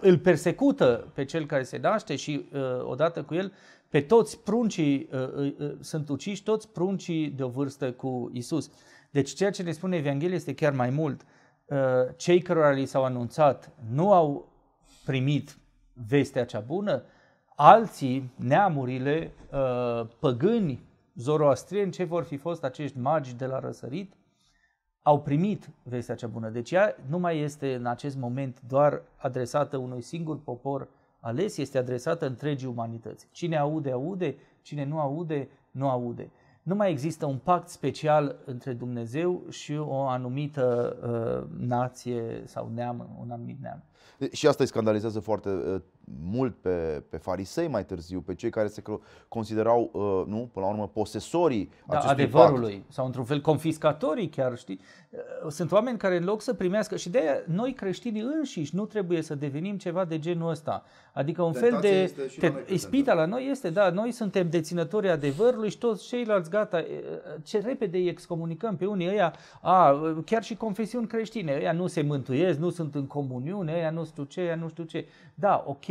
îl 0.00 0.18
persecută 0.18 1.12
pe 1.14 1.24
cel 1.24 1.46
care 1.46 1.62
se 1.62 1.78
naște 1.78 2.16
și 2.16 2.48
uh, 2.52 2.60
odată 2.82 3.22
cu 3.22 3.34
el 3.34 3.52
pe 3.88 4.00
toți 4.00 4.38
pruncii 4.38 5.08
sunt 5.80 6.08
uciși, 6.08 6.42
toți 6.42 6.68
pruncii 6.68 7.28
de 7.28 7.42
o 7.42 7.48
vârstă 7.48 7.92
cu 7.92 8.30
Isus. 8.32 8.70
Deci 9.10 9.34
ceea 9.34 9.50
ce 9.50 9.62
ne 9.62 9.72
spune 9.72 9.96
Evanghelia 9.96 10.34
este 10.34 10.54
chiar 10.54 10.72
mai 10.72 10.90
mult. 10.90 11.24
Cei 12.16 12.42
cărora 12.42 12.70
li 12.70 12.84
s-au 12.84 13.04
anunțat 13.04 13.72
nu 13.90 14.12
au 14.12 14.47
primit 15.08 15.58
vestea 16.06 16.44
cea 16.44 16.60
bună, 16.60 17.02
alții, 17.56 18.32
neamurile, 18.36 19.32
uh, 19.52 20.06
păgâni, 20.18 20.82
zoroastrieni, 21.14 21.92
ce 21.92 22.04
vor 22.04 22.24
fi 22.24 22.36
fost 22.36 22.64
acești 22.64 22.98
magi 22.98 23.36
de 23.36 23.46
la 23.46 23.58
răsărit, 23.58 24.12
au 25.02 25.20
primit 25.20 25.70
vestea 25.82 26.14
cea 26.14 26.26
bună. 26.26 26.48
Deci 26.48 26.70
ea 26.70 26.96
nu 27.06 27.18
mai 27.18 27.38
este 27.38 27.74
în 27.74 27.86
acest 27.86 28.16
moment 28.16 28.60
doar 28.66 29.02
adresată 29.16 29.76
unui 29.76 30.02
singur 30.02 30.40
popor 30.42 30.88
ales, 31.20 31.56
este 31.56 31.78
adresată 31.78 32.26
întregii 32.26 32.68
umanități. 32.68 33.28
Cine 33.30 33.56
aude, 33.56 33.90
aude, 33.90 34.36
cine 34.62 34.84
nu 34.84 34.98
aude, 34.98 35.48
nu 35.70 35.88
aude. 35.88 36.30
Nu 36.62 36.74
mai 36.74 36.90
există 36.90 37.26
un 37.26 37.38
pact 37.38 37.68
special 37.68 38.36
între 38.44 38.72
Dumnezeu 38.72 39.42
și 39.50 39.76
o 39.76 40.06
anumită 40.06 40.96
uh, 41.02 41.58
nație 41.66 42.42
sau 42.44 42.70
neam, 42.74 43.16
un 43.20 43.30
anumit 43.30 43.60
neam. 43.60 43.82
Și 44.32 44.46
asta 44.46 44.62
îi 44.62 44.68
scandalizează 44.68 45.20
foarte 45.20 45.48
uh, 45.48 45.80
mult 46.22 46.54
pe, 46.60 47.02
pe 47.08 47.16
farisei 47.16 47.68
mai 47.68 47.84
târziu, 47.84 48.20
pe 48.20 48.34
cei 48.34 48.50
care 48.50 48.68
se 48.68 48.82
considerau, 49.28 49.90
uh, 49.92 50.22
nu, 50.26 50.50
până 50.52 50.66
la 50.66 50.72
urmă, 50.72 50.88
posesorii 50.88 51.70
da, 51.86 51.98
adevărului 51.98 52.72
pact. 52.72 52.92
sau 52.92 53.06
într-un 53.06 53.24
fel 53.24 53.40
confiscatorii 53.40 54.28
chiar, 54.28 54.56
știi? 54.56 54.80
Uh, 55.10 55.50
sunt 55.50 55.72
oameni 55.72 55.98
care 55.98 56.16
în 56.16 56.24
loc 56.24 56.42
să 56.42 56.54
primească 56.54 56.96
și 56.96 57.10
de 57.10 57.18
aia 57.18 57.42
noi 57.46 57.72
creștinii 57.72 58.20
înșiși 58.20 58.74
nu 58.74 58.84
trebuie 58.84 59.22
să 59.22 59.34
devenim 59.34 59.76
ceva 59.76 60.04
de 60.04 60.18
genul 60.18 60.50
ăsta. 60.50 60.84
Adică 61.12 61.42
un 61.42 61.52
Tentația 61.52 61.90
fel 61.90 62.06
de 62.38 62.56
te, 62.66 62.72
ispita 62.72 63.14
la 63.14 63.24
noi 63.24 63.48
este, 63.50 63.70
da, 63.70 63.90
noi 63.90 64.12
suntem 64.12 64.50
deținătorii 64.50 65.10
adevărului 65.10 65.70
și 65.70 65.78
toți 65.78 66.06
ceilalți 66.06 66.50
gata, 66.50 66.84
ce 67.42 67.58
repede 67.58 67.96
îi 67.96 68.08
excomunicăm 68.08 68.76
pe 68.76 68.86
unii 68.86 69.08
ăia, 69.08 69.34
a, 69.62 70.00
chiar 70.24 70.42
și 70.42 70.56
confesiuni 70.56 71.06
creștine, 71.06 71.54
ăia 71.54 71.72
nu 71.72 71.86
se 71.86 72.02
mântuiesc, 72.02 72.58
nu 72.58 72.70
sunt 72.70 72.94
în 72.94 73.06
comuniune, 73.06 73.72
ăia 73.72 73.87
nu 73.90 74.04
știu 74.04 74.24
ce, 74.24 74.40
ăia 74.40 74.54
nu 74.54 74.68
știu 74.68 74.84
ce. 74.84 75.06
Da, 75.34 75.64
ok, 75.66 75.86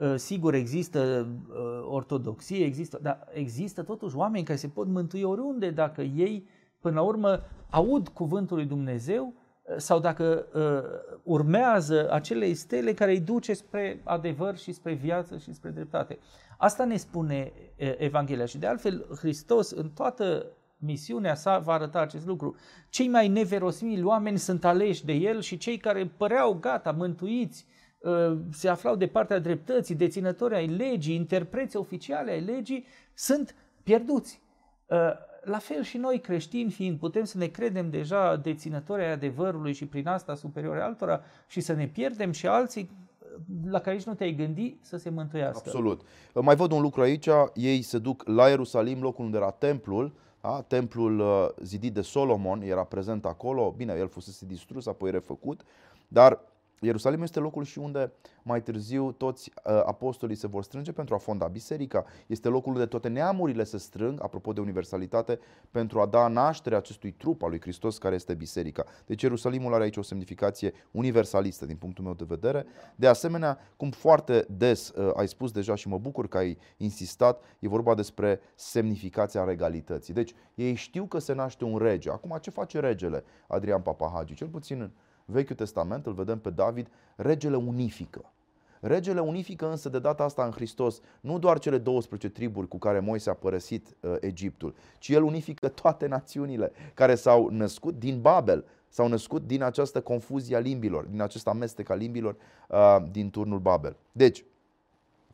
Uh, 0.00 0.14
sigur 0.16 0.54
există 0.54 1.28
uh, 1.48 1.86
ortodoxie, 1.88 2.64
există, 2.64 2.98
dar 3.02 3.26
există 3.32 3.82
totuși 3.82 4.16
oameni 4.16 4.44
care 4.44 4.58
se 4.58 4.68
pot 4.68 4.86
mântui 4.86 5.22
oriunde 5.22 5.70
dacă 5.70 6.02
ei, 6.02 6.46
până 6.80 6.94
la 6.94 7.02
urmă, 7.02 7.42
aud 7.70 8.08
cuvântul 8.08 8.56
lui 8.56 8.66
Dumnezeu 8.66 9.34
uh, 9.62 9.74
sau 9.76 9.98
dacă 9.98 10.46
uh, 10.54 11.16
urmează 11.22 12.12
acele 12.12 12.52
stele 12.52 12.92
care 12.92 13.10
îi 13.10 13.20
duce 13.20 13.52
spre 13.52 14.00
adevăr 14.04 14.56
și 14.56 14.72
spre 14.72 14.92
viață 14.92 15.36
și 15.36 15.52
spre 15.52 15.70
dreptate. 15.70 16.18
Asta 16.58 16.84
ne 16.84 16.96
spune 16.96 17.52
uh, 17.54 17.94
Evanghelia 17.98 18.44
și 18.44 18.58
de 18.58 18.66
altfel 18.66 19.06
Hristos 19.18 19.70
în 19.70 19.90
toată 19.90 20.46
misiunea 20.80 21.34
sa 21.34 21.58
va 21.58 21.72
arăta 21.72 22.00
acest 22.00 22.26
lucru. 22.26 22.56
Cei 22.88 23.08
mai 23.08 23.28
neverosmili 23.28 24.02
oameni 24.02 24.38
sunt 24.38 24.64
aleși 24.64 25.04
de 25.04 25.12
el 25.12 25.40
și 25.40 25.56
cei 25.56 25.76
care 25.76 26.12
păreau 26.16 26.58
gata, 26.60 26.90
mântuiți, 26.90 27.66
uh, 27.68 27.80
Uh, 28.00 28.38
se 28.52 28.68
aflau 28.68 28.96
de 28.96 29.06
partea 29.06 29.38
dreptății, 29.38 29.94
deținători 29.94 30.54
ai 30.54 30.66
legii, 30.66 31.14
interpreți 31.14 31.76
oficiale 31.76 32.30
ai 32.30 32.40
legii, 32.40 32.86
sunt 33.14 33.54
pierduți. 33.82 34.40
Uh, 34.86 34.98
la 35.42 35.58
fel 35.58 35.82
și 35.82 35.96
noi 35.96 36.20
creștini 36.20 36.70
fiind, 36.70 36.98
putem 36.98 37.24
să 37.24 37.38
ne 37.38 37.46
credem 37.46 37.90
deja 37.90 38.36
deținători 38.36 39.02
ai 39.02 39.12
adevărului 39.12 39.72
și 39.72 39.86
prin 39.86 40.06
asta 40.06 40.34
superiore 40.34 40.80
altora 40.80 41.20
și 41.48 41.60
să 41.60 41.72
ne 41.72 41.86
pierdem 41.86 42.30
și 42.30 42.46
alții 42.46 42.90
uh, 43.18 43.42
la 43.70 43.78
care 43.80 43.96
nici 43.96 44.04
nu 44.04 44.14
te-ai 44.14 44.34
gândi 44.34 44.76
să 44.80 44.96
se 44.96 45.10
mântuiască. 45.10 45.62
Absolut. 45.66 46.00
Mai 46.34 46.56
văd 46.56 46.72
un 46.72 46.80
lucru 46.80 47.00
aici, 47.00 47.28
ei 47.54 47.82
se 47.82 47.98
duc 47.98 48.22
la 48.26 48.48
Ierusalim, 48.48 49.00
locul 49.00 49.24
unde 49.24 49.36
era 49.36 49.50
templul, 49.50 50.12
da? 50.40 50.62
templul 50.62 51.22
zidit 51.62 51.94
de 51.94 52.02
Solomon 52.02 52.62
era 52.62 52.84
prezent 52.84 53.24
acolo, 53.24 53.74
bine, 53.76 53.92
el 53.92 54.08
fusese 54.08 54.46
distrus, 54.46 54.86
apoi 54.86 55.10
refăcut, 55.10 55.60
dar 56.08 56.40
Ierusalim 56.82 57.22
este 57.22 57.38
locul 57.38 57.64
și 57.64 57.78
unde 57.78 58.12
mai 58.42 58.62
târziu 58.62 59.12
toți 59.12 59.52
uh, 59.54 59.82
apostolii 59.86 60.36
se 60.36 60.46
vor 60.46 60.62
strânge 60.62 60.92
pentru 60.92 61.14
a 61.14 61.18
fonda 61.18 61.46
biserica. 61.46 62.04
Este 62.26 62.48
locul 62.48 62.72
unde 62.72 62.86
toate 62.86 63.08
neamurile 63.08 63.64
se 63.64 63.78
strâng, 63.78 64.22
apropo 64.22 64.52
de 64.52 64.60
universalitate, 64.60 65.38
pentru 65.70 66.00
a 66.00 66.06
da 66.06 66.28
naștere 66.28 66.76
acestui 66.76 67.10
trup 67.10 67.42
al 67.42 67.48
lui 67.48 67.60
Hristos 67.60 67.98
care 67.98 68.14
este 68.14 68.34
biserica. 68.34 68.84
Deci 69.06 69.22
Ierusalimul 69.22 69.74
are 69.74 69.82
aici 69.82 69.96
o 69.96 70.02
semnificație 70.02 70.72
universalistă 70.90 71.66
din 71.66 71.76
punctul 71.76 72.04
meu 72.04 72.14
de 72.14 72.24
vedere. 72.28 72.66
De 72.96 73.06
asemenea, 73.06 73.58
cum 73.76 73.90
foarte 73.90 74.46
des 74.50 74.88
uh, 74.88 75.10
ai 75.16 75.28
spus 75.28 75.50
deja 75.52 75.74
și 75.74 75.88
mă 75.88 75.98
bucur 75.98 76.28
că 76.28 76.36
ai 76.36 76.58
insistat, 76.76 77.42
e 77.58 77.68
vorba 77.68 77.94
despre 77.94 78.40
semnificația 78.54 79.44
regalității. 79.44 80.14
Deci 80.14 80.34
ei 80.54 80.74
știu 80.74 81.04
că 81.04 81.18
se 81.18 81.32
naște 81.32 81.64
un 81.64 81.78
rege. 81.78 82.10
Acum 82.10 82.38
ce 82.40 82.50
face 82.50 82.80
regele 82.80 83.24
Adrian 83.46 83.80
Papahagi? 83.80 84.34
Cel 84.34 84.48
puțin 84.48 84.80
în 84.80 84.90
Vechiul 85.30 85.56
Testament, 85.56 86.06
îl 86.06 86.12
vedem 86.12 86.38
pe 86.38 86.50
David, 86.50 86.88
regele 87.16 87.56
unifică. 87.56 88.32
Regele 88.80 89.20
unifică 89.20 89.70
însă 89.70 89.88
de 89.88 89.98
data 89.98 90.24
asta 90.24 90.44
în 90.44 90.50
Hristos 90.50 91.00
nu 91.20 91.38
doar 91.38 91.58
cele 91.58 91.78
12 91.78 92.28
triburi 92.28 92.68
cu 92.68 92.78
care 92.78 92.98
Moise 92.98 93.30
a 93.30 93.34
părăsit 93.34 93.96
uh, 94.00 94.16
Egiptul, 94.20 94.74
ci 94.98 95.08
el 95.08 95.22
unifică 95.22 95.68
toate 95.68 96.06
națiunile 96.06 96.72
care 96.94 97.14
s-au 97.14 97.48
născut 97.48 97.98
din 97.98 98.20
Babel, 98.20 98.64
s-au 98.88 99.08
născut 99.08 99.46
din 99.46 99.62
această 99.62 100.00
confuzie 100.00 100.56
a 100.56 100.58
limbilor, 100.58 101.04
din 101.04 101.20
acest 101.20 101.48
amestec 101.48 101.90
a 101.90 101.94
limbilor 101.94 102.36
uh, 102.68 102.96
din 103.10 103.30
turnul 103.30 103.58
Babel. 103.58 103.96
Deci, 104.12 104.44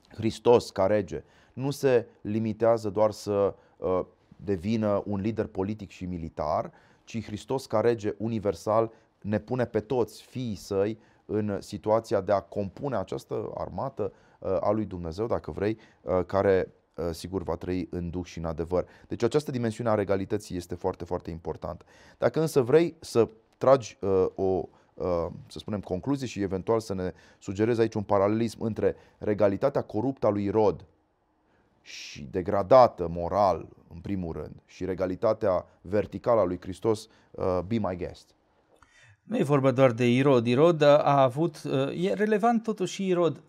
Hristos 0.09 0.70
ca 0.70 0.87
rege 0.87 1.22
nu 1.52 1.70
se 1.70 2.06
limitează 2.20 2.90
doar 2.90 3.11
să 3.11 3.54
uh, 3.76 4.00
devină 4.37 5.02
un 5.06 5.20
lider 5.20 5.46
politic 5.46 5.90
și 5.90 6.04
militar, 6.04 6.72
ci 7.04 7.24
Hristos 7.24 7.66
ca 7.66 7.80
rege 7.80 8.14
universal 8.18 8.92
ne 9.26 9.38
pune 9.38 9.64
pe 9.64 9.80
toți 9.80 10.22
fiii 10.22 10.54
săi 10.54 10.98
în 11.24 11.60
situația 11.60 12.20
de 12.20 12.32
a 12.32 12.40
compune 12.40 12.96
această 12.96 13.50
armată 13.54 14.12
uh, 14.38 14.56
a 14.60 14.70
lui 14.70 14.84
Dumnezeu, 14.84 15.26
dacă 15.26 15.50
vrei, 15.50 15.78
uh, 16.00 16.24
care 16.26 16.72
uh, 16.94 17.08
sigur 17.10 17.42
va 17.42 17.56
trăi 17.56 17.88
în 17.90 18.10
duh 18.10 18.24
și 18.24 18.38
în 18.38 18.44
adevăr. 18.44 18.86
Deci 19.08 19.22
această 19.22 19.50
dimensiune 19.50 19.90
a 19.90 19.94
regalității 19.94 20.56
este 20.56 20.74
foarte, 20.74 21.04
foarte 21.04 21.30
importantă. 21.30 21.84
Dacă 22.18 22.40
însă 22.40 22.60
vrei 22.62 22.96
să 23.00 23.28
tragi 23.58 23.98
o, 24.34 24.68
să 25.46 25.58
spunem, 25.58 25.80
concluzie 25.80 26.26
și 26.26 26.42
eventual 26.42 26.80
să 26.80 26.94
ne 26.94 27.12
sugerezi 27.38 27.80
aici 27.80 27.94
un 27.94 28.02
paralelism 28.02 28.62
între 28.62 28.96
regalitatea 29.18 29.82
coruptă 29.82 30.26
a 30.26 30.30
lui 30.30 30.48
Rod 30.48 30.84
și 31.82 32.28
degradată 32.30 33.08
moral, 33.08 33.68
în 33.94 34.00
primul 34.00 34.32
rând, 34.32 34.62
și 34.64 34.84
regalitatea 34.84 35.66
verticală 35.80 36.40
a 36.40 36.44
lui 36.44 36.60
Hristos, 36.60 37.08
be 37.66 37.78
my 37.78 37.96
guest. 37.96 38.36
Nu 39.26 39.36
e 39.36 39.42
vorba 39.42 39.70
doar 39.70 39.92
de 39.92 40.10
Irod. 40.10 40.46
Irod 40.46 40.82
a 40.82 41.22
avut, 41.22 41.62
uh, 41.62 42.04
e 42.04 42.12
relevant 42.14 42.62
totuși 42.62 42.94
și 42.94 43.06
Irod. 43.06 43.42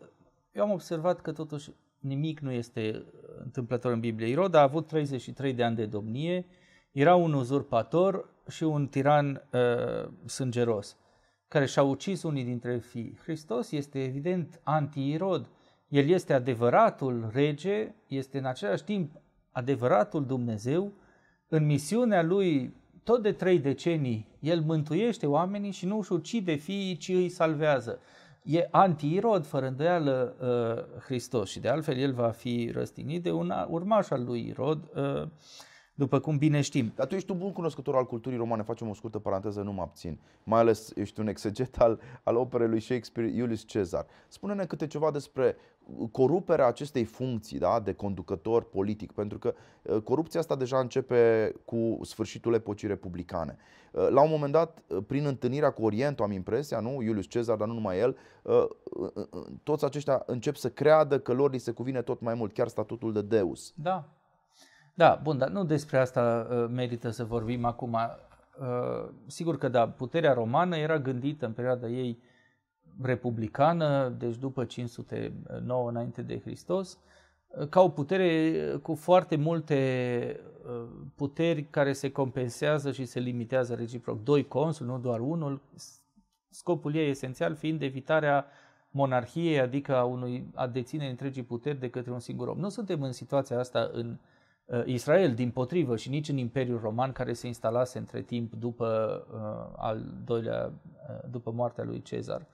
Eu 0.52 0.64
am 0.64 0.72
observat 0.72 1.22
că 1.22 1.32
totuși 1.32 1.72
nimic 2.00 2.40
nu 2.40 2.52
este 2.52 3.06
întâmplător 3.44 3.92
în 3.92 4.00
Biblie. 4.00 4.28
Irod 4.28 4.54
a 4.54 4.62
avut 4.62 4.88
33 4.88 5.54
de 5.54 5.64
ani 5.64 5.76
de 5.76 5.86
domnie, 5.86 6.46
era 6.92 7.16
un 7.16 7.34
uzurpator 7.34 8.30
și 8.50 8.64
un 8.64 8.88
tiran 8.88 9.48
uh, 9.52 10.10
sângeros, 10.26 10.98
care 11.48 11.66
și-a 11.66 11.84
ucis 11.84 12.24
unii 12.24 12.44
dintre 12.44 12.78
fii. 12.78 13.18
Hristos 13.24 13.72
este 13.72 14.04
evident 14.04 14.60
anti-Irod. 14.64 15.50
El 15.88 16.10
este 16.10 16.34
adevăratul 16.34 17.30
rege, 17.34 17.96
este 18.08 18.38
în 18.38 18.46
același 18.46 18.84
timp 18.84 19.12
adevăratul 19.52 20.26
Dumnezeu, 20.26 20.92
în 21.48 21.66
misiunea 21.66 22.24
lui 22.24 22.74
tot 23.04 23.22
de 23.22 23.32
trei 23.32 23.60
decenii 23.60 24.28
el 24.48 24.62
mântuiește 24.62 25.26
oamenii 25.26 25.72
și 25.72 25.86
nu 25.86 25.98
își 25.98 26.12
ucide 26.12 26.56
fiii, 26.56 26.98
ci 26.98 27.10
îi 27.10 27.30
salvează. 27.30 28.00
E 28.44 28.68
anti-irod, 28.72 29.46
fără 29.46 29.68
îndoială, 29.68 30.36
uh, 30.40 31.02
Hristos 31.04 31.50
și 31.50 31.60
de 31.60 31.68
altfel 31.68 31.98
el 31.98 32.14
va 32.14 32.30
fi 32.30 32.72
răstignit 32.74 33.24
de 33.24 33.32
un 33.32 33.54
urmaș 33.68 34.10
al 34.10 34.24
lui 34.24 34.48
Irod, 34.48 34.90
uh, 34.96 35.28
după 35.98 36.20
cum 36.20 36.38
bine 36.38 36.62
știm. 36.62 36.92
Dar 36.96 37.08
tu 37.08 37.16
ești 37.16 37.32
un 37.32 37.38
bun 37.38 37.52
cunoscător 37.52 37.96
al 37.96 38.06
culturii 38.06 38.38
romane, 38.38 38.62
facem 38.62 38.90
o 38.90 38.94
scurtă 38.94 39.20
paranteză, 39.20 39.62
nu 39.62 39.72
mă 39.72 39.82
abțin. 39.82 40.20
Mai 40.44 40.60
ales 40.60 40.92
ești 40.96 41.20
un 41.20 41.28
exeget 41.28 41.78
al, 41.78 42.00
al 42.24 42.36
operei 42.36 42.68
lui 42.68 42.80
Shakespeare, 42.80 43.30
Iulius 43.30 43.66
Cezar. 43.66 44.06
Spune-ne 44.28 44.66
câte 44.66 44.88
ceva 44.88 45.12
despre 45.12 45.56
coruperea 46.12 46.68
acestei 46.68 47.04
funcții 47.04 47.60
da, 47.60 47.80
de 47.80 47.94
conducător 47.94 48.64
politic, 48.64 49.12
pentru 49.12 49.38
că 49.38 49.54
uh, 49.82 50.02
corupția 50.02 50.40
asta 50.40 50.56
deja 50.56 50.80
începe 50.80 51.54
cu 51.66 52.00
sfârșitul 52.02 52.54
epocii 52.54 52.88
republicane. 52.88 53.58
Uh, 53.92 54.08
la 54.10 54.22
un 54.22 54.30
moment 54.30 54.52
dat, 54.52 54.84
uh, 54.88 54.98
prin 55.08 55.26
întâlnirea 55.26 55.72
cu 55.72 55.84
Orientul, 55.84 56.26
am 56.26 56.32
impresia, 56.32 56.80
nu, 56.80 57.02
Iulius 57.02 57.26
Cezar, 57.26 57.58
dar 57.58 57.68
nu 57.68 57.74
numai 57.74 58.00
el, 58.00 58.18
toți 59.64 59.86
aceștia 59.86 60.24
încep 60.26 60.56
să 60.56 60.70
creadă 60.70 61.20
că 61.20 61.34
lor 61.34 61.52
li 61.52 61.58
se 61.58 61.72
cuvine 61.72 62.02
tot 62.02 62.22
mai 62.22 62.34
mult, 62.34 62.54
chiar 62.54 62.68
statutul 62.68 63.14
de 63.14 63.22
Deus. 63.22 63.74
Da, 63.76 64.17
da, 64.98 65.20
bun, 65.24 65.38
dar 65.38 65.50
nu 65.50 65.64
despre 65.64 65.98
asta 65.98 66.48
uh, 66.50 66.66
merită 66.70 67.10
să 67.10 67.24
vorbim 67.24 67.66
acum. 67.66 67.94
Uh, 67.94 69.10
sigur 69.28 69.58
că 69.58 69.68
da, 69.68 69.90
puterea 69.90 70.34
romană 70.34 70.78
era 70.78 71.00
gândită 71.00 71.46
în 71.46 71.52
perioada 71.52 71.88
ei 71.88 72.20
republicană, 73.02 74.10
deci 74.18 74.36
după 74.36 74.66
509 74.66 75.90
înainte 75.90 76.22
de 76.22 76.40
Hristos, 76.40 77.00
uh, 77.48 77.68
ca 77.68 77.82
o 77.82 77.90
putere 77.90 78.54
cu 78.82 78.96
foarte 78.96 79.36
multe 79.36 80.40
uh, 80.66 80.88
puteri 81.16 81.64
care 81.64 81.94
se 81.94 82.12
compensează 82.12 82.92
și 82.92 83.06
se 83.06 83.20
limitează 83.20 83.74
reciproc. 83.74 84.24
Doi 84.24 84.48
consuli, 84.48 84.90
nu 84.90 85.00
doar 85.00 85.20
unul, 85.20 85.62
scopul 86.50 86.96
ei 86.96 87.10
esențial 87.10 87.56
fiind 87.56 87.82
evitarea 87.82 88.46
monarhiei, 88.92 89.60
adică 89.60 89.96
a, 89.96 90.04
unui, 90.04 90.48
a 90.54 90.68
deține 90.68 91.10
întregii 91.10 91.44
puteri 91.44 91.80
de 91.80 91.90
către 91.90 92.12
un 92.12 92.20
singur 92.20 92.48
om. 92.48 92.60
Nu 92.60 92.70
suntem 92.70 93.02
în 93.02 93.12
situația 93.12 93.60
asta 93.60 93.90
în 93.94 94.08
uh, 94.08 94.16
uh, 94.16 94.36
Israel, 94.86 95.34
din 95.34 95.52
potrivă, 95.52 95.96
și 95.96 96.10
nici 96.10 96.30
în 96.30 96.38
Imperiul 96.38 96.80
Roman, 96.80 97.12
care 97.12 97.34
se 97.34 97.48
instalase 97.48 97.98
între 97.98 98.22
timp 98.22 98.54
după, 98.54 98.88
uh, 99.32 99.74
al 99.78 100.14
doilea, 100.26 100.72
uh, 101.10 101.30
după 101.30 101.52
moartea 101.52 101.84
lui 101.84 102.02
Cezar 102.02 102.46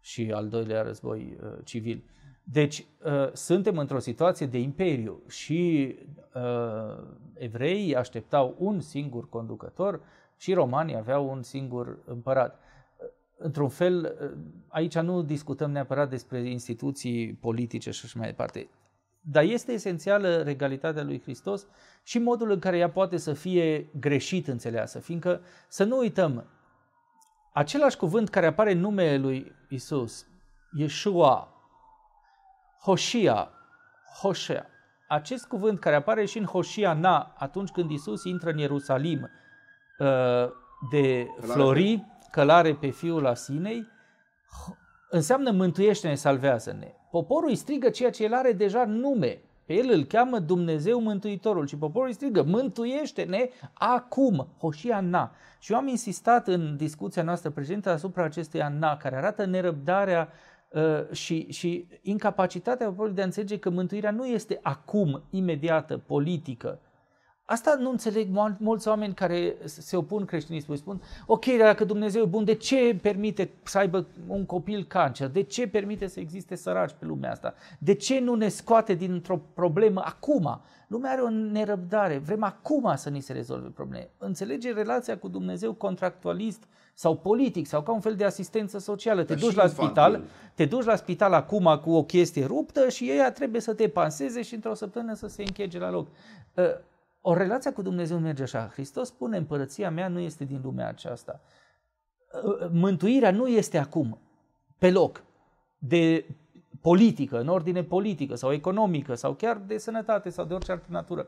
și 0.00 0.32
al 0.32 0.48
doilea 0.48 0.82
război 0.82 1.36
uh, 1.42 1.52
civil. 1.64 2.04
Deci, 2.42 2.86
uh, 3.04 3.32
suntem 3.32 3.78
într-o 3.78 3.98
situație 3.98 4.46
de 4.46 4.58
imperiu 4.58 5.22
și 5.28 5.94
uh, 6.34 7.02
evreii 7.34 7.96
așteptau 7.96 8.54
un 8.58 8.80
singur 8.80 9.28
conducător 9.28 10.00
și 10.36 10.52
romanii 10.52 10.96
aveau 10.96 11.30
un 11.30 11.42
singur 11.42 11.98
împărat. 12.04 12.58
Într-un 13.36 13.68
fel, 13.68 14.16
uh, 14.20 14.38
aici 14.68 14.98
nu 14.98 15.22
discutăm 15.22 15.70
neapărat 15.70 16.10
despre 16.10 16.50
instituții 16.50 17.32
politice 17.32 17.90
și 17.90 18.04
așa 18.04 18.18
mai 18.18 18.28
departe, 18.28 18.68
dar 19.20 19.42
este 19.42 19.72
esențială 19.72 20.42
regalitatea 20.42 21.02
lui 21.02 21.20
Hristos 21.22 21.66
și 22.02 22.18
modul 22.18 22.50
în 22.50 22.58
care 22.58 22.78
ea 22.78 22.90
poate 22.90 23.16
să 23.16 23.32
fie 23.32 23.90
greșit 23.98 24.48
înțeleasă, 24.48 24.98
fiindcă 24.98 25.40
să 25.68 25.84
nu 25.84 25.98
uităm, 25.98 26.44
același 27.52 27.96
cuvânt 27.96 28.28
care 28.28 28.46
apare 28.46 28.72
în 28.72 28.78
numele 28.78 29.16
lui 29.16 29.52
Isus, 29.68 30.26
Yeshua, 30.72 31.48
Hoshia, 32.82 33.50
Hoshea, 34.20 34.66
acest 35.08 35.46
cuvânt 35.46 35.78
care 35.78 35.96
apare 35.96 36.24
și 36.24 36.38
în 36.38 36.44
Hoshia 36.44 36.92
Na, 36.92 37.34
atunci 37.38 37.70
când 37.70 37.90
Isus 37.90 38.24
intră 38.24 38.50
în 38.50 38.58
Ierusalim 38.58 39.30
uh, 39.98 40.50
de 40.90 41.26
flori, 41.40 42.04
călare 42.30 42.74
pe 42.74 42.90
fiul 42.90 43.26
Asinei, 43.26 43.88
înseamnă 45.10 45.50
mântuiește-ne, 45.50 46.14
salvează-ne. 46.14 46.94
Poporul 47.10 47.48
îi 47.48 47.54
strigă 47.54 47.88
ceea 47.88 48.10
ce 48.10 48.24
el 48.24 48.34
are 48.34 48.52
deja 48.52 48.84
nume. 48.84 49.40
Pe 49.64 49.74
el 49.74 49.90
îl 49.92 50.04
cheamă 50.04 50.38
Dumnezeu 50.38 51.00
Mântuitorul 51.00 51.66
și 51.66 51.76
poporul 51.76 52.08
îi 52.08 52.14
strigă, 52.14 52.42
mântuiește-ne 52.42 53.48
acum, 53.72 54.48
Hoshia 54.58 55.00
Na. 55.00 55.32
Și 55.58 55.72
eu 55.72 55.78
am 55.78 55.88
insistat 55.88 56.48
în 56.48 56.76
discuția 56.76 57.22
noastră 57.22 57.50
prezentă 57.50 57.90
asupra 57.90 58.24
acestui 58.24 58.60
Na, 58.78 58.96
care 58.96 59.16
arată 59.16 59.44
nerăbdarea 59.44 60.28
uh, 60.68 61.12
și, 61.12 61.46
și 61.50 61.86
incapacitatea 62.02 62.86
poporului 62.86 63.14
de 63.14 63.22
a 63.22 63.24
înțelege 63.24 63.58
că 63.58 63.70
mântuirea 63.70 64.10
nu 64.10 64.26
este 64.26 64.58
acum, 64.62 65.22
imediată, 65.30 65.98
politică, 66.06 66.78
Asta 67.50 67.76
nu 67.80 67.90
înțeleg 67.90 68.28
mulți 68.58 68.88
oameni 68.88 69.14
care 69.14 69.56
se 69.64 69.96
opun 69.96 70.24
creștinismului. 70.24 70.80
Spun, 70.80 71.02
ok, 71.26 71.44
dar 71.46 71.66
dacă 71.66 71.84
Dumnezeu 71.84 72.22
e 72.22 72.26
bun, 72.26 72.44
de 72.44 72.54
ce 72.54 72.98
permite 73.02 73.50
să 73.62 73.78
aibă 73.78 74.06
un 74.26 74.46
copil 74.46 74.84
cancer? 74.84 75.28
De 75.28 75.42
ce 75.42 75.68
permite 75.68 76.06
să 76.06 76.20
existe 76.20 76.54
săraci 76.54 76.94
pe 76.98 77.04
lumea 77.04 77.30
asta? 77.30 77.54
De 77.78 77.94
ce 77.94 78.20
nu 78.20 78.34
ne 78.34 78.48
scoate 78.48 78.94
dintr-o 78.94 79.40
problemă 79.54 80.02
acum? 80.04 80.60
Lumea 80.86 81.10
are 81.10 81.20
o 81.20 81.28
nerăbdare, 81.28 82.18
vrem 82.18 82.42
acum 82.42 82.92
să 82.96 83.08
ni 83.08 83.20
se 83.20 83.32
rezolve 83.32 83.68
probleme. 83.68 84.10
Înțelege 84.18 84.72
relația 84.72 85.18
cu 85.18 85.28
Dumnezeu 85.28 85.72
contractualist 85.72 86.64
sau 86.94 87.16
politic 87.16 87.66
sau 87.66 87.82
ca 87.82 87.92
un 87.92 88.00
fel 88.00 88.14
de 88.14 88.24
asistență 88.24 88.78
socială. 88.78 89.22
Te 89.22 89.34
duci 89.34 89.54
la 89.54 89.66
spital, 89.66 90.22
te 90.54 90.64
duci 90.64 90.84
la 90.84 90.96
spital 90.96 91.32
acum 91.32 91.80
cu 91.82 91.90
o 91.90 92.04
chestie 92.04 92.44
ruptă 92.44 92.88
și 92.88 93.04
ei 93.04 93.32
trebuie 93.34 93.60
să 93.60 93.74
te 93.74 93.88
panseze 93.88 94.42
și 94.42 94.54
într-o 94.54 94.74
săptămână 94.74 95.14
să 95.14 95.26
se 95.28 95.42
închege 95.42 95.78
la 95.78 95.90
loc 95.90 96.06
ă, 96.56 96.80
o 97.20 97.34
relație 97.34 97.70
cu 97.70 97.82
Dumnezeu 97.82 98.18
merge 98.18 98.42
așa. 98.42 98.68
Hristos 98.72 99.08
spune, 99.08 99.36
împărăția 99.36 99.90
mea 99.90 100.08
nu 100.08 100.18
este 100.18 100.44
din 100.44 100.60
lumea 100.62 100.88
aceasta. 100.88 101.40
Mântuirea 102.70 103.30
nu 103.30 103.48
este 103.48 103.78
acum, 103.78 104.18
pe 104.78 104.90
loc, 104.90 105.22
de 105.78 106.24
politică, 106.80 107.40
în 107.40 107.48
ordine 107.48 107.82
politică 107.82 108.34
sau 108.34 108.52
economică 108.52 109.14
sau 109.14 109.34
chiar 109.34 109.56
de 109.56 109.78
sănătate 109.78 110.30
sau 110.30 110.44
de 110.44 110.54
orice 110.54 110.72
altă 110.72 110.86
natură. 110.88 111.26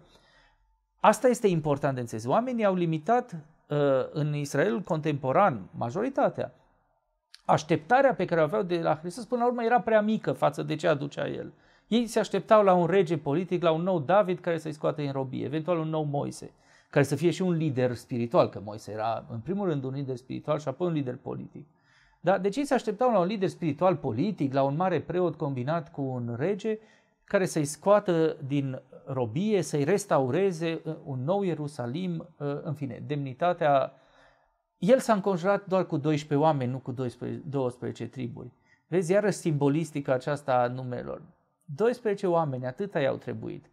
Asta 1.01 1.29
este 1.29 1.47
important 1.47 1.95
de 1.95 2.01
înțeles. 2.01 2.27
Oamenii 2.27 2.65
au 2.65 2.75
limitat 2.75 3.33
uh, 3.33 3.79
în 4.13 4.35
Israelul 4.35 4.81
contemporan, 4.81 5.69
majoritatea, 5.71 6.55
așteptarea 7.45 8.15
pe 8.15 8.25
care 8.25 8.41
o 8.41 8.45
aveau 8.45 8.63
de 8.63 8.81
la 8.81 8.97
Hristos 8.97 9.25
până 9.25 9.41
la 9.41 9.47
urmă 9.47 9.65
era 9.65 9.81
prea 9.81 10.01
mică 10.01 10.33
față 10.33 10.63
de 10.63 10.77
ce 10.77 10.89
aducea 10.89 11.29
El. 11.29 11.53
Ei 11.93 12.07
se 12.07 12.19
așteptau 12.19 12.63
la 12.63 12.75
un 12.75 12.87
rege 12.87 13.19
politic, 13.19 13.63
la 13.63 13.71
un 13.71 13.83
nou 13.83 14.01
David 14.01 14.39
care 14.39 14.59
să-i 14.59 14.73
scoată 14.73 15.03
în 15.03 15.13
robie, 15.13 15.45
eventual 15.45 15.79
un 15.79 15.89
nou 15.89 16.03
Moise, 16.03 16.51
care 16.91 17.05
să 17.05 17.17
fie 17.17 17.31
și 17.31 17.43
un 17.43 17.53
lider 17.53 17.95
spiritual, 17.95 18.49
că 18.49 18.61
Moise 18.65 18.93
era 18.93 19.25
în 19.31 19.39
primul 19.39 19.69
rând 19.69 19.85
un 19.85 19.95
lider 19.95 20.17
spiritual 20.17 20.59
și 20.59 20.69
apoi 20.69 20.87
un 20.87 20.93
lider 20.93 21.17
politic. 21.17 21.67
Da? 22.21 22.39
Deci 22.39 22.57
ei 22.57 22.65
se 22.65 22.75
așteptau 22.75 23.13
la 23.13 23.19
un 23.19 23.27
lider 23.27 23.49
spiritual 23.49 23.97
politic, 23.97 24.53
la 24.53 24.63
un 24.63 24.77
mare 24.77 25.01
preot 25.01 25.35
combinat 25.35 25.91
cu 25.91 26.03
un 26.03 26.35
rege 26.39 26.79
care 27.25 27.47
să-i 27.47 27.65
scoată 27.65 28.37
din 28.47 28.83
robie, 29.07 29.63
să-i 29.63 29.85
restaureze 29.85 30.81
uh, 30.85 30.95
un 31.05 31.25
nou 31.25 31.43
Ierusalim, 31.43 32.29
uh, 32.37 32.63
în 32.63 32.75
fine, 32.75 33.03
demnitatea. 33.07 33.93
El 34.79 34.99
s-a 34.99 35.13
înconjurat 35.13 35.67
doar 35.67 35.87
cu 35.87 35.97
12 35.97 36.47
oameni, 36.47 36.71
nu 36.71 36.79
cu 36.79 36.93
12, 36.93 37.43
12 37.49 38.07
triburi. 38.07 38.51
Vezi, 38.87 39.13
iară 39.13 39.31
simbolistica 39.31 40.13
aceasta 40.13 40.55
a 40.55 40.67
numelor. 40.67 41.23
12 41.65 42.27
oameni, 42.27 42.67
atâta 42.67 43.01
i-au 43.01 43.17
trebuit, 43.17 43.71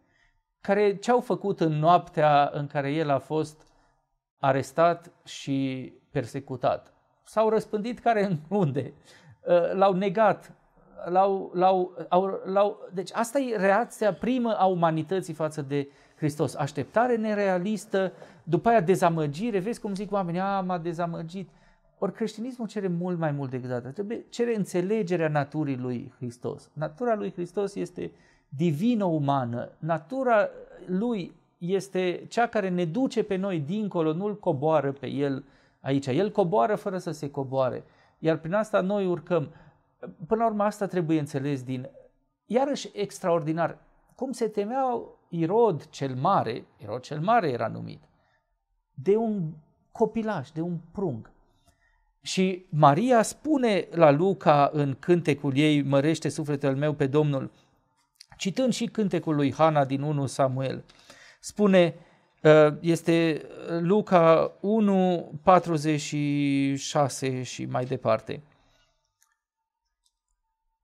care 0.60 0.96
ce-au 0.96 1.20
făcut 1.20 1.60
în 1.60 1.72
noaptea 1.72 2.50
în 2.52 2.66
care 2.66 2.92
el 2.92 3.10
a 3.10 3.18
fost 3.18 3.66
arestat 4.38 5.12
și 5.24 5.92
persecutat? 6.10 6.92
S-au 7.24 7.48
răspândit 7.48 7.98
care 7.98 8.24
în 8.24 8.36
unde? 8.48 8.92
Uh, 9.46 9.72
l-au 9.72 9.92
negat, 9.92 10.52
l-au, 11.08 11.50
l-au, 11.54 12.06
au, 12.08 12.40
l-au, 12.44 12.88
deci 12.92 13.10
asta 13.12 13.38
e 13.38 13.56
reacția 13.56 14.14
primă 14.14 14.58
a 14.58 14.64
umanității 14.64 15.34
față 15.34 15.62
de 15.62 15.88
Hristos. 16.16 16.54
Așteptare 16.54 17.16
nerealistă, 17.16 18.12
după 18.42 18.68
aia 18.68 18.80
dezamăgire, 18.80 19.58
vezi 19.58 19.80
cum 19.80 19.94
zic 19.94 20.12
oamenii, 20.12 20.40
a, 20.40 20.60
m-a 20.60 20.78
dezamăgit. 20.78 21.48
Ori 22.02 22.12
creștinismul 22.12 22.68
cere 22.68 22.88
mult 22.88 23.18
mai 23.18 23.30
mult 23.30 23.50
decât 23.50 23.70
atât. 23.70 23.94
Trebuie, 23.94 24.24
cere 24.28 24.56
înțelegerea 24.56 25.28
naturii 25.28 25.76
lui 25.76 26.12
Hristos. 26.16 26.70
Natura 26.72 27.14
lui 27.14 27.32
Hristos 27.32 27.74
este 27.74 28.12
divină-umană. 28.48 29.70
Natura 29.78 30.48
lui 30.86 31.34
este 31.58 32.24
cea 32.28 32.46
care 32.46 32.68
ne 32.68 32.84
duce 32.84 33.22
pe 33.22 33.36
noi 33.36 33.60
dincolo, 33.60 34.12
nu-l 34.12 34.38
coboară 34.38 34.92
pe 34.92 35.06
el 35.06 35.44
aici. 35.80 36.06
El 36.06 36.30
coboară 36.30 36.74
fără 36.74 36.98
să 36.98 37.10
se 37.10 37.30
coboare. 37.30 37.84
Iar 38.18 38.36
prin 38.38 38.52
asta 38.52 38.80
noi 38.80 39.06
urcăm. 39.06 39.52
Până 40.26 40.42
la 40.42 40.46
urmă 40.46 40.62
asta 40.62 40.86
trebuie 40.86 41.18
înțeles 41.18 41.62
din... 41.62 41.88
Iarăși 42.46 42.90
extraordinar. 42.92 43.78
Cum 44.14 44.32
se 44.32 44.48
temeau 44.48 45.18
Irod 45.28 45.88
cel 45.88 46.14
mare, 46.14 46.64
Irod 46.76 47.00
cel 47.00 47.20
mare 47.20 47.50
era 47.50 47.68
numit, 47.68 48.02
de 48.94 49.16
un 49.16 49.52
copilaș, 49.92 50.50
de 50.50 50.60
un 50.60 50.78
prunc. 50.92 51.30
Și 52.22 52.64
Maria 52.68 53.22
spune 53.22 53.86
la 53.90 54.10
Luca 54.10 54.70
în 54.72 54.96
cântecul 54.98 55.56
ei, 55.56 55.82
mărește 55.82 56.28
sufletul 56.28 56.76
meu 56.76 56.92
pe 56.92 57.06
Domnul, 57.06 57.50
citând 58.36 58.72
și 58.72 58.86
cântecul 58.86 59.34
lui 59.34 59.52
Hana 59.52 59.84
din 59.84 60.02
1 60.02 60.26
Samuel, 60.26 60.84
spune, 61.40 61.94
uh, 62.42 62.66
este 62.80 63.42
Luca 63.80 64.52
1, 64.60 65.32
46 65.42 67.42
și 67.42 67.64
mai 67.64 67.84
departe. 67.84 68.42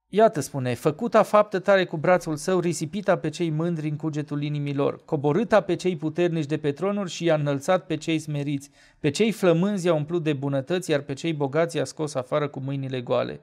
Iată 0.09 0.41
spune, 0.41 0.75
făcuta 0.75 1.23
faptă 1.23 1.59
tare 1.59 1.85
cu 1.85 1.97
brațul 1.97 2.37
său, 2.37 2.61
risipita 2.61 3.19
pe 3.19 3.29
cei 3.29 3.51
mândri 3.51 3.89
în 3.89 3.97
cugetul 3.97 4.43
inimilor, 4.43 5.05
coborâta 5.05 5.61
pe 5.61 5.75
cei 5.75 5.97
puternici 5.97 6.47
de 6.47 6.59
pe 6.59 6.73
tronuri 6.73 7.11
și 7.11 7.25
i-a 7.25 7.35
înălțat 7.35 7.87
pe 7.87 7.97
cei 7.97 8.19
smeriți, 8.19 8.71
pe 9.01 9.11
cei 9.11 9.33
flămânzi 9.33 9.87
i-a 9.87 9.95
umplut 9.95 10.23
de 10.23 10.33
bunătăți, 10.33 10.91
iar 10.91 11.01
pe 11.01 11.13
cei 11.13 11.33
bogați 11.33 11.77
i-a 11.77 11.85
scos 11.85 12.15
afară 12.15 12.49
cu 12.49 12.61
mâinile 12.61 13.01
goale. 13.01 13.41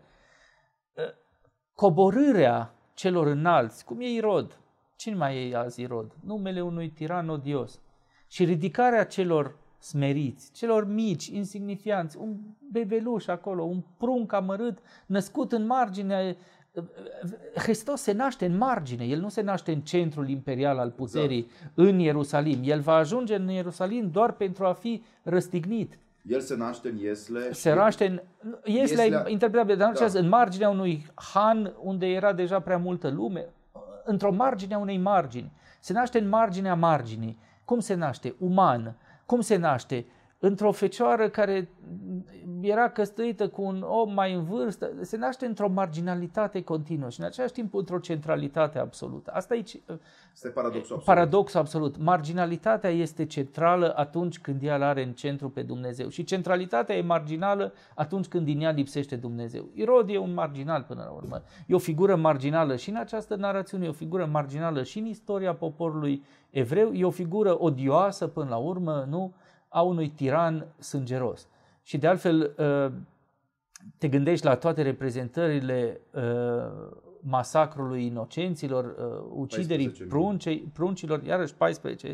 Ă, 0.97 1.13
coborârea 1.73 2.73
celor 2.93 3.27
înalți, 3.27 3.85
cum 3.85 4.01
e 4.01 4.09
Irod, 4.09 4.59
cine 4.95 5.15
mai 5.15 5.49
e 5.49 5.55
azi 5.55 5.81
Irod? 5.81 6.15
Numele 6.25 6.61
unui 6.61 6.89
tiran 6.89 7.29
odios. 7.29 7.81
Și 8.27 8.43
ridicarea 8.43 9.05
celor 9.05 9.57
smeriți, 9.83 10.51
celor 10.51 10.87
mici, 10.87 11.27
insignifianți, 11.27 12.17
un 12.17 12.35
bebeluș 12.71 13.27
acolo, 13.27 13.63
un 13.63 13.83
prunc 13.97 14.33
amărât, 14.33 14.77
născut 15.05 15.51
în 15.51 15.65
marginea 15.65 16.35
Hristos 17.55 18.01
se 18.01 18.11
naște 18.11 18.45
în 18.45 18.57
margine, 18.57 19.05
El 19.05 19.19
nu 19.19 19.29
se 19.29 19.41
naște 19.41 19.71
în 19.71 19.81
centrul 19.81 20.29
imperial 20.29 20.77
al 20.77 20.89
puterii, 20.89 21.47
exact. 21.49 21.71
în 21.73 21.99
Ierusalim. 21.99 22.59
El 22.63 22.79
va 22.79 22.93
ajunge 22.93 23.35
în 23.35 23.49
Ierusalim 23.49 24.09
doar 24.11 24.31
pentru 24.31 24.65
a 24.65 24.73
fi 24.73 25.03
răstignit. 25.23 25.97
El 26.27 26.39
se 26.39 26.55
naște 26.55 26.89
în 26.89 26.97
Iesle. 26.97 27.53
Se 27.53 27.73
naște 27.73 28.05
în 28.05 28.21
Iesle, 28.63 29.03
Ieslea... 29.03 29.25
interpretabil, 29.27 29.77
dar 29.77 29.93
da. 29.93 30.19
în 30.19 30.27
marginea 30.27 30.69
unui 30.69 31.05
han 31.33 31.73
unde 31.81 32.05
era 32.05 32.33
deja 32.33 32.59
prea 32.59 32.77
multă 32.77 33.09
lume, 33.09 33.45
într-o 34.03 34.31
margine 34.31 34.73
a 34.73 34.77
unei 34.77 34.97
margini. 34.97 35.51
Se 35.79 35.93
naște 35.93 36.19
în 36.19 36.29
marginea 36.29 36.75
marginii. 36.75 37.37
Cum 37.65 37.79
se 37.79 37.93
naște? 37.93 38.35
Uman. 38.39 38.95
Cum 39.25 39.41
se 39.41 39.55
naște? 39.55 40.05
Într-o 40.45 40.71
fecioară 40.71 41.29
care 41.29 41.69
era 42.61 42.89
căsătorită 42.89 43.47
cu 43.47 43.61
un 43.61 43.81
om 43.81 44.13
mai 44.13 44.33
în 44.33 44.43
vârstă, 44.43 44.91
se 45.01 45.17
naște 45.17 45.45
într-o 45.45 45.69
marginalitate 45.69 46.63
continuă 46.63 47.09
și 47.09 47.19
în 47.19 47.25
același 47.25 47.53
timp 47.53 47.73
într-o 47.73 47.99
centralitate 47.99 48.79
absolută. 48.79 49.31
Asta 49.33 49.53
aici 49.53 49.81
este 50.33 50.47
paradoxul 50.47 50.95
absolut. 50.95 51.03
Paradoxul 51.03 51.59
absolut. 51.59 51.97
Marginalitatea 51.97 52.89
este 52.89 53.25
centrală 53.25 53.93
atunci 53.95 54.39
când 54.39 54.63
ea 54.63 54.87
are 54.87 55.03
în 55.03 55.11
centru 55.11 55.49
pe 55.49 55.61
Dumnezeu 55.61 56.07
și 56.07 56.23
centralitatea 56.23 56.95
e 56.95 57.01
marginală 57.01 57.73
atunci 57.95 58.27
când 58.27 58.45
din 58.45 58.61
ea 58.61 58.71
lipsește 58.71 59.15
Dumnezeu. 59.15 59.69
Irod 59.73 60.09
e 60.09 60.17
un 60.17 60.33
marginal 60.33 60.83
până 60.87 61.03
la 61.03 61.11
urmă. 61.11 61.41
E 61.67 61.75
o 61.75 61.77
figură 61.77 62.15
marginală 62.15 62.75
și 62.75 62.89
în 62.89 62.95
această 62.95 63.35
narațiune, 63.35 63.85
e 63.85 63.89
o 63.89 63.91
figură 63.91 64.25
marginală 64.25 64.83
și 64.83 64.99
în 64.99 65.05
istoria 65.05 65.53
poporului 65.53 66.23
evreu, 66.49 66.91
e 66.91 67.05
o 67.05 67.09
figură 67.09 67.63
odioasă 67.63 68.27
până 68.27 68.49
la 68.49 68.57
urmă, 68.57 69.05
nu? 69.09 69.33
A 69.73 69.81
unui 69.81 70.09
tiran 70.09 70.65
sângeros. 70.79 71.47
Și 71.83 71.97
de 71.97 72.07
altfel, 72.07 72.53
ă, 72.57 72.91
te 73.97 74.07
gândești 74.07 74.45
la 74.45 74.55
toate 74.55 74.81
reprezentările 74.81 76.01
ă, 76.15 76.71
masacrului 77.19 78.05
inocenților, 78.05 78.85
ă, 78.85 79.25
uciderii 79.33 79.89
pruncei, 79.89 80.57
pruncilor, 80.73 81.23
iarăși 81.23 81.53
14 81.53 82.13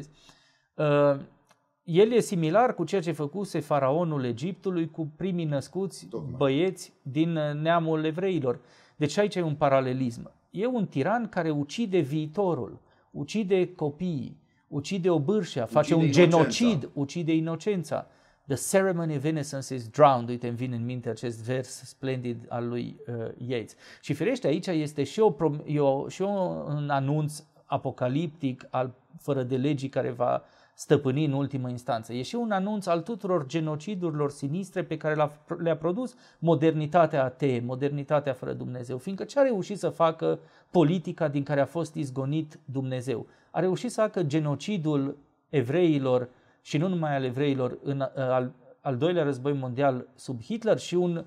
el 1.84 2.12
e 2.12 2.20
similar 2.20 2.74
cu 2.74 2.84
ceea 2.84 3.02
ce 3.02 3.12
făcuse 3.12 3.60
faraonul 3.60 4.24
Egiptului 4.24 4.90
cu 4.90 5.12
primii 5.16 5.46
născuți 5.46 6.06
Tocmai. 6.06 6.34
băieți 6.38 6.94
din 7.02 7.32
neamul 7.62 8.04
evreilor. 8.06 8.60
Deci 8.96 9.18
aici 9.18 9.36
e 9.36 9.42
un 9.42 9.56
paralelism. 9.56 10.32
E 10.50 10.66
un 10.66 10.86
tiran 10.86 11.30
care 11.30 11.50
ucide 11.50 12.00
viitorul, 12.00 12.80
ucide 13.12 13.74
copiii, 13.76 14.38
ucide 14.70 15.10
o 15.10 15.20
bârșea, 15.20 15.66
face 15.66 15.94
un 15.94 16.02
inocența. 16.02 16.38
genocid, 16.38 16.90
ucide 16.94 17.36
inocența. 17.36 18.08
The 18.48 18.58
ceremony 18.70 19.16
of 19.16 19.24
innocence 19.24 19.76
is 19.76 19.88
drowned. 19.88 20.30
Uite, 20.30 20.48
îmi 20.48 20.58
vine 20.58 20.76
în 20.76 20.86
minte 20.86 21.10
acest 21.10 21.44
vers 21.44 21.84
splendid 21.84 22.46
al 22.48 22.68
lui 22.68 23.00
uh, 23.08 23.16
Yeats. 23.48 23.76
Și 24.02 24.14
firește, 24.14 24.48
aici 24.48 24.68
este 24.68 25.04
și, 25.04 25.20
o, 25.20 25.36
o, 25.78 26.08
și 26.08 26.22
o, 26.22 26.30
un 26.30 26.90
anunț 26.90 27.44
apocaliptic 27.66 28.68
al 28.70 28.94
fără 29.18 29.44
de 29.44 29.58
legii 29.58 29.90
care 29.90 30.12
va 30.12 30.44
stăpâni 30.74 31.26
în 31.26 31.32
ultimă 31.32 31.70
instanță. 31.70 32.14
E 32.14 32.22
și 32.22 32.36
un 32.36 32.52
anunț 32.52 32.86
al 32.86 33.02
tuturor 33.02 33.46
genocidurilor 33.46 34.32
sinistre 34.32 34.84
pe 34.84 34.98
care 34.98 35.30
le-a 35.58 35.78
produs 35.78 36.16
modernitatea 36.40 37.24
atee, 37.24 37.60
modernitatea 37.66 38.34
fără 38.34 38.54
Dumnezeu, 38.54 38.98
fiindcă 38.98 39.24
ce 39.24 39.40
a 39.40 39.42
reușit 39.42 39.80
să 39.80 39.90
facă 39.90 40.40
politica 40.72 41.28
din 41.28 41.44
care 41.44 41.62
a 41.62 41.66
fost 41.66 41.96
izgonit 41.96 42.60
Dumnezeu? 42.66 43.28
A 43.52 43.60
reușit 43.60 43.92
să 43.92 44.02
facă 44.02 44.24
genocidul 44.24 45.18
evreilor 45.50 46.30
și 46.62 46.78
nu 46.78 46.88
numai 46.88 47.16
al 47.16 47.24
evreilor 47.24 47.78
în 47.84 48.02
al, 48.16 48.52
al 48.82 48.98
doilea 48.98 49.24
război 49.24 49.54
mondial 49.54 50.08
sub 50.16 50.42
Hitler 50.42 50.78
și 50.78 50.96
un 50.96 51.26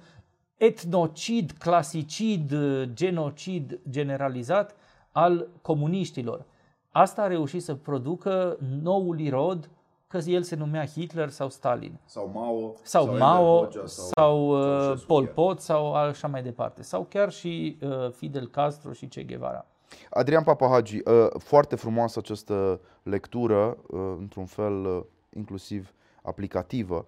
etnocid, 0.56 1.50
clasicid, 1.58 2.54
genocid 2.92 3.80
generalizat 3.90 4.74
al 5.12 5.48
comuniștilor. 5.62 6.44
Asta 6.90 7.22
a 7.22 7.26
reușit 7.26 7.62
să 7.62 7.74
producă 7.74 8.58
noul 8.82 9.20
Irod, 9.20 9.70
că 10.06 10.18
el 10.26 10.42
se 10.42 10.56
numea 10.56 10.86
Hitler 10.86 11.28
sau 11.28 11.48
Stalin. 11.48 11.98
Sau 12.04 12.30
Mao. 12.34 12.74
Sau, 12.82 13.04
sau 13.04 13.16
Mao, 13.16 13.58
Hocea, 13.58 13.86
sau, 13.86 14.10
sau 14.12 14.90
uh, 14.92 15.02
Pol 15.06 15.26
Pot, 15.26 15.60
sau 15.60 15.94
așa 15.94 16.28
mai 16.28 16.42
departe. 16.42 16.82
Sau 16.82 17.06
chiar 17.08 17.30
și 17.30 17.78
uh, 17.82 18.10
Fidel 18.10 18.48
Castro 18.48 18.92
și 18.92 19.06
Che 19.06 19.22
Guevara. 19.22 19.66
Adrian 20.10 20.42
Papahagi, 20.42 21.00
uh, 21.04 21.26
foarte 21.38 21.76
frumoasă 21.76 22.18
această 22.18 22.80
lectură, 23.02 23.76
uh, 23.86 24.14
într-un 24.18 24.46
fel 24.46 24.84
uh, 24.84 25.02
inclusiv 25.36 25.94
aplicativă, 26.22 27.04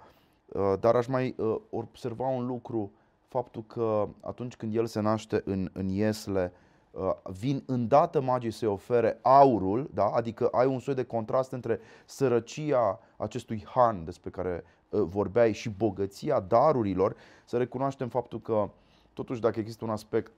uh, 0.46 0.72
dar 0.80 0.94
aș 0.94 1.06
mai 1.06 1.34
uh, 1.38 1.56
observa 1.70 2.26
un 2.26 2.46
lucru, 2.46 2.92
faptul 3.28 3.64
că 3.66 4.08
atunci 4.20 4.56
când 4.56 4.74
el 4.74 4.86
se 4.86 5.00
naște 5.00 5.42
în, 5.44 5.70
în 5.72 5.88
Iesle, 5.88 6.52
Uh, 6.94 7.12
vin 7.22 7.62
îndată 7.66 8.20
magii 8.20 8.50
să-i 8.50 8.68
ofere 8.68 9.18
aurul, 9.22 9.90
da? 9.94 10.04
adică 10.04 10.48
ai 10.52 10.66
un 10.66 10.78
soi 10.78 10.94
de 10.94 11.04
contrast 11.04 11.52
între 11.52 11.80
sărăcia 12.04 13.00
acestui 13.16 13.64
han 13.66 14.04
despre 14.04 14.30
care 14.30 14.64
uh, 14.88 15.00
vorbeai 15.00 15.52
și 15.52 15.68
bogăția 15.68 16.40
darurilor, 16.40 17.16
să 17.44 17.56
recunoaștem 17.56 18.08
faptul 18.08 18.40
că 18.40 18.70
totuși 19.12 19.40
dacă 19.40 19.58
există 19.58 19.84
un 19.84 19.90
aspect 19.90 20.32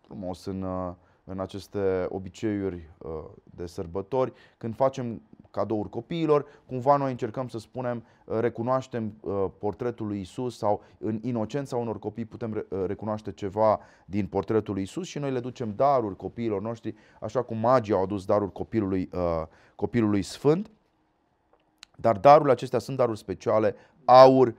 frumos 0.00 0.44
în, 0.44 0.62
uh, 0.62 0.92
în 1.30 1.40
aceste 1.40 2.06
obiceiuri 2.08 2.90
de 3.44 3.66
sărbători, 3.66 4.32
când 4.58 4.74
facem 4.74 5.22
cadouri 5.50 5.88
copiilor, 5.88 6.46
cumva 6.66 6.96
noi 6.96 7.10
încercăm 7.10 7.48
să 7.48 7.58
spunem, 7.58 8.04
uh, 8.24 8.38
recunoaștem 8.38 9.12
uh, 9.20 9.44
portretul 9.58 10.06
lui 10.06 10.20
Isus 10.20 10.58
sau 10.58 10.82
în 10.98 11.18
inocența 11.22 11.76
unor 11.76 11.98
copii 11.98 12.24
putem 12.24 12.52
uh, 12.68 12.84
recunoaște 12.86 13.32
ceva 13.32 13.80
din 14.04 14.26
portretul 14.26 14.74
lui 14.74 14.82
Isus 14.82 15.06
și 15.06 15.18
noi 15.18 15.30
le 15.30 15.40
ducem 15.40 15.72
daruri 15.76 16.16
copiilor 16.16 16.60
noștri, 16.60 16.94
așa 17.20 17.42
cum 17.42 17.58
magii 17.58 17.94
au 17.94 18.02
adus 18.02 18.24
daruri 18.24 18.52
copilului, 18.52 19.10
copilului 19.74 20.22
sfânt. 20.22 20.70
Dar 21.96 22.18
darurile 22.18 22.52
acestea 22.52 22.78
sunt 22.78 22.96
daruri 22.96 23.18
speciale, 23.18 23.74
aur, 24.04 24.54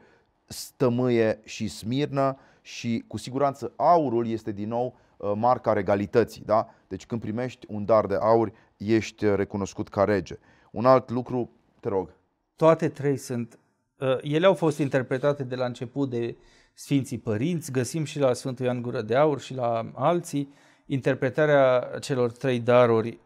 stămâie 0.45 1.39
și 1.43 1.67
smirnă 1.67 2.37
și 2.61 3.03
cu 3.07 3.17
siguranță 3.17 3.73
aurul 3.75 4.27
este 4.27 4.51
din 4.51 4.67
nou 4.67 4.95
marca 5.35 5.73
regalității. 5.73 6.43
Da? 6.45 6.69
Deci 6.87 7.05
când 7.05 7.21
primești 7.21 7.65
un 7.69 7.85
dar 7.85 8.05
de 8.05 8.15
aur, 8.15 8.51
ești 8.77 9.35
recunoscut 9.35 9.87
ca 9.87 10.03
rege. 10.03 10.37
Un 10.71 10.85
alt 10.85 11.09
lucru, 11.09 11.49
te 11.79 11.89
rog. 11.89 12.09
Toate 12.55 12.89
trei 12.89 13.17
sunt, 13.17 13.59
uh, 13.97 14.17
ele 14.21 14.45
au 14.45 14.53
fost 14.53 14.77
interpretate 14.77 15.43
de 15.43 15.55
la 15.55 15.65
început 15.65 16.09
de 16.09 16.35
Sfinții 16.73 17.17
Părinți, 17.17 17.71
găsim 17.71 18.03
și 18.03 18.19
la 18.19 18.33
Sfântul 18.33 18.65
Ioan 18.65 18.81
Gură 18.81 19.01
de 19.01 19.15
Aur 19.15 19.39
și 19.39 19.53
la 19.53 19.91
alții 19.93 20.53
interpretarea 20.85 21.89
celor 21.99 22.31
trei 22.31 22.59
daruri. 22.59 23.19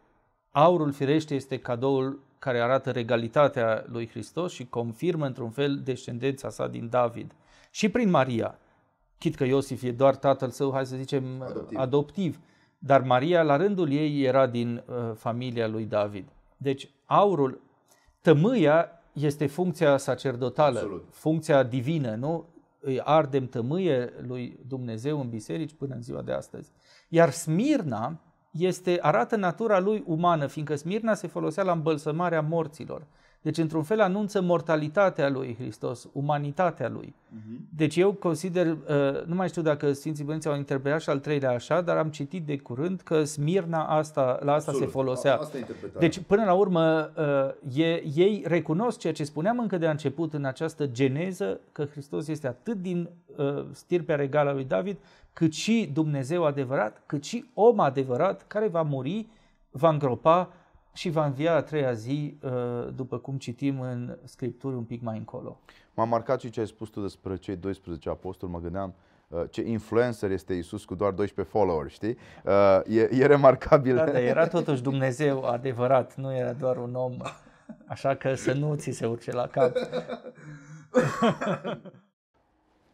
Aurul 0.50 0.92
firește 0.92 1.34
este 1.34 1.58
cadoul 1.58 2.20
care 2.38 2.60
arată 2.60 2.90
regalitatea 2.90 3.84
lui 3.88 4.08
Hristos 4.08 4.52
și 4.52 4.66
confirmă 4.66 5.26
într-un 5.26 5.50
fel 5.50 5.80
descendența 5.84 6.50
sa 6.50 6.66
din 6.66 6.88
David. 6.88 7.32
Și 7.70 7.88
prin 7.88 8.10
Maria, 8.10 8.58
chit 9.18 9.34
că 9.34 9.44
Iosif 9.44 9.82
e 9.82 9.90
doar 9.92 10.16
tatăl 10.16 10.50
său, 10.50 10.72
hai 10.72 10.86
să 10.86 10.96
zicem, 10.96 11.42
adoptiv, 11.42 11.78
adoptiv 11.78 12.40
dar 12.78 13.02
Maria 13.02 13.42
la 13.42 13.56
rândul 13.56 13.92
ei 13.92 14.22
era 14.22 14.46
din 14.46 14.82
uh, 14.86 15.12
familia 15.14 15.68
lui 15.68 15.84
David. 15.84 16.28
Deci 16.56 16.90
aurul, 17.04 17.60
tămâia 18.20 18.90
este 19.12 19.46
funcția 19.46 19.96
sacerdotală, 19.96 20.78
Absolut. 20.78 21.04
funcția 21.10 21.62
divină, 21.62 22.14
nu? 22.14 22.44
Îi 22.80 23.00
ardem 23.00 23.46
tămâie 23.46 24.12
lui 24.26 24.58
Dumnezeu 24.66 25.20
în 25.20 25.28
biserici 25.28 25.72
până 25.72 25.94
în 25.94 26.02
ziua 26.02 26.22
de 26.22 26.32
astăzi. 26.32 26.72
Iar 27.08 27.30
Smirna 27.30 28.20
este, 28.50 28.98
arată 29.00 29.36
natura 29.36 29.78
lui 29.78 30.02
umană, 30.06 30.46
fiindcă 30.46 30.74
Smirna 30.74 31.14
se 31.14 31.26
folosea 31.26 31.62
la 31.62 31.72
îmbălsămarea 31.72 32.40
morților. 32.40 33.06
Deci, 33.46 33.58
într-un 33.58 33.82
fel, 33.82 34.00
anunță 34.00 34.40
mortalitatea 34.40 35.28
lui 35.28 35.56
Hristos, 35.58 36.08
umanitatea 36.12 36.88
lui. 36.88 37.14
Uh-huh. 37.14 37.58
Deci, 37.76 37.96
eu 37.96 38.12
consider, 38.12 38.66
uh, 38.66 39.24
nu 39.26 39.34
mai 39.34 39.48
știu 39.48 39.62
dacă 39.62 39.92
Sfinții 39.92 40.24
Părinți 40.24 40.48
au 40.48 40.56
interpretat 40.56 41.00
și 41.00 41.10
al 41.10 41.18
treilea 41.18 41.50
așa, 41.50 41.80
dar 41.80 41.96
am 41.96 42.08
citit 42.08 42.46
de 42.46 42.58
curând 42.58 43.00
că 43.00 43.24
Smirna 43.24 43.84
asta, 43.84 44.22
la 44.22 44.52
asta 44.52 44.70
Absolut. 44.70 44.80
se 44.80 44.86
folosea. 44.86 45.36
Asta 45.36 45.58
deci, 45.98 46.18
până 46.18 46.44
la 46.44 46.52
urmă, 46.52 47.10
uh, 47.16 47.78
e, 47.78 48.04
ei 48.14 48.42
recunosc 48.46 48.98
ceea 48.98 49.12
ce 49.12 49.24
spuneam 49.24 49.58
încă 49.58 49.78
de 49.78 49.84
la 49.84 49.90
început 49.90 50.34
în 50.34 50.44
această 50.44 50.86
geneză, 50.86 51.60
că 51.72 51.84
Hristos 51.84 52.28
este 52.28 52.46
atât 52.46 52.76
din 52.76 53.08
uh, 53.36 53.64
stirpea 53.72 54.16
regală 54.16 54.50
a 54.50 54.52
lui 54.52 54.64
David, 54.64 54.96
cât 55.32 55.52
și 55.52 55.90
Dumnezeu 55.92 56.44
adevărat, 56.44 57.02
cât 57.06 57.24
și 57.24 57.44
om 57.54 57.80
adevărat 57.80 58.44
care 58.46 58.68
va 58.68 58.82
muri, 58.82 59.26
va 59.70 59.88
îngropa 59.88 60.52
și 60.96 61.10
va 61.10 61.24
învia 61.24 61.54
a 61.54 61.62
treia 61.62 61.92
zi, 61.92 62.36
uh, 62.42 62.88
după 62.94 63.18
cum 63.18 63.38
citim 63.38 63.80
în 63.80 64.18
Scripturi 64.24 64.74
un 64.74 64.84
pic 64.84 65.02
mai 65.02 65.16
încolo. 65.16 65.60
M-a 65.94 66.04
marcat 66.04 66.40
și 66.40 66.50
ce 66.50 66.60
ai 66.60 66.66
spus 66.66 66.88
tu 66.88 67.00
despre 67.00 67.36
cei 67.36 67.56
12 67.56 68.08
apostoli, 68.08 68.52
mă 68.52 68.60
gândeam 68.60 68.94
uh, 69.28 69.42
ce 69.50 69.62
influencer 69.62 70.30
este 70.30 70.54
Isus 70.54 70.84
cu 70.84 70.94
doar 70.94 71.12
12 71.12 71.54
followers, 71.54 71.92
știi? 71.92 72.16
Uh, 72.44 72.80
e, 72.86 73.08
e 73.12 73.26
remarcabil. 73.26 73.94
Da, 73.94 74.04
dar 74.04 74.14
era 74.14 74.46
totuși 74.58 74.82
Dumnezeu 74.82 75.44
adevărat, 75.44 76.14
nu 76.14 76.34
era 76.34 76.52
doar 76.52 76.76
un 76.76 76.94
om, 76.94 77.16
așa 77.86 78.14
că 78.14 78.34
să 78.34 78.52
nu 78.52 78.74
ți 78.74 78.90
se 78.90 79.06
urce 79.06 79.32
la 79.32 79.46
cap. 79.46 79.72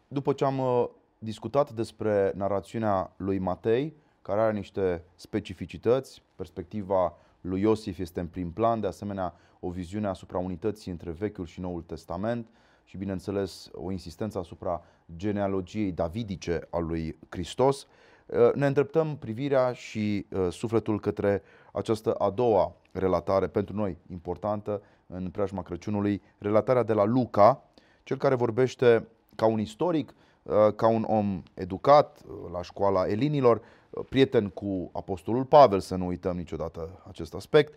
După 0.09 0.33
ce 0.33 0.45
am 0.45 0.91
discutat 1.19 1.73
despre 1.73 2.33
narațiunea 2.37 3.13
lui 3.17 3.39
Matei, 3.39 3.97
care 4.23 4.41
are 4.41 4.53
niște 4.53 5.03
specificități, 5.15 6.23
perspectiva 6.37 7.17
lui 7.43 7.61
Iosif 7.61 7.99
este 7.99 8.21
în 8.21 8.27
prim 8.27 8.53
plan, 8.53 8.81
de 8.81 8.87
asemenea 8.87 9.35
o 9.61 9.71
viziune 9.71 10.07
asupra 10.07 10.39
unității 10.39 10.91
între 10.91 11.11
Vechiul 11.11 11.47
și 11.47 11.61
Noul 11.61 11.83
Testament 11.83 12.49
și 12.85 12.97
bineînțeles 12.97 13.69
o 13.73 13.91
insistență 13.91 14.39
asupra 14.39 14.83
genealogiei 15.17 15.93
davidice 15.93 16.61
a 16.71 16.79
lui 16.79 17.19
Hristos. 17.29 17.87
Uh, 18.27 18.53
ne 18.55 18.67
îndreptăm 18.67 19.17
privirea 19.17 19.73
și 19.73 20.27
uh, 20.31 20.47
sufletul 20.51 21.01
către 21.01 21.43
această 21.73 22.13
a 22.13 22.31
doua 22.31 22.75
relatare 22.93 23.47
pentru 23.47 23.77
noi 23.77 23.99
importantă 24.11 24.83
în 25.07 25.31
preajma 25.31 25.63
Crăciunului, 25.63 26.23
relatarea 26.39 26.83
de 26.83 26.93
la 26.93 27.05
Luca, 27.05 27.65
cel 28.03 28.17
care 28.17 28.35
vorbește 28.35 29.09
ca 29.35 29.47
un 29.47 29.59
istoric, 29.59 30.15
uh, 30.43 30.55
ca 30.77 30.89
un 30.89 31.03
om 31.03 31.43
educat 31.55 32.21
uh, 32.27 32.51
la 32.53 32.63
școala 32.63 33.07
elinilor, 33.07 33.57
uh, 33.57 33.63
prieten 34.09 34.49
cu 34.49 34.91
Apostolul 34.93 35.45
Pavel, 35.45 35.81
să 35.81 35.97
nu 35.97 36.07
uităm 36.07 36.37
niciodată 36.37 37.03
acest 37.09 37.35
aspect. 37.35 37.75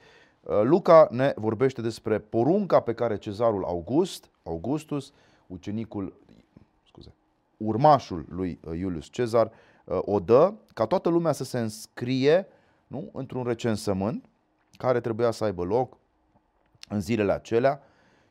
Luca 0.64 1.08
ne 1.12 1.34
vorbește 1.36 1.82
despre 1.82 2.20
porunca 2.20 2.80
pe 2.80 2.94
care 2.94 3.18
cezarul 3.18 3.64
August, 3.64 4.30
Augustus, 4.44 5.14
ucenicul, 5.48 6.14
scuze, 6.88 7.14
urmașul 7.58 8.26
lui 8.30 8.60
Iulius 8.78 9.08
Cezar, 9.08 9.52
o 9.86 10.20
dă 10.20 10.54
ca 10.74 10.86
toată 10.86 11.10
lumea 11.10 11.32
să 11.32 11.44
se 11.44 11.60
înscrie 11.60 12.48
nu, 12.88 13.10
într-un 13.14 13.44
recensământ 13.44 14.26
care 14.78 15.00
trebuia 15.00 15.32
să 15.32 15.44
aibă 15.44 15.64
loc 15.64 15.98
în 16.90 17.02
zilele 17.02 17.32
acelea 17.32 17.82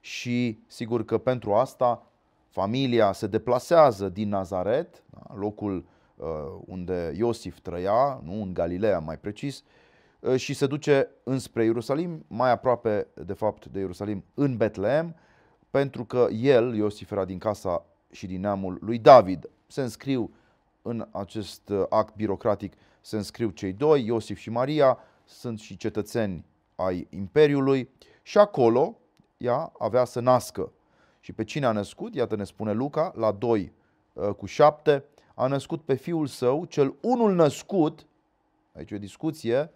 și 0.01 0.59
sigur 0.67 1.05
că 1.05 1.19
pentru 1.19 1.55
asta 1.55 2.07
familia 2.49 3.13
se 3.13 3.27
deplasează 3.27 4.09
din 4.09 4.29
Nazaret, 4.29 5.03
da, 5.11 5.35
locul 5.35 5.77
uh, 5.77 5.85
unde 6.67 7.13
Iosif 7.17 7.61
trăia, 7.61 8.21
nu 8.25 8.43
în 8.43 8.55
Galileea 8.55 8.99
mai 8.99 9.19
precis, 9.19 9.63
uh, 10.21 10.37
și 10.37 10.55
se 10.55 10.67
duce 10.67 11.09
înspre 11.23 11.65
Ierusalim, 11.65 12.25
mai 12.27 12.51
aproape 12.51 13.07
de 13.15 13.33
fapt 13.33 13.67
de 13.67 13.79
Ierusalim, 13.79 14.25
în 14.35 14.57
Betlehem, 14.57 15.17
pentru 15.71 16.05
că 16.05 16.27
el, 16.33 16.75
Iosif, 16.75 17.11
era 17.11 17.25
din 17.25 17.39
casa 17.39 17.87
și 18.11 18.27
din 18.27 18.41
neamul 18.41 18.79
lui 18.81 18.99
David. 18.99 19.51
Se 19.67 19.81
înscriu 19.81 20.31
în 20.83 21.09
acest 21.11 21.69
uh, 21.69 21.83
act 21.89 22.17
birocratic, 22.17 22.73
se 23.01 23.17
înscriu 23.17 23.51
cei 23.51 23.73
doi, 23.73 24.05
Iosif 24.07 24.39
și 24.39 24.51
Maria, 24.51 24.99
sunt 25.25 25.59
și 25.59 25.77
cetățeni 25.77 26.45
ai 26.75 27.07
Imperiului 27.11 27.91
și 28.23 28.39
acolo 28.39 28.99
ea 29.37 29.73
avea 29.79 30.05
să 30.05 30.21
nască. 30.21 30.73
Și 31.21 31.33
pe 31.33 31.45
cine 31.45 31.67
a 31.67 31.73
născut? 31.73 32.15
Iată 32.15 32.37
ne 32.37 32.45
spune 32.45 32.73
Luca, 32.73 33.13
la 33.17 33.33
2 33.33 33.73
uh, 34.13 34.29
cu 34.29 34.47
7, 34.47 35.05
a 35.35 35.47
născut 35.47 35.83
pe 35.83 35.95
fiul 35.95 36.27
său, 36.27 36.65
cel 36.65 36.95
unul 37.01 37.35
născut, 37.35 38.07
aici 38.73 38.91
e 38.91 38.95
o 38.95 38.99
discuție, 38.99 39.71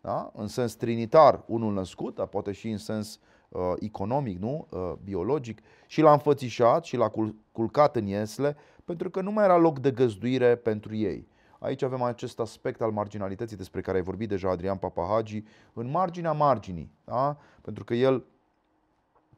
da? 0.00 0.30
în 0.34 0.46
sens 0.46 0.74
trinitar, 0.74 1.42
unul 1.46 1.72
născut, 1.72 2.14
dar 2.14 2.26
poate 2.26 2.52
și 2.52 2.68
în 2.68 2.78
sens 2.78 3.20
uh, 3.48 3.60
economic, 3.78 4.38
nu? 4.38 4.66
Uh, 4.70 4.92
biologic, 5.04 5.60
și 5.86 6.00
l-a 6.00 6.12
înfățișat 6.12 6.84
și 6.84 6.96
l-a 6.96 7.12
culcat 7.52 7.96
în 7.96 8.06
iesle, 8.06 8.56
pentru 8.84 9.10
că 9.10 9.20
nu 9.20 9.32
mai 9.32 9.44
era 9.44 9.56
loc 9.56 9.78
de 9.78 9.90
găzduire 9.90 10.56
pentru 10.56 10.94
ei. 10.94 11.28
Aici 11.58 11.82
avem 11.82 12.02
acest 12.02 12.38
aspect 12.38 12.80
al 12.80 12.90
marginalității 12.90 13.56
despre 13.56 13.80
care 13.80 13.96
ai 13.96 14.02
vorbit 14.02 14.28
deja 14.28 14.50
Adrian 14.50 14.76
Papahagi, 14.76 15.44
în 15.72 15.90
marginea 15.90 16.32
marginii, 16.32 16.92
da? 17.04 17.36
pentru 17.60 17.84
că 17.84 17.94
el, 17.94 18.24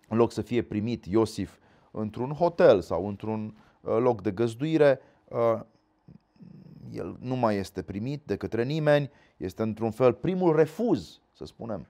în 0.08 0.16
loc 0.16 0.32
să 0.32 0.42
fie 0.42 0.62
primit 0.62 1.04
Iosif 1.04 1.58
într-un 1.90 2.30
hotel 2.30 2.80
sau 2.80 3.08
într-un 3.08 3.56
uh, 3.80 3.96
loc 3.98 4.22
de 4.22 4.30
găzduire, 4.30 5.00
uh, 5.00 5.11
el 6.92 7.16
nu 7.20 7.36
mai 7.36 7.56
este 7.56 7.82
primit 7.82 8.22
de 8.26 8.36
către 8.36 8.64
nimeni, 8.64 9.10
este 9.36 9.62
într-un 9.62 9.90
fel 9.90 10.12
primul 10.12 10.56
refuz, 10.56 11.20
să 11.32 11.44
spunem, 11.44 11.86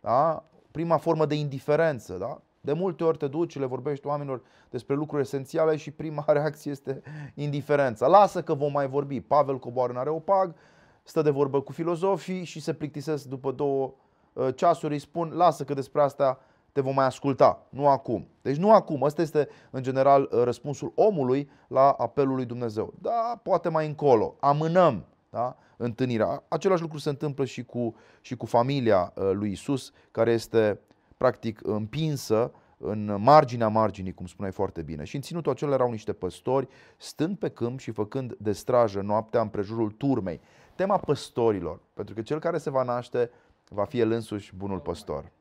da? 0.00 0.44
prima 0.70 0.96
formă 0.96 1.26
de 1.26 1.34
indiferență. 1.34 2.16
Da? 2.16 2.40
De 2.60 2.72
multe 2.72 3.04
ori 3.04 3.18
te 3.18 3.26
duci 3.26 3.50
și 3.50 3.58
le 3.58 3.66
vorbești 3.66 4.06
oamenilor 4.06 4.42
despre 4.70 4.94
lucruri 4.94 5.22
esențiale 5.22 5.76
și 5.76 5.90
prima 5.90 6.24
reacție 6.32 6.70
este 6.70 7.02
indiferența. 7.34 8.06
Lasă 8.06 8.42
că 8.42 8.54
vom 8.54 8.72
mai 8.72 8.88
vorbi. 8.88 9.20
Pavel 9.20 9.58
coboară 9.58 9.92
în 9.92 9.98
Areopag, 9.98 10.54
stă 11.02 11.22
de 11.22 11.30
vorbă 11.30 11.60
cu 11.60 11.72
filozofii 11.72 12.44
și 12.44 12.60
se 12.60 12.72
plictisesc 12.72 13.24
după 13.24 13.52
două 13.52 13.94
uh, 14.32 14.48
ceasuri, 14.54 14.92
îi 14.92 14.98
spun, 14.98 15.32
lasă 15.32 15.64
că 15.64 15.74
despre 15.74 16.00
asta 16.00 16.40
te 16.74 16.80
vom 16.80 16.94
mai 16.94 17.04
asculta, 17.04 17.66
nu 17.68 17.88
acum. 17.88 18.28
Deci 18.42 18.56
nu 18.56 18.72
acum, 18.72 19.02
ăsta 19.02 19.22
este 19.22 19.48
în 19.70 19.82
general 19.82 20.22
uh, 20.22 20.42
răspunsul 20.42 20.92
omului 20.94 21.50
la 21.68 21.90
apelul 21.90 22.34
lui 22.34 22.44
Dumnezeu. 22.44 22.94
Da, 23.00 23.40
poate 23.42 23.68
mai 23.68 23.86
încolo, 23.86 24.36
amânăm 24.40 25.04
da? 25.30 25.56
întâlnirea. 25.76 26.42
Același 26.48 26.82
lucru 26.82 26.98
se 26.98 27.08
întâmplă 27.08 27.44
și 27.44 27.64
cu, 27.64 27.94
și 28.20 28.36
cu 28.36 28.46
familia 28.46 29.12
uh, 29.14 29.30
lui 29.32 29.50
Isus, 29.50 29.92
care 30.10 30.32
este 30.32 30.80
practic 31.16 31.60
împinsă 31.62 32.52
în 32.78 33.16
marginea 33.18 33.68
marginii, 33.68 34.14
cum 34.14 34.26
spuneai 34.26 34.52
foarte 34.52 34.82
bine. 34.82 35.04
Și 35.04 35.16
în 35.16 35.22
ținutul 35.22 35.52
acela 35.52 35.74
erau 35.74 35.90
niște 35.90 36.12
păstori 36.12 36.68
stând 36.96 37.38
pe 37.38 37.48
câmp 37.48 37.78
și 37.78 37.90
făcând 37.90 38.36
de 38.38 38.52
strajă 38.52 39.00
noaptea 39.00 39.40
împrejurul 39.40 39.90
turmei. 39.90 40.40
Tema 40.74 40.96
păstorilor, 40.96 41.80
pentru 41.92 42.14
că 42.14 42.22
cel 42.22 42.38
care 42.38 42.58
se 42.58 42.70
va 42.70 42.82
naște 42.82 43.30
va 43.68 43.84
fi 43.84 43.98
el 43.98 44.10
însuși 44.10 44.56
bunul 44.56 44.78
păstor. 44.78 45.32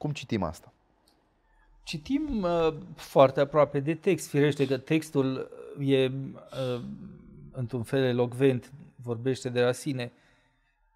Cum 0.00 0.10
citim 0.10 0.42
asta? 0.42 0.72
Citim 1.82 2.42
uh, 2.42 2.74
foarte 2.94 3.40
aproape 3.40 3.80
de 3.80 3.94
text, 3.94 4.28
firește 4.28 4.66
că 4.66 4.78
textul 4.78 5.50
e 5.78 6.06
uh, 6.06 6.82
într-un 7.52 7.82
fel 7.82 8.02
elocvent, 8.04 8.72
vorbește 8.96 9.48
de 9.48 9.62
la 9.62 9.72
sine. 9.72 10.12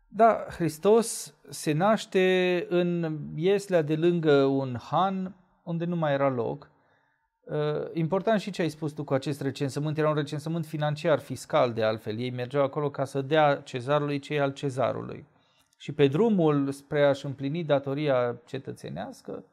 Da, 0.08 0.46
Hristos 0.48 1.34
se 1.48 1.72
naște 1.72 2.66
în 2.68 3.18
Ieslea 3.34 3.82
de 3.82 3.96
lângă 3.96 4.32
un 4.44 4.76
han 4.90 5.34
unde 5.62 5.84
nu 5.84 5.96
mai 5.96 6.12
era 6.12 6.28
loc. 6.28 6.70
Uh, 7.44 7.54
important 7.92 8.40
și 8.40 8.50
ce 8.50 8.62
ai 8.62 8.68
spus 8.68 8.92
tu 8.92 9.04
cu 9.04 9.14
acest 9.14 9.40
recensământ, 9.40 9.98
era 9.98 10.08
un 10.08 10.14
recensământ 10.14 10.66
financiar, 10.66 11.18
fiscal 11.18 11.72
de 11.72 11.82
altfel. 11.82 12.18
Ei 12.18 12.30
mergeau 12.30 12.64
acolo 12.64 12.90
ca 12.90 13.04
să 13.04 13.22
dea 13.22 13.54
cezarului 13.54 14.18
ce 14.18 14.40
al 14.40 14.52
cezarului. 14.52 15.26
Și 15.76 15.92
pe 15.92 16.06
drumul 16.06 16.70
spre 16.70 17.04
a-și 17.04 17.26
împlini 17.26 17.64
datoria 17.64 18.40
cetățenească, 18.46 19.44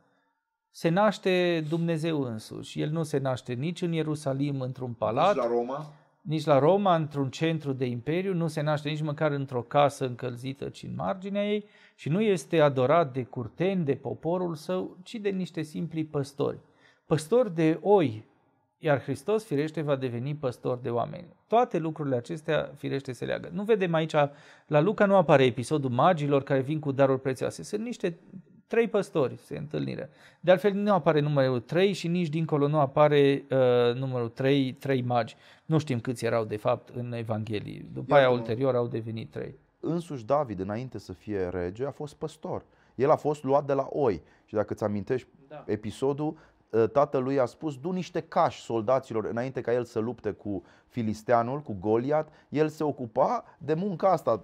se 0.71 0.89
naște 0.89 1.65
Dumnezeu 1.69 2.21
însuși. 2.21 2.81
El 2.81 2.89
nu 2.89 3.03
se 3.03 3.17
naște 3.17 3.53
nici 3.53 3.81
în 3.81 3.91
Ierusalim, 3.91 4.61
într-un 4.61 4.93
palat. 4.93 5.35
Nici 5.35 5.43
la 5.43 5.47
Roma 5.47 5.93
nici 6.21 6.45
la 6.45 6.59
Roma, 6.59 6.95
într-un 6.95 7.29
centru 7.29 7.73
de 7.73 7.85
imperiu, 7.85 8.33
nu 8.33 8.47
se 8.47 8.61
naște 8.61 8.89
nici 8.89 9.01
măcar 9.01 9.31
într-o 9.31 9.61
casă 9.61 10.05
încălzită, 10.05 10.69
ci 10.69 10.83
în 10.83 10.95
marginea 10.95 11.51
ei 11.51 11.65
și 11.95 12.09
nu 12.09 12.21
este 12.21 12.59
adorat 12.59 13.13
de 13.13 13.23
curteni, 13.23 13.85
de 13.85 13.95
poporul 13.95 14.55
său, 14.55 14.97
ci 15.03 15.15
de 15.15 15.29
niște 15.29 15.61
simpli 15.61 16.03
păstori. 16.03 16.57
Păstori 17.05 17.55
de 17.55 17.79
oi, 17.81 18.25
iar 18.77 19.01
Hristos, 19.01 19.45
firește, 19.45 19.81
va 19.81 19.95
deveni 19.95 20.35
păstor 20.35 20.77
de 20.77 20.89
oameni. 20.89 21.35
Toate 21.51 21.77
lucrurile 21.77 22.15
acestea, 22.15 22.71
firește, 22.75 23.11
se 23.11 23.25
leagă. 23.25 23.49
Nu 23.53 23.63
vedem 23.63 23.93
aici, 23.93 24.11
la 24.67 24.79
Luca 24.79 25.05
nu 25.05 25.15
apare 25.15 25.45
episodul 25.45 25.89
magilor 25.89 26.43
care 26.43 26.59
vin 26.59 26.79
cu 26.79 26.91
daruri 26.91 27.21
prețioase. 27.21 27.63
Sunt 27.63 27.83
niște 27.83 28.17
trei 28.67 28.87
păstori 28.87 29.37
se 29.37 29.57
întâlnire. 29.57 30.09
De 30.39 30.51
altfel 30.51 30.73
nu 30.73 30.93
apare 30.93 31.19
numărul 31.19 31.59
3 31.59 31.93
și 31.93 32.07
nici 32.07 32.27
dincolo 32.27 32.67
nu 32.67 32.79
apare 32.79 33.45
uh, 33.49 33.95
numărul 33.95 34.29
3, 34.29 34.73
3 34.73 35.01
magi. 35.01 35.35
Nu 35.65 35.77
știm 35.77 35.99
câți 35.99 36.25
erau 36.25 36.45
de 36.45 36.57
fapt 36.57 36.89
în 36.89 37.13
Evanghelie. 37.13 37.85
După 37.93 38.13
Iar 38.13 38.23
aia 38.23 38.29
ulterior 38.29 38.75
au 38.75 38.87
devenit 38.87 39.31
3. 39.31 39.55
Însuși 39.79 40.25
David, 40.25 40.59
înainte 40.59 40.99
să 40.99 41.13
fie 41.13 41.49
rege, 41.49 41.85
a 41.85 41.91
fost 41.91 42.13
păstor. 42.13 42.65
El 42.95 43.09
a 43.09 43.15
fost 43.15 43.43
luat 43.43 43.65
de 43.65 43.73
la 43.73 43.87
oi. 43.89 44.21
Și 44.45 44.53
dacă 44.53 44.73
îți 44.73 44.83
amintești 44.83 45.27
da. 45.47 45.63
episodul, 45.67 46.27
uh, 46.27 46.39
tatălui 46.91 47.39
a 47.39 47.45
spus, 47.45 47.77
du 47.77 47.91
niște 47.91 48.21
cași 48.21 48.61
soldaților 48.61 49.25
înainte 49.25 49.61
ca 49.61 49.73
el 49.73 49.83
să 49.83 49.99
lupte 49.99 50.31
cu 50.31 50.63
filisteanul, 50.87 51.59
cu 51.61 51.75
Goliat. 51.79 52.29
El 52.49 52.69
se 52.69 52.83
ocupa 52.83 53.43
de 53.57 53.73
munca 53.73 54.11
asta, 54.11 54.43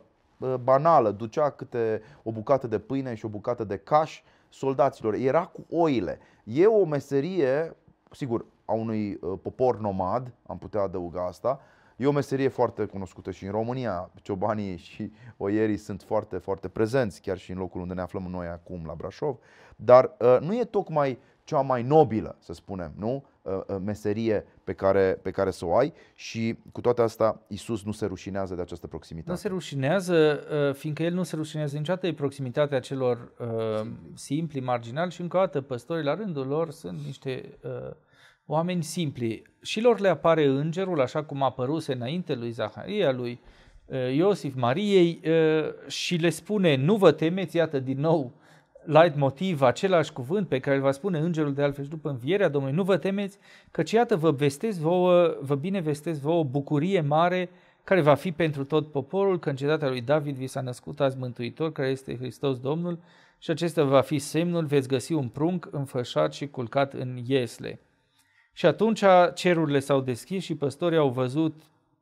banală, 0.63 1.11
ducea 1.11 1.49
câte 1.49 2.01
o 2.23 2.31
bucată 2.31 2.67
de 2.67 2.79
pâine 2.79 3.15
și 3.15 3.25
o 3.25 3.29
bucată 3.29 3.63
de 3.63 3.77
caș 3.77 4.21
soldaților. 4.49 5.13
Era 5.13 5.45
cu 5.45 5.65
oile. 5.69 6.19
E 6.43 6.65
o 6.65 6.85
meserie, 6.85 7.75
sigur, 8.11 8.45
a 8.65 8.73
unui 8.73 9.17
uh, 9.21 9.39
popor 9.41 9.79
nomad, 9.79 10.31
am 10.45 10.57
putea 10.57 10.81
adăuga 10.81 11.25
asta, 11.25 11.59
E 11.97 12.07
o 12.07 12.11
meserie 12.11 12.47
foarte 12.47 12.85
cunoscută 12.85 13.31
și 13.31 13.45
în 13.45 13.51
România. 13.51 14.09
Ciobanii 14.21 14.77
și 14.77 15.11
oierii 15.37 15.77
sunt 15.77 16.01
foarte, 16.01 16.37
foarte 16.37 16.67
prezenți, 16.67 17.21
chiar 17.21 17.37
și 17.37 17.51
în 17.51 17.57
locul 17.57 17.81
unde 17.81 17.93
ne 17.93 18.01
aflăm 18.01 18.23
noi 18.23 18.47
acum, 18.47 18.83
la 18.85 18.93
Brașov. 18.93 19.37
Dar 19.75 20.15
uh, 20.19 20.37
nu 20.41 20.55
e 20.55 20.63
tocmai 20.63 21.19
cea 21.47 21.61
mai 21.61 21.83
nobilă, 21.83 22.35
să 22.39 22.53
spunem, 22.53 22.93
nu? 22.97 23.25
Uh, 23.41 23.53
uh, 23.67 23.75
meserie 23.85 24.45
pe 24.63 24.73
care, 24.73 25.19
pe 25.21 25.31
care 25.31 25.51
să 25.51 25.65
o 25.65 25.75
ai 25.75 25.93
și 26.15 26.57
cu 26.71 26.81
toate 26.81 27.01
astea 27.01 27.41
Isus 27.47 27.83
nu 27.83 27.91
se 27.91 28.05
rușinează 28.05 28.55
de 28.55 28.61
această 28.61 28.87
proximitate. 28.87 29.31
Nu 29.31 29.37
se 29.37 29.47
rușinează, 29.47 30.43
uh, 30.67 30.75
fiindcă 30.75 31.03
El 31.03 31.13
nu 31.13 31.23
se 31.23 31.35
rușinează 31.35 31.77
niciodată 31.77 32.05
de 32.05 32.13
proximitatea 32.13 32.79
celor 32.79 33.31
uh, 33.39 33.87
simpli, 34.13 34.59
marginali 34.59 35.11
și 35.11 35.21
încă 35.21 35.37
o 35.37 35.39
dată 35.39 35.61
păstorii 35.61 36.03
la 36.03 36.15
rândul 36.15 36.47
lor 36.47 36.71
sunt 36.71 36.99
niște 37.05 37.57
uh, 37.63 37.95
oameni 38.45 38.83
simpli. 38.83 39.41
Și 39.61 39.81
lor 39.81 39.99
le 39.99 40.09
apare 40.09 40.45
îngerul, 40.45 41.01
așa 41.01 41.23
cum 41.23 41.41
a 41.41 41.45
apăruse 41.45 41.93
înainte 41.93 42.35
lui 42.35 42.51
Zaharia, 42.51 43.11
lui 43.11 43.41
uh, 43.85 44.13
Iosif, 44.15 44.55
Mariei 44.55 45.21
uh, 45.25 45.89
și 45.89 46.15
le 46.15 46.29
spune 46.29 46.75
nu 46.75 46.95
vă 46.95 47.11
temeți, 47.11 47.55
iată 47.55 47.79
din 47.79 47.99
nou 47.99 48.33
light 48.87 49.15
motiv, 49.15 49.61
același 49.61 50.13
cuvânt 50.13 50.47
pe 50.47 50.59
care 50.59 50.75
îl 50.75 50.81
va 50.81 50.91
spune 50.91 51.19
îngerul 51.19 51.53
de 51.53 51.63
altfel 51.63 51.83
și 51.83 51.89
după 51.89 52.09
învierea 52.09 52.47
Domnului, 52.47 52.75
nu 52.75 52.83
vă 52.83 52.97
temeți, 52.97 53.37
căci 53.71 53.91
iată 53.91 54.15
vă 54.15 54.31
vestesc 54.31 54.79
vouă, 54.79 55.37
vă 55.41 55.55
binevestesc 55.55 56.21
vouă 56.21 56.39
o 56.39 56.43
bucurie 56.43 57.01
mare 57.01 57.49
care 57.83 58.01
va 58.01 58.13
fi 58.13 58.31
pentru 58.31 58.65
tot 58.65 58.91
poporul, 58.91 59.39
că 59.39 59.49
în 59.49 59.55
cetatea 59.55 59.87
lui 59.87 60.01
David 60.01 60.35
vi 60.35 60.47
s-a 60.47 60.61
născut 60.61 60.99
azi 60.99 61.17
Mântuitor, 61.17 61.71
care 61.71 61.87
este 61.87 62.15
Hristos 62.15 62.59
Domnul, 62.59 62.99
și 63.39 63.51
acesta 63.51 63.83
va 63.83 64.01
fi 64.01 64.19
semnul, 64.19 64.65
veți 64.65 64.87
găsi 64.87 65.13
un 65.13 65.27
prunc 65.27 65.67
înfășat 65.71 66.33
și 66.33 66.47
culcat 66.47 66.93
în 66.93 67.19
iesle. 67.25 67.79
Și 68.53 68.65
atunci 68.65 69.03
cerurile 69.33 69.79
s-au 69.79 70.01
deschis 70.01 70.43
și 70.43 70.55
păstorii 70.55 70.97
au 70.97 71.09
văzut 71.09 71.61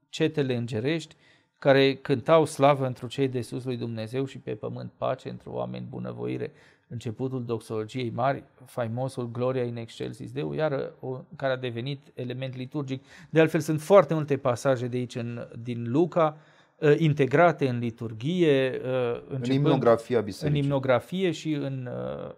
cetele 0.09 0.55
îngerești 0.55 1.15
care 1.59 1.95
cântau 1.95 2.45
slavă 2.45 2.85
într 2.85 3.05
cei 3.05 3.27
de 3.27 3.41
sus 3.41 3.63
lui 3.63 3.77
Dumnezeu 3.77 4.25
și 4.25 4.37
pe 4.37 4.51
pământ 4.51 4.91
pace 4.97 5.29
într 5.29 5.47
oameni 5.47 5.87
bunăvoire. 5.89 6.51
Începutul 6.87 7.45
doxologiei 7.45 8.09
mari, 8.09 8.43
faimosul 8.65 9.31
Gloria 9.31 9.63
in 9.63 9.77
excelsis 9.77 10.31
Deo, 10.31 10.53
iar 10.53 10.91
o, 10.99 11.19
care 11.35 11.53
a 11.53 11.57
devenit 11.57 12.11
element 12.13 12.55
liturgic. 12.55 13.03
De 13.29 13.39
altfel 13.39 13.59
sunt 13.59 13.81
foarte 13.81 14.13
multe 14.13 14.37
pasaje 14.37 14.87
de 14.87 14.97
aici 14.97 15.15
în, 15.15 15.47
din 15.61 15.91
Luca, 15.91 16.37
uh, 16.79 16.95
integrate 16.97 17.67
în 17.67 17.79
liturghie, 17.79 18.81
uh, 18.83 19.21
în 19.27 19.43
imnografia 19.43 20.21
bisericii. 20.21 20.59
În 20.59 20.65
imnografie 20.65 21.31
și 21.31 21.51
în 21.53 21.89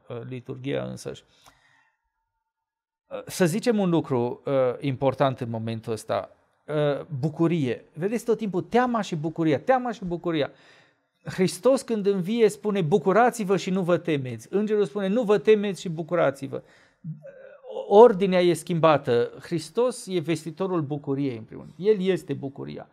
uh, 0.09 0.21
liturghia 0.27 0.83
însăși. 0.83 1.23
Să 3.25 3.45
zicem 3.45 3.79
un 3.79 3.89
lucru 3.89 4.43
important 4.79 5.39
în 5.39 5.49
momentul 5.49 5.93
ăsta. 5.93 6.31
Bucurie. 7.19 7.85
Vedeți 7.93 8.25
tot 8.25 8.37
timpul 8.37 8.61
teama 8.61 9.01
și 9.01 9.15
bucuria, 9.15 9.59
teama 9.59 9.91
și 9.91 10.05
bucuria. 10.05 10.51
Hristos 11.27 11.81
când 11.81 12.05
învie 12.05 12.49
spune 12.49 12.81
bucurați-vă 12.81 13.57
și 13.57 13.69
nu 13.69 13.81
vă 13.81 13.97
temeți. 13.97 14.47
Îngerul 14.49 14.85
spune 14.85 15.07
nu 15.07 15.23
vă 15.23 15.37
temeți 15.37 15.81
și 15.81 15.89
bucurați-vă. 15.89 16.63
Ordinea 17.87 18.41
e 18.41 18.53
schimbată. 18.53 19.31
Hristos 19.41 20.05
e 20.07 20.19
vestitorul 20.19 20.81
bucuriei 20.81 21.37
în 21.37 21.43
primul 21.43 21.63
rând. 21.63 21.89
El 21.89 22.07
este 22.07 22.33
bucuria. 22.33 22.89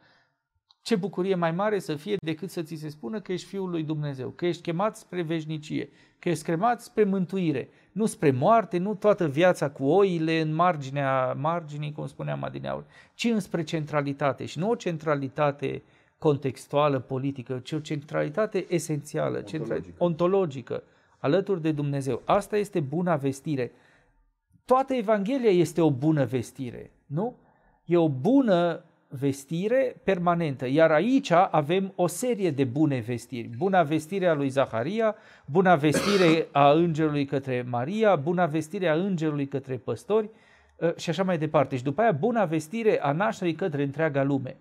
Ce 0.82 0.96
bucurie 0.96 1.34
mai 1.34 1.52
mare 1.52 1.78
să 1.78 1.94
fie 1.94 2.16
decât 2.24 2.50
să 2.50 2.62
ți 2.62 2.74
se 2.74 2.88
spună 2.88 3.20
că 3.20 3.32
ești 3.32 3.46
Fiul 3.46 3.70
lui 3.70 3.82
Dumnezeu, 3.82 4.28
că 4.28 4.46
ești 4.46 4.62
chemat 4.62 4.96
spre 4.96 5.22
veșnicie, 5.22 5.88
că 6.18 6.28
ești 6.28 6.44
chemat 6.44 6.80
spre 6.80 7.04
mântuire, 7.04 7.68
nu 7.92 8.06
spre 8.06 8.30
moarte, 8.30 8.78
nu 8.78 8.94
toată 8.94 9.28
viața 9.28 9.70
cu 9.70 9.84
oile 9.84 10.40
în 10.40 10.54
marginea 10.54 11.32
marginii, 11.32 11.92
cum 11.92 12.06
spuneam 12.06 12.44
adineauri, 12.44 12.84
ci 13.14 13.24
înspre 13.24 13.62
centralitate 13.62 14.44
și 14.44 14.58
nu 14.58 14.70
o 14.70 14.74
centralitate 14.74 15.82
contextuală, 16.24 16.98
politică, 16.98 17.60
ci 17.62 17.72
o 17.72 17.78
centralitate 17.78 18.66
esențială, 18.68 19.38
ontologică. 19.38 19.94
ontologică, 19.98 20.82
alături 21.18 21.62
de 21.62 21.72
Dumnezeu. 21.72 22.22
Asta 22.24 22.56
este 22.56 22.80
buna 22.80 23.16
vestire. 23.16 23.72
Toată 24.64 24.94
Evanghelia 24.94 25.50
este 25.50 25.80
o 25.80 25.90
bună 25.90 26.24
vestire, 26.24 26.90
nu? 27.06 27.36
E 27.84 27.96
o 27.96 28.08
bună 28.08 28.84
vestire 29.08 29.96
permanentă. 30.04 30.66
Iar 30.66 30.90
aici 30.90 31.30
avem 31.30 31.92
o 31.94 32.06
serie 32.06 32.50
de 32.50 32.64
bune 32.64 32.98
vestiri. 32.98 33.50
Buna 33.56 33.82
vestire 33.82 34.26
a 34.26 34.34
lui 34.34 34.48
Zaharia, 34.48 35.14
buna 35.46 35.76
vestire 35.76 36.48
a 36.52 36.70
îngerului 36.70 37.24
către 37.24 37.64
Maria, 37.68 38.16
buna 38.16 38.46
vestire 38.46 38.88
a 38.88 38.94
îngerului 38.94 39.46
către 39.46 39.76
păstori 39.76 40.30
ă, 40.80 40.94
și 40.96 41.10
așa 41.10 41.22
mai 41.22 41.38
departe. 41.38 41.76
Și 41.76 41.82
după 41.82 42.00
aia 42.00 42.12
buna 42.12 42.44
vestire 42.44 43.00
a 43.02 43.12
nașterii 43.12 43.54
către 43.54 43.82
întreaga 43.82 44.22
lume. 44.22 44.56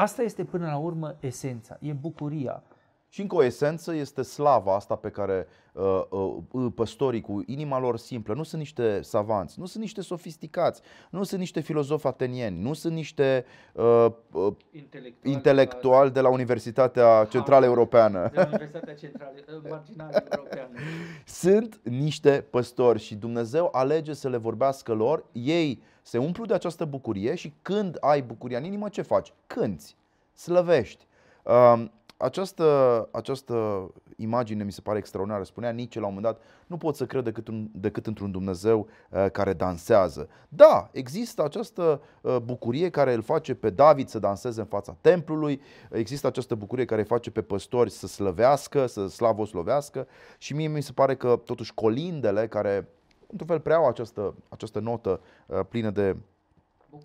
Asta 0.00 0.22
este 0.22 0.44
până 0.44 0.66
la 0.66 0.76
urmă 0.76 1.16
esența, 1.20 1.76
e 1.80 1.92
bucuria. 1.92 2.62
Și 3.08 3.20
încă 3.20 3.34
o 3.34 3.42
esență 3.42 3.94
este 3.94 4.22
slava 4.22 4.74
asta 4.74 4.94
pe 4.94 5.10
care 5.10 5.46
uh, 5.72 6.02
uh, 6.50 6.72
păstorii 6.74 7.20
cu 7.20 7.42
inima 7.46 7.78
lor 7.78 7.96
simplă 7.96 8.34
nu 8.34 8.42
sunt 8.42 8.60
niște 8.60 9.02
savanți, 9.02 9.58
nu 9.58 9.66
sunt 9.66 9.82
niște 9.82 10.00
sofisticați, 10.00 10.80
nu 11.10 11.22
sunt 11.22 11.40
niște 11.40 11.60
filozofi 11.60 12.06
atenieni, 12.06 12.62
nu 12.62 12.72
sunt 12.72 12.94
niște 12.94 13.44
uh, 13.72 14.06
uh, 14.32 14.52
intelectuali, 14.70 15.34
intelectuali 15.34 16.10
de 16.10 16.20
la 16.20 16.28
Universitatea 16.28 17.26
Centrală 17.30 17.64
Europeană. 17.64 18.28
De 18.32 18.40
la 18.40 18.46
Universitatea 18.46 18.94
Centrală 18.94 19.32
uh, 19.48 19.70
Marginală 19.70 20.24
Europeană. 20.30 20.74
sunt 21.42 21.80
niște 21.82 22.46
păstori 22.50 22.98
și 22.98 23.14
Dumnezeu 23.14 23.68
alege 23.72 24.12
să 24.12 24.28
le 24.28 24.36
vorbească 24.36 24.92
lor, 24.92 25.24
ei 25.32 25.82
se 26.08 26.18
umplu 26.18 26.44
de 26.44 26.54
această 26.54 26.84
bucurie 26.84 27.34
și 27.34 27.52
când 27.62 27.96
ai 28.00 28.22
bucuria 28.22 28.58
în 28.58 28.64
inimă, 28.64 28.88
ce 28.88 29.02
faci? 29.02 29.32
Cânți, 29.46 29.96
slăvești. 30.34 31.06
Uh, 31.42 31.84
această, 32.16 33.08
această 33.12 33.88
imagine 34.16 34.64
mi 34.64 34.72
se 34.72 34.80
pare 34.80 34.98
extraordinară. 34.98 35.44
Spunea 35.44 35.70
Nietzsche 35.70 36.00
la 36.00 36.06
un 36.06 36.14
moment 36.14 36.32
dat, 36.32 36.44
nu 36.66 36.76
pot 36.76 36.96
să 36.96 37.06
cred 37.06 37.24
decât, 37.24 37.48
un, 37.48 37.68
decât 37.72 38.06
într-un 38.06 38.30
Dumnezeu 38.30 38.88
uh, 39.10 39.26
care 39.32 39.52
dansează. 39.52 40.28
Da, 40.48 40.88
există 40.92 41.44
această 41.44 42.00
uh, 42.20 42.36
bucurie 42.36 42.90
care 42.90 43.12
îl 43.12 43.22
face 43.22 43.54
pe 43.54 43.70
David 43.70 44.08
să 44.08 44.18
danseze 44.18 44.60
în 44.60 44.66
fața 44.66 44.96
templului, 45.00 45.60
există 45.90 46.26
această 46.26 46.54
bucurie 46.54 46.84
care 46.84 47.00
îi 47.00 47.06
face 47.06 47.30
pe 47.30 47.42
păstori 47.42 47.90
să 47.90 48.06
slăvească, 48.06 48.86
să 48.86 49.06
slavo 49.06 49.44
slăvească 49.44 50.06
și 50.38 50.54
mie 50.54 50.68
mi 50.68 50.82
se 50.82 50.92
pare 50.92 51.16
că 51.16 51.40
totuși 51.44 51.74
colindele 51.74 52.48
care 52.48 52.88
într-un 53.30 53.48
fel 53.48 53.60
preau 53.60 53.88
această, 53.88 54.34
această 54.48 54.78
notă 54.78 55.20
uh, 55.46 55.60
plină 55.68 55.90
de 55.90 56.16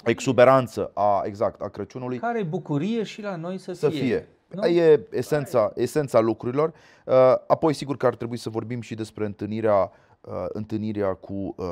exuberanță 0.05 0.91
a, 0.93 1.21
exact, 1.25 1.61
a 1.61 1.67
Crăciunului. 1.67 2.17
Care 2.17 2.43
bucurie 2.43 3.03
și 3.03 3.21
la 3.21 3.35
noi 3.35 3.57
să, 3.57 3.73
să 3.73 3.89
fie. 3.89 3.99
fie. 3.99 4.27
Nu? 4.47 4.65
E 4.65 5.07
esența, 5.11 5.71
esența 5.75 6.19
lucrurilor. 6.19 6.73
Uh, 7.05 7.13
apoi, 7.47 7.73
sigur 7.73 7.97
că 7.97 8.05
ar 8.05 8.15
trebui 8.15 8.37
să 8.37 8.49
vorbim 8.49 8.81
și 8.81 8.95
despre 8.95 9.25
întâlnirea, 9.25 9.91
uh, 10.21 10.45
întâlnirea 10.47 11.13
cu 11.13 11.33
uh, 11.33 11.65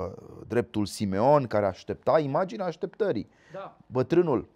dreptul 0.48 0.86
Simeon, 0.86 1.48
care 1.48 1.66
aștepta 1.66 2.20
imaginea 2.20 2.66
așteptării. 2.66 3.30
Da. 3.54 3.78
Bătrânul. 3.86 4.48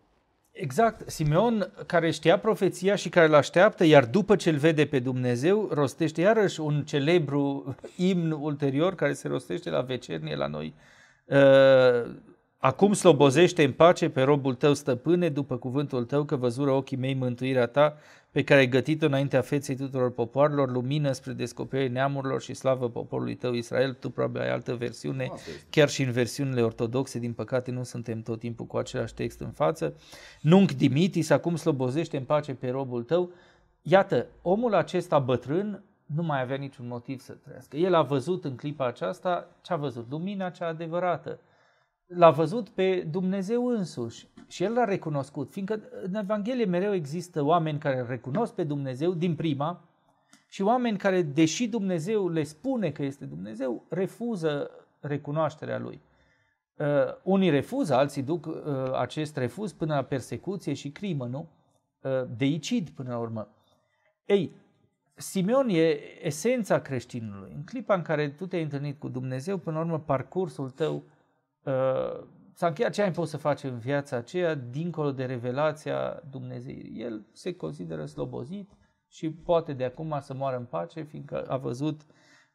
Exact, 0.58 1.10
Simeon 1.10 1.72
care 1.86 2.12
știa 2.12 2.40
profeția 2.40 2.96
și 2.96 3.10
care 3.10 3.28
îl 3.28 3.34
așteaptă, 3.34 3.84
iar 3.84 4.06
după 4.06 4.36
ce 4.36 4.50
îl 4.50 4.58
vede 4.58 4.86
pe 4.86 5.00
Dumnezeu, 5.00 5.70
rostește 5.72 6.22
iarăși 6.22 6.60
un 6.60 6.84
celebru 6.84 7.76
imn 7.96 8.32
ulterior 8.32 8.96
care 8.96 9.14
se 9.14 9.28
rostește 9.28 9.70
la 9.70 9.82
vecernie 9.82 10.36
la 10.36 10.48
noi. 10.48 10.74
Acum 12.66 12.94
slobozește 12.94 13.64
în 13.64 13.72
pace 13.72 14.10
pe 14.10 14.22
robul 14.22 14.54
tău, 14.54 14.74
stăpâne, 14.74 15.30
după 15.30 15.58
cuvântul 15.58 16.06
tău, 16.06 16.24
că 16.24 16.36
văzură 16.36 16.72
ochii 16.72 16.98
mei 16.98 17.14
mântuirea 17.14 17.68
ta, 17.68 17.98
pe 18.32 18.44
care 18.44 18.60
ai 18.60 18.68
gătit-o 18.68 19.06
înaintea 19.06 19.42
feței 19.42 19.76
tuturor 19.76 20.12
popoarelor, 20.12 20.72
lumină 20.72 21.12
spre 21.12 21.34
descoperirea 21.34 21.92
neamurilor 21.92 22.42
și 22.42 22.54
slavă 22.54 22.90
poporului 22.90 23.36
tău 23.36 23.54
Israel. 23.54 23.94
Tu 23.94 24.10
probabil 24.10 24.42
ai 24.42 24.52
altă 24.52 24.76
versiune, 24.76 25.32
chiar 25.70 25.90
și 25.90 26.04
în 26.04 26.12
versiunile 26.12 26.62
ortodoxe, 26.62 27.20
din 27.20 27.34
păcate 27.34 27.72
nu 27.72 27.84
suntem 27.84 28.22
tot 28.22 28.40
timpul 28.40 28.66
cu 28.66 28.78
același 28.78 29.14
text 29.14 29.40
în 29.40 29.52
față. 29.52 29.94
Nunc 30.42 30.72
dimitis, 30.72 31.30
acum 31.30 31.56
slobozește 31.56 32.18
în 32.18 32.24
pace 32.24 32.54
pe 32.54 32.70
robul 32.70 33.04
tău. 33.04 33.32
Iată, 33.82 34.28
omul 34.42 34.74
acesta 34.74 35.20
bătrân 35.20 35.84
nu 36.06 36.24
mai 36.24 36.42
avea 36.42 36.58
niciun 36.58 36.88
motiv 36.88 37.20
să 37.20 37.34
trăiască. 37.34 37.78
El 37.78 37.94
a 37.94 38.02
văzut 38.02 38.46
în 38.46 38.56
clipa 38.56 38.88
aceasta 38.88 39.48
ce 39.62 39.74
a 39.74 39.76
văzut, 39.76 40.06
lumina 40.10 40.50
cea 40.50 40.68
adevărată 40.68 41.40
l-a 42.06 42.32
văzut 42.32 42.70
pe 42.70 43.08
Dumnezeu 43.12 43.68
însuși 43.68 44.28
și 44.48 44.64
el 44.64 44.74
l-a 44.74 44.84
recunoscut, 44.84 45.52
fiindcă 45.52 45.82
în 46.04 46.16
Evanghelie 46.16 46.66
mereu 46.66 46.94
există 46.94 47.44
oameni 47.44 47.80
care 47.80 48.06
recunosc 48.08 48.54
pe 48.54 48.64
Dumnezeu 48.64 49.14
din 49.14 49.36
prima 49.36 49.84
și 50.48 50.62
oameni 50.62 50.98
care, 50.98 51.22
deși 51.22 51.68
Dumnezeu 51.68 52.30
le 52.30 52.44
spune 52.44 52.92
că 52.92 53.04
este 53.04 53.26
Dumnezeu, 53.26 53.86
refuză 53.90 54.72
recunoașterea 55.00 55.80
lui. 55.80 56.02
Uh, 56.78 56.86
unii 57.24 57.50
refuză, 57.50 57.94
alții 57.94 58.22
duc 58.22 58.46
uh, 58.46 58.54
acest 58.94 59.38
refuz 59.38 59.72
până 59.72 59.96
la 59.96 60.04
persecuție 60.04 60.74
și 60.74 60.92
crimă, 60.92 61.26
nu? 61.26 61.50
Uh, 62.02 62.12
deicid 62.38 62.90
până 62.90 63.10
la 63.10 63.18
urmă. 63.18 63.48
Ei, 64.26 64.52
Simeon 65.16 65.70
e 65.70 66.00
esența 66.22 66.80
creștinului. 66.80 67.52
În 67.56 67.64
clipa 67.64 67.96
în 67.96 68.02
care 68.02 68.30
tu 68.30 68.46
te-ai 68.46 68.64
întâlnit 68.64 69.00
cu 69.00 69.08
Dumnezeu, 69.08 69.58
până 69.58 69.78
la 69.78 69.84
urmă 69.84 70.00
parcursul 70.00 70.70
tău 70.70 70.94
Uh, 70.96 71.15
s-a 72.56 72.68
încheiat 72.68 72.94
ce 72.94 73.02
ai 73.02 73.12
poți 73.12 73.32
să 73.32 73.38
faci 73.38 73.64
în 73.64 73.78
viața 73.78 74.16
aceea, 74.18 74.56
dincolo 74.56 75.12
de 75.12 75.26
revelația 75.26 76.24
Dumnezeirii. 76.30 77.02
El 77.02 77.26
se 77.32 77.56
consideră 77.56 78.06
slobozit 78.06 78.70
și 79.10 79.30
poate 79.30 79.74
de 79.74 79.84
acum 79.84 80.18
să 80.22 80.34
moară 80.34 80.58
în 80.58 80.66
pace, 80.66 81.02
fiindcă 81.02 81.42
a 81.42 81.58
văzut, 81.58 82.02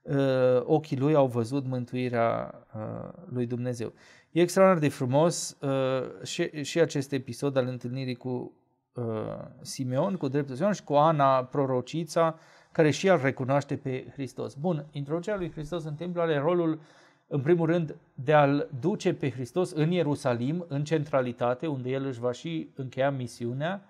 uh, 0.02 0.60
ochii 0.62 0.98
lui 0.98 1.14
au 1.14 1.26
văzut 1.26 1.66
mântuirea 1.66 2.54
uh, 2.74 3.08
lui 3.28 3.46
Dumnezeu. 3.46 3.92
E 4.30 4.40
extraordinar 4.40 4.82
de 4.82 4.94
frumos 4.94 5.58
uh, 5.60 6.22
și, 6.22 6.62
și 6.62 6.80
acest 6.80 7.12
episod 7.12 7.56
al 7.56 7.66
întâlnirii 7.66 8.16
cu 8.16 8.52
uh, 8.92 9.04
Simeon, 9.60 10.16
cu 10.16 10.28
dreptul 10.28 10.54
Simeon 10.54 10.72
și 10.72 10.84
cu 10.84 10.94
Ana, 10.94 11.44
prorocița, 11.44 12.38
care 12.72 12.90
și 12.90 13.06
el 13.06 13.20
recunoaște 13.22 13.76
pe 13.76 14.06
Hristos. 14.12 14.54
Bun, 14.54 14.86
introducerea 14.90 15.38
lui 15.38 15.50
Hristos 15.50 15.84
în 15.84 15.94
templu 15.94 16.20
are 16.20 16.38
rolul 16.38 16.70
uh, 16.72 16.80
în 17.32 17.40
primul 17.40 17.66
rând, 17.66 17.96
de 18.14 18.32
a-L 18.32 18.68
duce 18.80 19.14
pe 19.14 19.30
Hristos 19.30 19.70
în 19.70 19.90
Ierusalim, 19.90 20.64
în 20.68 20.84
centralitate, 20.84 21.66
unde 21.66 21.90
El 21.90 22.06
își 22.06 22.20
va 22.20 22.32
și 22.32 22.68
încheia 22.74 23.10
misiunea, 23.10 23.82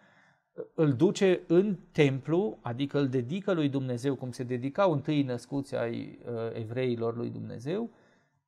îl 0.75 0.93
duce 0.93 1.41
în 1.47 1.77
templu, 1.93 2.59
adică 2.61 2.99
îl 2.99 3.09
dedică 3.09 3.53
lui 3.53 3.69
Dumnezeu, 3.69 4.15
cum 4.15 4.31
se 4.31 4.43
dedicau 4.43 4.93
întâi 4.93 5.23
născuți 5.23 5.77
ai 5.77 6.19
uh, 6.25 6.33
evreilor 6.53 7.17
lui 7.17 7.31
Dumnezeu. 7.31 7.91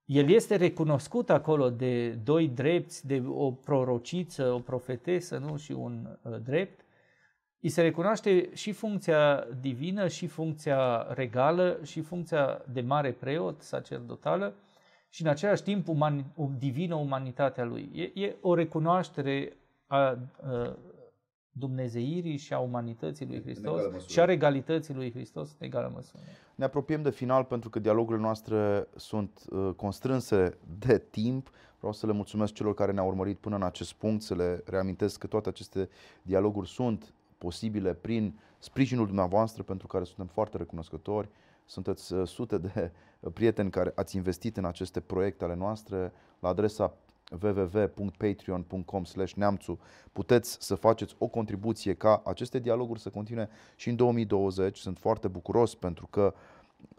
El 0.05 0.31
este 0.31 0.57
recunoscut 0.57 1.31
acolo 1.31 1.71
de 1.71 2.11
doi 2.11 2.49
drepți, 2.49 3.07
de 3.07 3.23
o 3.29 3.51
prorociță, 3.51 4.53
o 4.53 4.59
profetesă 4.59 5.39
nu? 5.39 5.57
și 5.57 5.73
un 5.73 6.19
uh, 6.23 6.37
drept. 6.45 6.81
Îi 7.61 7.69
se 7.69 7.83
recunoaște 7.83 8.51
și 8.55 8.73
funcția 8.73 9.47
divină, 9.61 10.09
și 10.09 10.27
funcția 10.27 11.07
regală, 11.15 11.79
și 11.83 12.01
funcția 12.01 12.63
de 12.73 12.81
mare 12.81 13.13
preot, 13.13 13.61
sacerdotală 13.61 14.55
și 15.15 15.23
în 15.23 15.29
același 15.29 15.63
timp 15.63 15.89
umani, 15.89 16.33
divină 16.59 16.95
umanitatea 16.95 17.65
lui. 17.65 17.91
E, 17.93 18.25
e 18.25 18.37
o 18.41 18.55
recunoaștere 18.55 19.57
a, 19.87 19.97
a 19.97 20.19
dumnezeirii 21.53 22.37
și 22.37 22.53
a 22.53 22.59
umanității 22.59 23.27
lui 23.27 23.43
Hristos 23.43 24.07
și 24.07 24.21
a 24.21 24.25
regalității 24.25 24.95
lui 24.95 25.11
Hristos 25.11 25.57
în 25.59 25.67
egală 25.67 25.91
măsură. 25.95 26.23
Ne 26.55 26.65
apropiem 26.65 27.03
de 27.03 27.11
final 27.11 27.45
pentru 27.45 27.71
că 27.71 27.79
dialogurile 27.79 28.23
noastre 28.23 28.89
sunt 28.97 29.43
uh, 29.51 29.71
constrânse 29.77 30.59
de 30.79 30.99
timp. 30.99 31.51
Vreau 31.79 31.93
să 31.93 32.07
le 32.07 32.13
mulțumesc 32.13 32.53
celor 32.53 32.75
care 32.75 32.93
ne-au 32.93 33.07
urmărit 33.07 33.39
până 33.39 33.57
în 33.57 33.63
acest 33.63 33.93
punct, 33.93 34.23
să 34.23 34.35
le 34.35 34.63
reamintesc 34.65 35.19
că 35.19 35.27
toate 35.27 35.49
aceste 35.49 35.89
dialoguri 36.23 36.69
sunt 36.69 37.15
posibile 37.39 37.95
prin 37.95 38.39
sprijinul 38.59 39.07
dumneavoastră 39.07 39.63
pentru 39.63 39.87
care 39.87 40.05
suntem 40.05 40.27
foarte 40.27 40.57
recunoscători. 40.57 41.29
Sunteți 41.67 42.13
uh, 42.13 42.27
sute 42.27 42.59
de 42.59 42.91
uh, 43.21 43.33
prieteni 43.33 43.71
care 43.71 43.93
ați 43.95 44.17
investit 44.17 44.57
în 44.57 44.65
aceste 44.65 45.01
proiecte 45.01 45.45
ale 45.45 45.55
noastre 45.55 46.13
la 46.39 46.49
adresa 46.49 46.95
www.patreon.com 47.43 49.03
neamțu 49.35 49.79
puteți 50.13 50.57
să 50.61 50.75
faceți 50.75 51.15
o 51.19 51.27
contribuție 51.27 51.95
ca 51.95 52.23
aceste 52.25 52.59
dialoguri 52.59 53.01
să 53.01 53.09
continue 53.09 53.49
și 53.77 53.89
în 53.89 53.97
2020. 53.97 54.79
Sunt 54.79 54.99
foarte 54.99 55.29
bucuros 55.29 55.75
pentru 55.75 56.07
că 56.11 56.35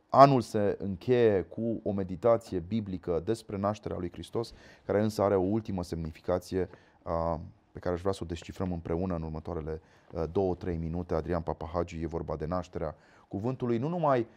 anul 0.09 0.41
se 0.41 0.78
încheie 0.80 1.41
cu 1.41 1.80
o 1.84 1.91
meditație 1.91 2.59
biblică 2.59 3.22
despre 3.26 3.57
nașterea 3.57 3.97
lui 3.97 4.11
Hristos, 4.11 4.53
care 4.86 5.01
însă 5.01 5.22
are 5.22 5.36
o 5.36 5.41
ultimă 5.41 5.84
semnificație 5.84 6.70
pe 7.72 7.80
care 7.80 7.95
aș 7.95 8.01
vrea 8.01 8.14
să 8.14 8.20
o 8.24 8.26
descifrăm 8.26 8.72
împreună 8.72 9.16
în 9.16 9.22
următoarele 9.22 9.82
2-3 10.74 10.78
minute. 10.80 11.14
Adrian 11.14 11.41
Papahagi 11.41 12.01
e 12.01 12.07
vorba 12.07 12.36
de 12.36 12.45
nașterea 12.45 12.95
cuvântului, 13.28 13.78
nu 13.78 13.88
numai 13.88 14.28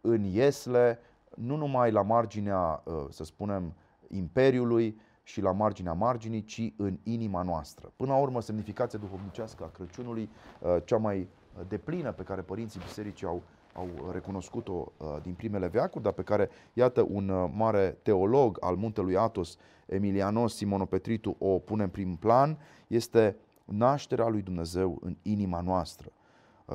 în 0.00 0.24
Iesle, 0.24 0.98
nu 1.34 1.56
numai 1.56 1.90
la 1.90 2.02
marginea, 2.02 2.82
să 3.10 3.24
spunem, 3.24 3.72
Imperiului 4.08 5.00
și 5.22 5.40
la 5.40 5.52
marginea 5.52 5.92
marginii, 5.92 6.44
ci 6.44 6.72
în 6.76 6.98
inima 7.02 7.42
noastră. 7.42 7.92
Până 7.96 8.12
la 8.12 8.18
urmă, 8.18 8.40
semnificația 8.40 8.98
duhovnicească 8.98 9.64
a 9.64 9.70
Crăciunului, 9.76 10.28
uh, 10.60 10.76
cea 10.84 10.96
mai 10.96 11.28
deplină 11.68 12.12
pe 12.12 12.22
care 12.22 12.40
părinții 12.40 12.80
bisericii 12.80 13.26
au, 13.26 13.42
au 13.74 13.88
recunoscut-o 14.12 14.92
uh, 14.96 15.16
din 15.22 15.32
primele 15.32 15.66
veacuri, 15.66 16.02
dar 16.04 16.12
pe 16.12 16.22
care, 16.22 16.50
iată, 16.72 17.06
un 17.10 17.28
uh, 17.28 17.50
mare 17.54 17.98
teolog 18.02 18.56
al 18.60 18.76
muntelui 18.76 19.16
Atos, 19.16 19.56
Emilianos 19.86 20.54
Simonopetritu, 20.54 21.36
o 21.38 21.58
pune 21.58 21.82
în 21.82 21.88
prim 21.88 22.16
plan, 22.16 22.58
este 22.86 23.36
nașterea 23.64 24.28
lui 24.28 24.42
Dumnezeu 24.42 24.98
în 25.00 25.16
inima 25.22 25.60
noastră. 25.60 26.08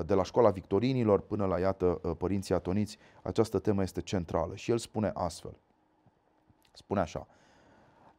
De 0.05 0.13
la 0.13 0.23
școala 0.23 0.49
Victorinilor 0.49 1.19
până 1.19 1.45
la, 1.45 1.59
iată, 1.59 1.85
părinții 2.17 2.53
atoniți, 2.53 2.97
această 3.23 3.59
temă 3.59 3.81
este 3.81 4.01
centrală 4.01 4.55
și 4.55 4.71
el 4.71 4.77
spune 4.77 5.11
astfel. 5.13 5.57
Spune 6.71 6.99
așa, 6.99 7.27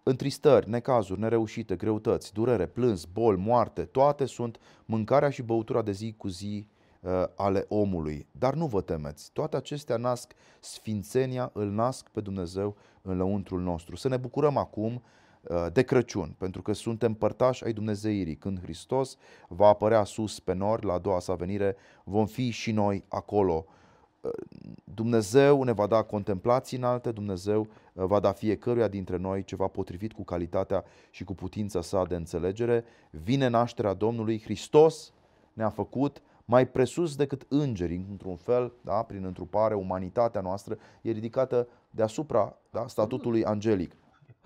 Întristări, 0.03 0.69
necazuri, 0.69 1.21
nereușite, 1.21 1.77
greutăți, 1.77 2.33
durere, 2.33 2.67
plâns, 2.67 3.05
bol, 3.05 3.37
moarte, 3.37 3.85
toate 3.85 4.25
sunt 4.25 4.59
mâncarea 4.85 5.31
și 5.31 5.43
băutura 5.43 5.83
de 5.83 5.93
zi 5.93 6.15
cu 6.17 6.29
zi 6.29 6.69
uh, 7.01 7.11
ale 7.37 7.65
omului. 7.69 8.27
Dar 8.31 8.55
nu 8.55 8.67
vă 8.67 8.81
temeți, 8.81 9.31
toate 9.33 9.57
acestea 9.57 9.97
nasc 9.97 10.33
sfințenia, 10.61 11.51
îl 11.53 11.71
nasc 11.71 12.09
pe 12.09 12.21
Dumnezeu 12.21 12.77
în 13.03 13.17
lăuntrul 13.17 13.61
nostru. 13.61 13.97
Să 13.97 14.09
ne 14.09 14.17
bucurăm 14.17 14.57
acum 14.57 14.95
uh, 14.95 15.01
de 15.73 15.83
Crăciun, 15.83 16.35
pentru 16.39 16.63
că 16.63 16.73
suntem 16.73 17.15
părtași 17.15 17.65
ai 17.65 17.73
Dumnezeirii. 17.73 18.37
Când 18.37 18.61
Hristos 18.63 19.17
va 19.49 19.67
apărea 19.67 20.05
sus 20.05 20.41
pe 20.41 20.53
nori 20.53 20.85
la 20.85 20.93
a 20.93 20.99
doua 20.99 21.21
sa 21.21 21.35
venire, 21.35 21.77
vom 22.05 22.27
fi 22.27 22.51
și 22.51 22.73
noi 22.73 23.05
acolo 23.09 23.67
Dumnezeu 24.85 25.63
ne 25.63 25.73
va 25.73 25.87
da 25.87 26.03
contemplații 26.03 26.77
înalte, 26.77 27.13
Dumnezeu 27.13 27.61
uh, 27.61 28.05
va 28.05 28.21
da 28.21 28.33
fiecăruia 28.33 28.89
dintre 28.89 29.17
noi 29.17 29.45
ceva 29.45 29.67
potrivit 29.67 30.13
cu 30.13 30.25
calitatea 30.25 30.85
și 31.11 31.25
cu 31.25 31.35
putința 31.35 31.83
sa 31.83 32.05
de 32.05 32.15
înțelegere. 32.15 32.85
Vine 33.11 33.49
nașterea 33.49 33.95
Domnului 33.95 34.41
Hristos, 34.41 35.13
ne-a 35.53 35.69
făcut 35.71 36.23
mai 36.45 36.69
presus 36.69 37.17
decât 37.17 37.47
îngerii, 37.49 38.07
într-un 38.11 38.37
fel, 38.37 38.73
da, 38.81 39.03
prin 39.03 39.25
întrupare, 39.25 39.75
umanitatea 39.75 40.41
noastră 40.41 40.79
e 41.03 41.11
ridicată 41.11 41.69
deasupra 41.91 42.57
da, 42.71 42.87
statutului 42.87 43.45
angelic. 43.45 43.95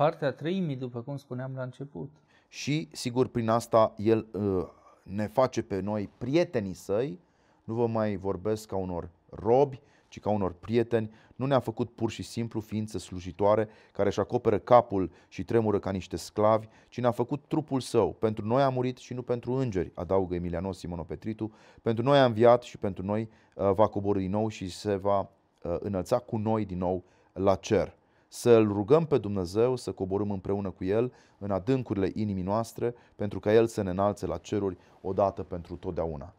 Partea 0.03 0.33
treimii, 0.33 0.77
după 0.77 1.01
cum 1.01 1.17
spuneam 1.17 1.53
la 1.55 1.63
început. 1.63 2.11
Și, 2.49 2.89
sigur, 2.93 3.27
prin 3.27 3.49
asta 3.49 3.95
El 3.97 4.27
uh, 4.33 4.67
ne 5.03 5.27
face 5.27 5.63
pe 5.63 5.81
noi 5.81 6.11
prietenii 6.19 6.75
săi, 6.75 7.21
nu 7.65 7.75
vă 7.75 7.87
mai 7.87 8.17
vorbesc 8.17 8.69
ca 8.69 8.77
unor 8.77 9.09
robi, 9.31 9.81
ci 10.09 10.21
ca 10.21 10.31
unor 10.31 10.53
prieteni, 10.53 11.11
nu 11.37 11.47
ne-a 11.47 11.59
făcut 11.59 11.91
pur 11.91 12.11
și 12.11 12.23
simplu 12.23 12.61
ființe 12.61 12.99
slujitoare 12.99 13.69
care 13.93 14.09
își 14.09 14.21
acoperă 14.21 14.59
capul 14.59 15.11
și 15.29 15.45
tremură 15.45 15.79
ca 15.79 15.91
niște 15.91 16.17
sclavi, 16.17 16.67
ci 16.89 17.01
ne-a 17.01 17.11
făcut 17.11 17.45
trupul 17.49 17.81
său. 17.81 18.13
Pentru 18.13 18.47
noi 18.47 18.63
a 18.63 18.69
murit 18.69 18.97
și 18.97 19.15
nu 19.15 19.23
pentru 19.23 19.53
îngeri, 19.53 19.93
adaugă 19.95 20.35
Emiliano 20.35 20.73
Simonopetritu. 20.73 21.53
Pentru 21.83 22.05
noi 22.05 22.19
a 22.19 22.25
înviat 22.25 22.63
și 22.63 22.79
pentru 22.79 23.05
noi 23.05 23.29
uh, 23.55 23.73
va 23.73 23.87
coborâ 23.87 24.19
din 24.19 24.31
nou 24.31 24.49
și 24.49 24.69
se 24.69 24.97
va 24.97 25.19
uh, 25.19 25.77
înălța 25.81 26.19
cu 26.19 26.37
noi 26.37 26.65
din 26.65 26.79
nou 26.79 27.05
la 27.33 27.55
cer. 27.55 28.01
Să-L 28.35 28.67
rugăm 28.67 29.07
pe 29.07 29.19
Dumnezeu 29.19 29.77
să 29.77 29.93
coborâm 29.93 30.31
împreună 30.31 30.71
cu 30.71 30.85
El 30.85 31.13
în 31.39 31.51
adâncurile 31.51 32.11
inimii 32.15 32.43
noastre, 32.43 32.95
pentru 33.17 33.41
ca 33.41 33.53
El 33.53 33.67
să 33.67 33.83
ne 33.83 33.91
înalțe 33.91 34.27
la 34.27 34.37
ceruri 34.37 34.79
odată 35.01 35.43
pentru 35.43 35.77
totdeauna. 35.77 36.35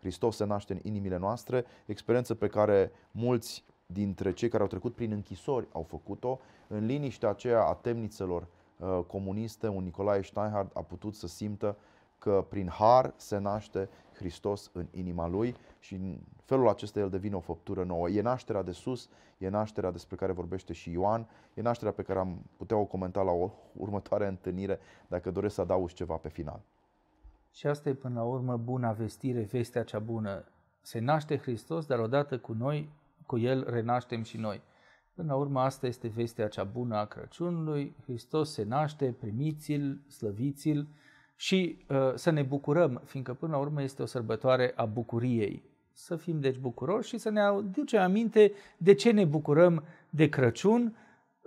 Hristos 0.00 0.36
se 0.36 0.44
naște 0.44 0.72
în 0.72 0.78
inimile 0.82 1.16
noastre, 1.16 1.64
experiență 1.86 2.34
pe 2.34 2.46
care 2.46 2.92
mulți 3.10 3.64
dintre 3.86 4.32
cei 4.32 4.48
care 4.48 4.62
au 4.62 4.68
trecut 4.68 4.94
prin 4.94 5.12
închisori 5.12 5.68
au 5.72 5.82
făcut-o. 5.82 6.38
În 6.68 6.86
liniștea 6.86 7.28
aceea 7.28 7.62
a 7.62 7.74
temnițelor 7.74 8.46
uh, 8.76 9.00
comuniste, 9.06 9.68
un 9.68 9.82
Nicolae 9.84 10.22
Steinhardt 10.22 10.76
a 10.76 10.82
putut 10.82 11.14
să 11.14 11.26
simtă 11.26 11.76
că 12.18 12.46
prin 12.48 12.68
har 12.68 13.12
se 13.16 13.38
naște 13.38 13.88
Hristos 14.14 14.70
în 14.72 14.86
inima 14.90 15.28
lui 15.28 15.56
și 15.78 15.94
în 15.94 16.18
felul 16.44 16.68
acesta 16.68 16.98
el 16.98 17.10
devine 17.10 17.34
o 17.34 17.40
făptură 17.40 17.84
nouă. 17.84 18.08
E 18.08 18.20
nașterea 18.20 18.62
de 18.62 18.72
sus, 18.72 19.08
e 19.38 19.48
nașterea 19.48 19.90
despre 19.90 20.16
care 20.16 20.32
vorbește 20.32 20.72
și 20.72 20.90
Ioan, 20.90 21.28
e 21.54 21.62
nașterea 21.62 21.92
pe 21.92 22.02
care 22.02 22.18
am 22.18 22.42
putea 22.56 22.76
o 22.76 22.84
comenta 22.84 23.22
la 23.22 23.30
o 23.30 23.50
următoare 23.72 24.26
întâlnire 24.26 24.78
dacă 25.06 25.30
doresc 25.30 25.54
să 25.54 25.60
adaugi 25.60 25.94
ceva 25.94 26.14
pe 26.14 26.28
final. 26.28 26.60
Și 27.52 27.66
asta 27.66 27.88
e 27.88 27.94
până 27.94 28.14
la 28.14 28.24
urmă 28.24 28.56
buna 28.56 28.92
vestire, 28.92 29.40
vestea 29.40 29.84
cea 29.84 29.98
bună. 29.98 30.44
Se 30.80 30.98
naște 30.98 31.38
Hristos, 31.38 31.86
dar 31.86 31.98
odată 31.98 32.38
cu 32.38 32.52
noi, 32.52 32.92
cu 33.26 33.38
El 33.38 33.70
renaștem 33.70 34.22
și 34.22 34.36
noi. 34.36 34.62
Până 35.14 35.32
la 35.32 35.38
urmă 35.38 35.60
asta 35.60 35.86
este 35.86 36.08
vestea 36.08 36.48
cea 36.48 36.64
bună 36.64 36.96
a 36.96 37.04
Crăciunului. 37.04 37.96
Hristos 38.04 38.52
se 38.52 38.62
naște, 38.62 39.12
primiți-l, 39.12 40.00
slăviți-l 40.08 40.88
și 41.40 41.78
uh, 41.88 41.96
să 42.14 42.30
ne 42.30 42.42
bucurăm, 42.42 43.02
fiindcă 43.04 43.32
până 43.32 43.52
la 43.52 43.58
urmă 43.58 43.82
este 43.82 44.02
o 44.02 44.06
sărbătoare 44.06 44.72
a 44.76 44.84
bucuriei. 44.84 45.62
Să 45.92 46.16
fim 46.16 46.40
deci 46.40 46.56
bucuroși 46.56 47.08
și 47.08 47.18
să 47.18 47.30
ne 47.30 47.40
aducem 47.40 48.00
aminte 48.00 48.52
de 48.76 48.94
ce 48.94 49.10
ne 49.10 49.24
bucurăm 49.24 49.84
de 50.10 50.28
Crăciun, 50.28 50.96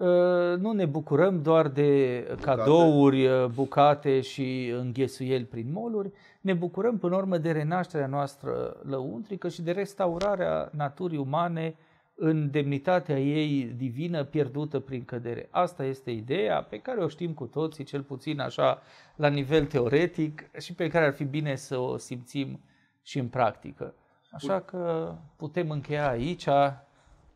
Uh, 0.02 0.58
nu 0.58 0.72
ne 0.72 0.86
bucurăm 0.86 1.42
doar 1.42 1.68
de 1.68 2.24
cadouri, 2.42 3.28
uh, 3.28 3.46
bucate 3.46 4.22
și 4.22 4.74
înghesuieli 4.80 5.44
prin 5.44 5.72
moluri, 5.72 6.12
ne 6.42 6.54
bucurăm 6.54 6.98
până 6.98 7.16
urmă 7.16 7.38
de 7.38 7.52
renașterea 7.52 8.08
noastră 8.08 8.78
lăuntrică 8.84 9.50
și 9.50 9.62
de 9.62 9.72
restaurarea 9.72 10.70
naturii 10.74 11.18
umane 11.18 11.76
în 12.24 12.52
demnitatea 12.52 13.20
ei 13.20 13.64
divină 13.64 14.24
pierdută 14.24 14.80
prin 14.80 15.06
cădere. 15.06 15.48
Asta 15.52 15.84
este 15.84 16.12
ideea 16.12 16.64
pe 16.64 16.78
care 16.78 17.04
o 17.04 17.08
știm 17.08 17.34
cu 17.34 17.46
toții, 17.46 17.84
cel 17.84 18.02
puțin 18.02 18.40
așa 18.40 18.82
la 19.16 19.28
nivel 19.28 19.66
teoretic 19.66 20.50
și 20.60 20.74
pe 20.74 20.88
care 20.88 21.06
ar 21.06 21.14
fi 21.14 21.24
bine 21.24 21.56
să 21.56 21.78
o 21.78 21.98
simțim 21.98 22.60
și 23.02 23.20
în 23.20 23.28
practică. 23.28 23.94
Așa 24.32 24.60
că 24.60 25.16
putem 25.36 25.70
încheia 25.70 26.10
aici 26.10 26.48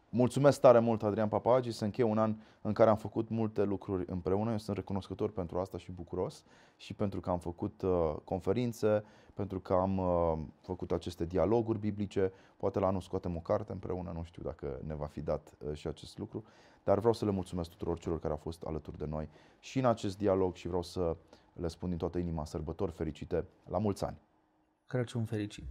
Mulțumesc 0.09 0.59
tare 0.59 0.79
mult, 0.79 1.03
Adrian 1.03 1.27
Papagi, 1.27 1.71
să 1.71 1.83
încheie 1.83 2.07
un 2.07 2.17
an 2.17 2.35
în 2.61 2.73
care 2.73 2.89
am 2.89 2.95
făcut 2.97 3.29
multe 3.29 3.63
lucruri 3.63 4.03
împreună. 4.07 4.51
Eu 4.51 4.57
sunt 4.57 4.75
recunoscător 4.75 5.31
pentru 5.31 5.59
asta 5.59 5.77
și 5.77 5.91
bucuros 5.91 6.43
și 6.77 6.93
pentru 6.93 7.19
că 7.19 7.29
am 7.29 7.39
făcut 7.39 7.81
uh, 7.81 8.15
conferințe, 8.23 9.03
pentru 9.35 9.59
că 9.59 9.73
am 9.73 9.97
uh, 9.97 10.37
făcut 10.61 10.91
aceste 10.91 11.25
dialoguri 11.25 11.79
biblice. 11.79 12.31
Poate 12.57 12.79
la 12.79 12.87
anul 12.87 13.01
scoatem 13.01 13.35
o 13.35 13.39
carte 13.39 13.71
împreună, 13.71 14.11
nu 14.11 14.23
știu 14.23 14.43
dacă 14.43 14.79
ne 14.85 14.95
va 14.95 15.05
fi 15.05 15.21
dat 15.21 15.53
uh, 15.57 15.73
și 15.73 15.87
acest 15.87 16.17
lucru, 16.17 16.43
dar 16.83 16.97
vreau 16.99 17.13
să 17.13 17.25
le 17.25 17.31
mulțumesc 17.31 17.69
tuturor 17.69 17.99
celor 17.99 18.19
care 18.19 18.33
au 18.33 18.39
fost 18.39 18.63
alături 18.63 18.97
de 18.97 19.05
noi 19.05 19.29
și 19.59 19.79
în 19.79 19.85
acest 19.85 20.17
dialog 20.17 20.55
și 20.55 20.67
vreau 20.67 20.83
să 20.83 21.15
le 21.53 21.67
spun 21.67 21.89
din 21.89 21.97
toată 21.97 22.17
inima 22.17 22.45
sărbători 22.45 22.91
fericite, 22.91 23.45
la 23.69 23.77
mulți 23.77 24.03
ani! 24.03 24.17
Crăciun 24.87 25.25
fericit! 25.25 25.67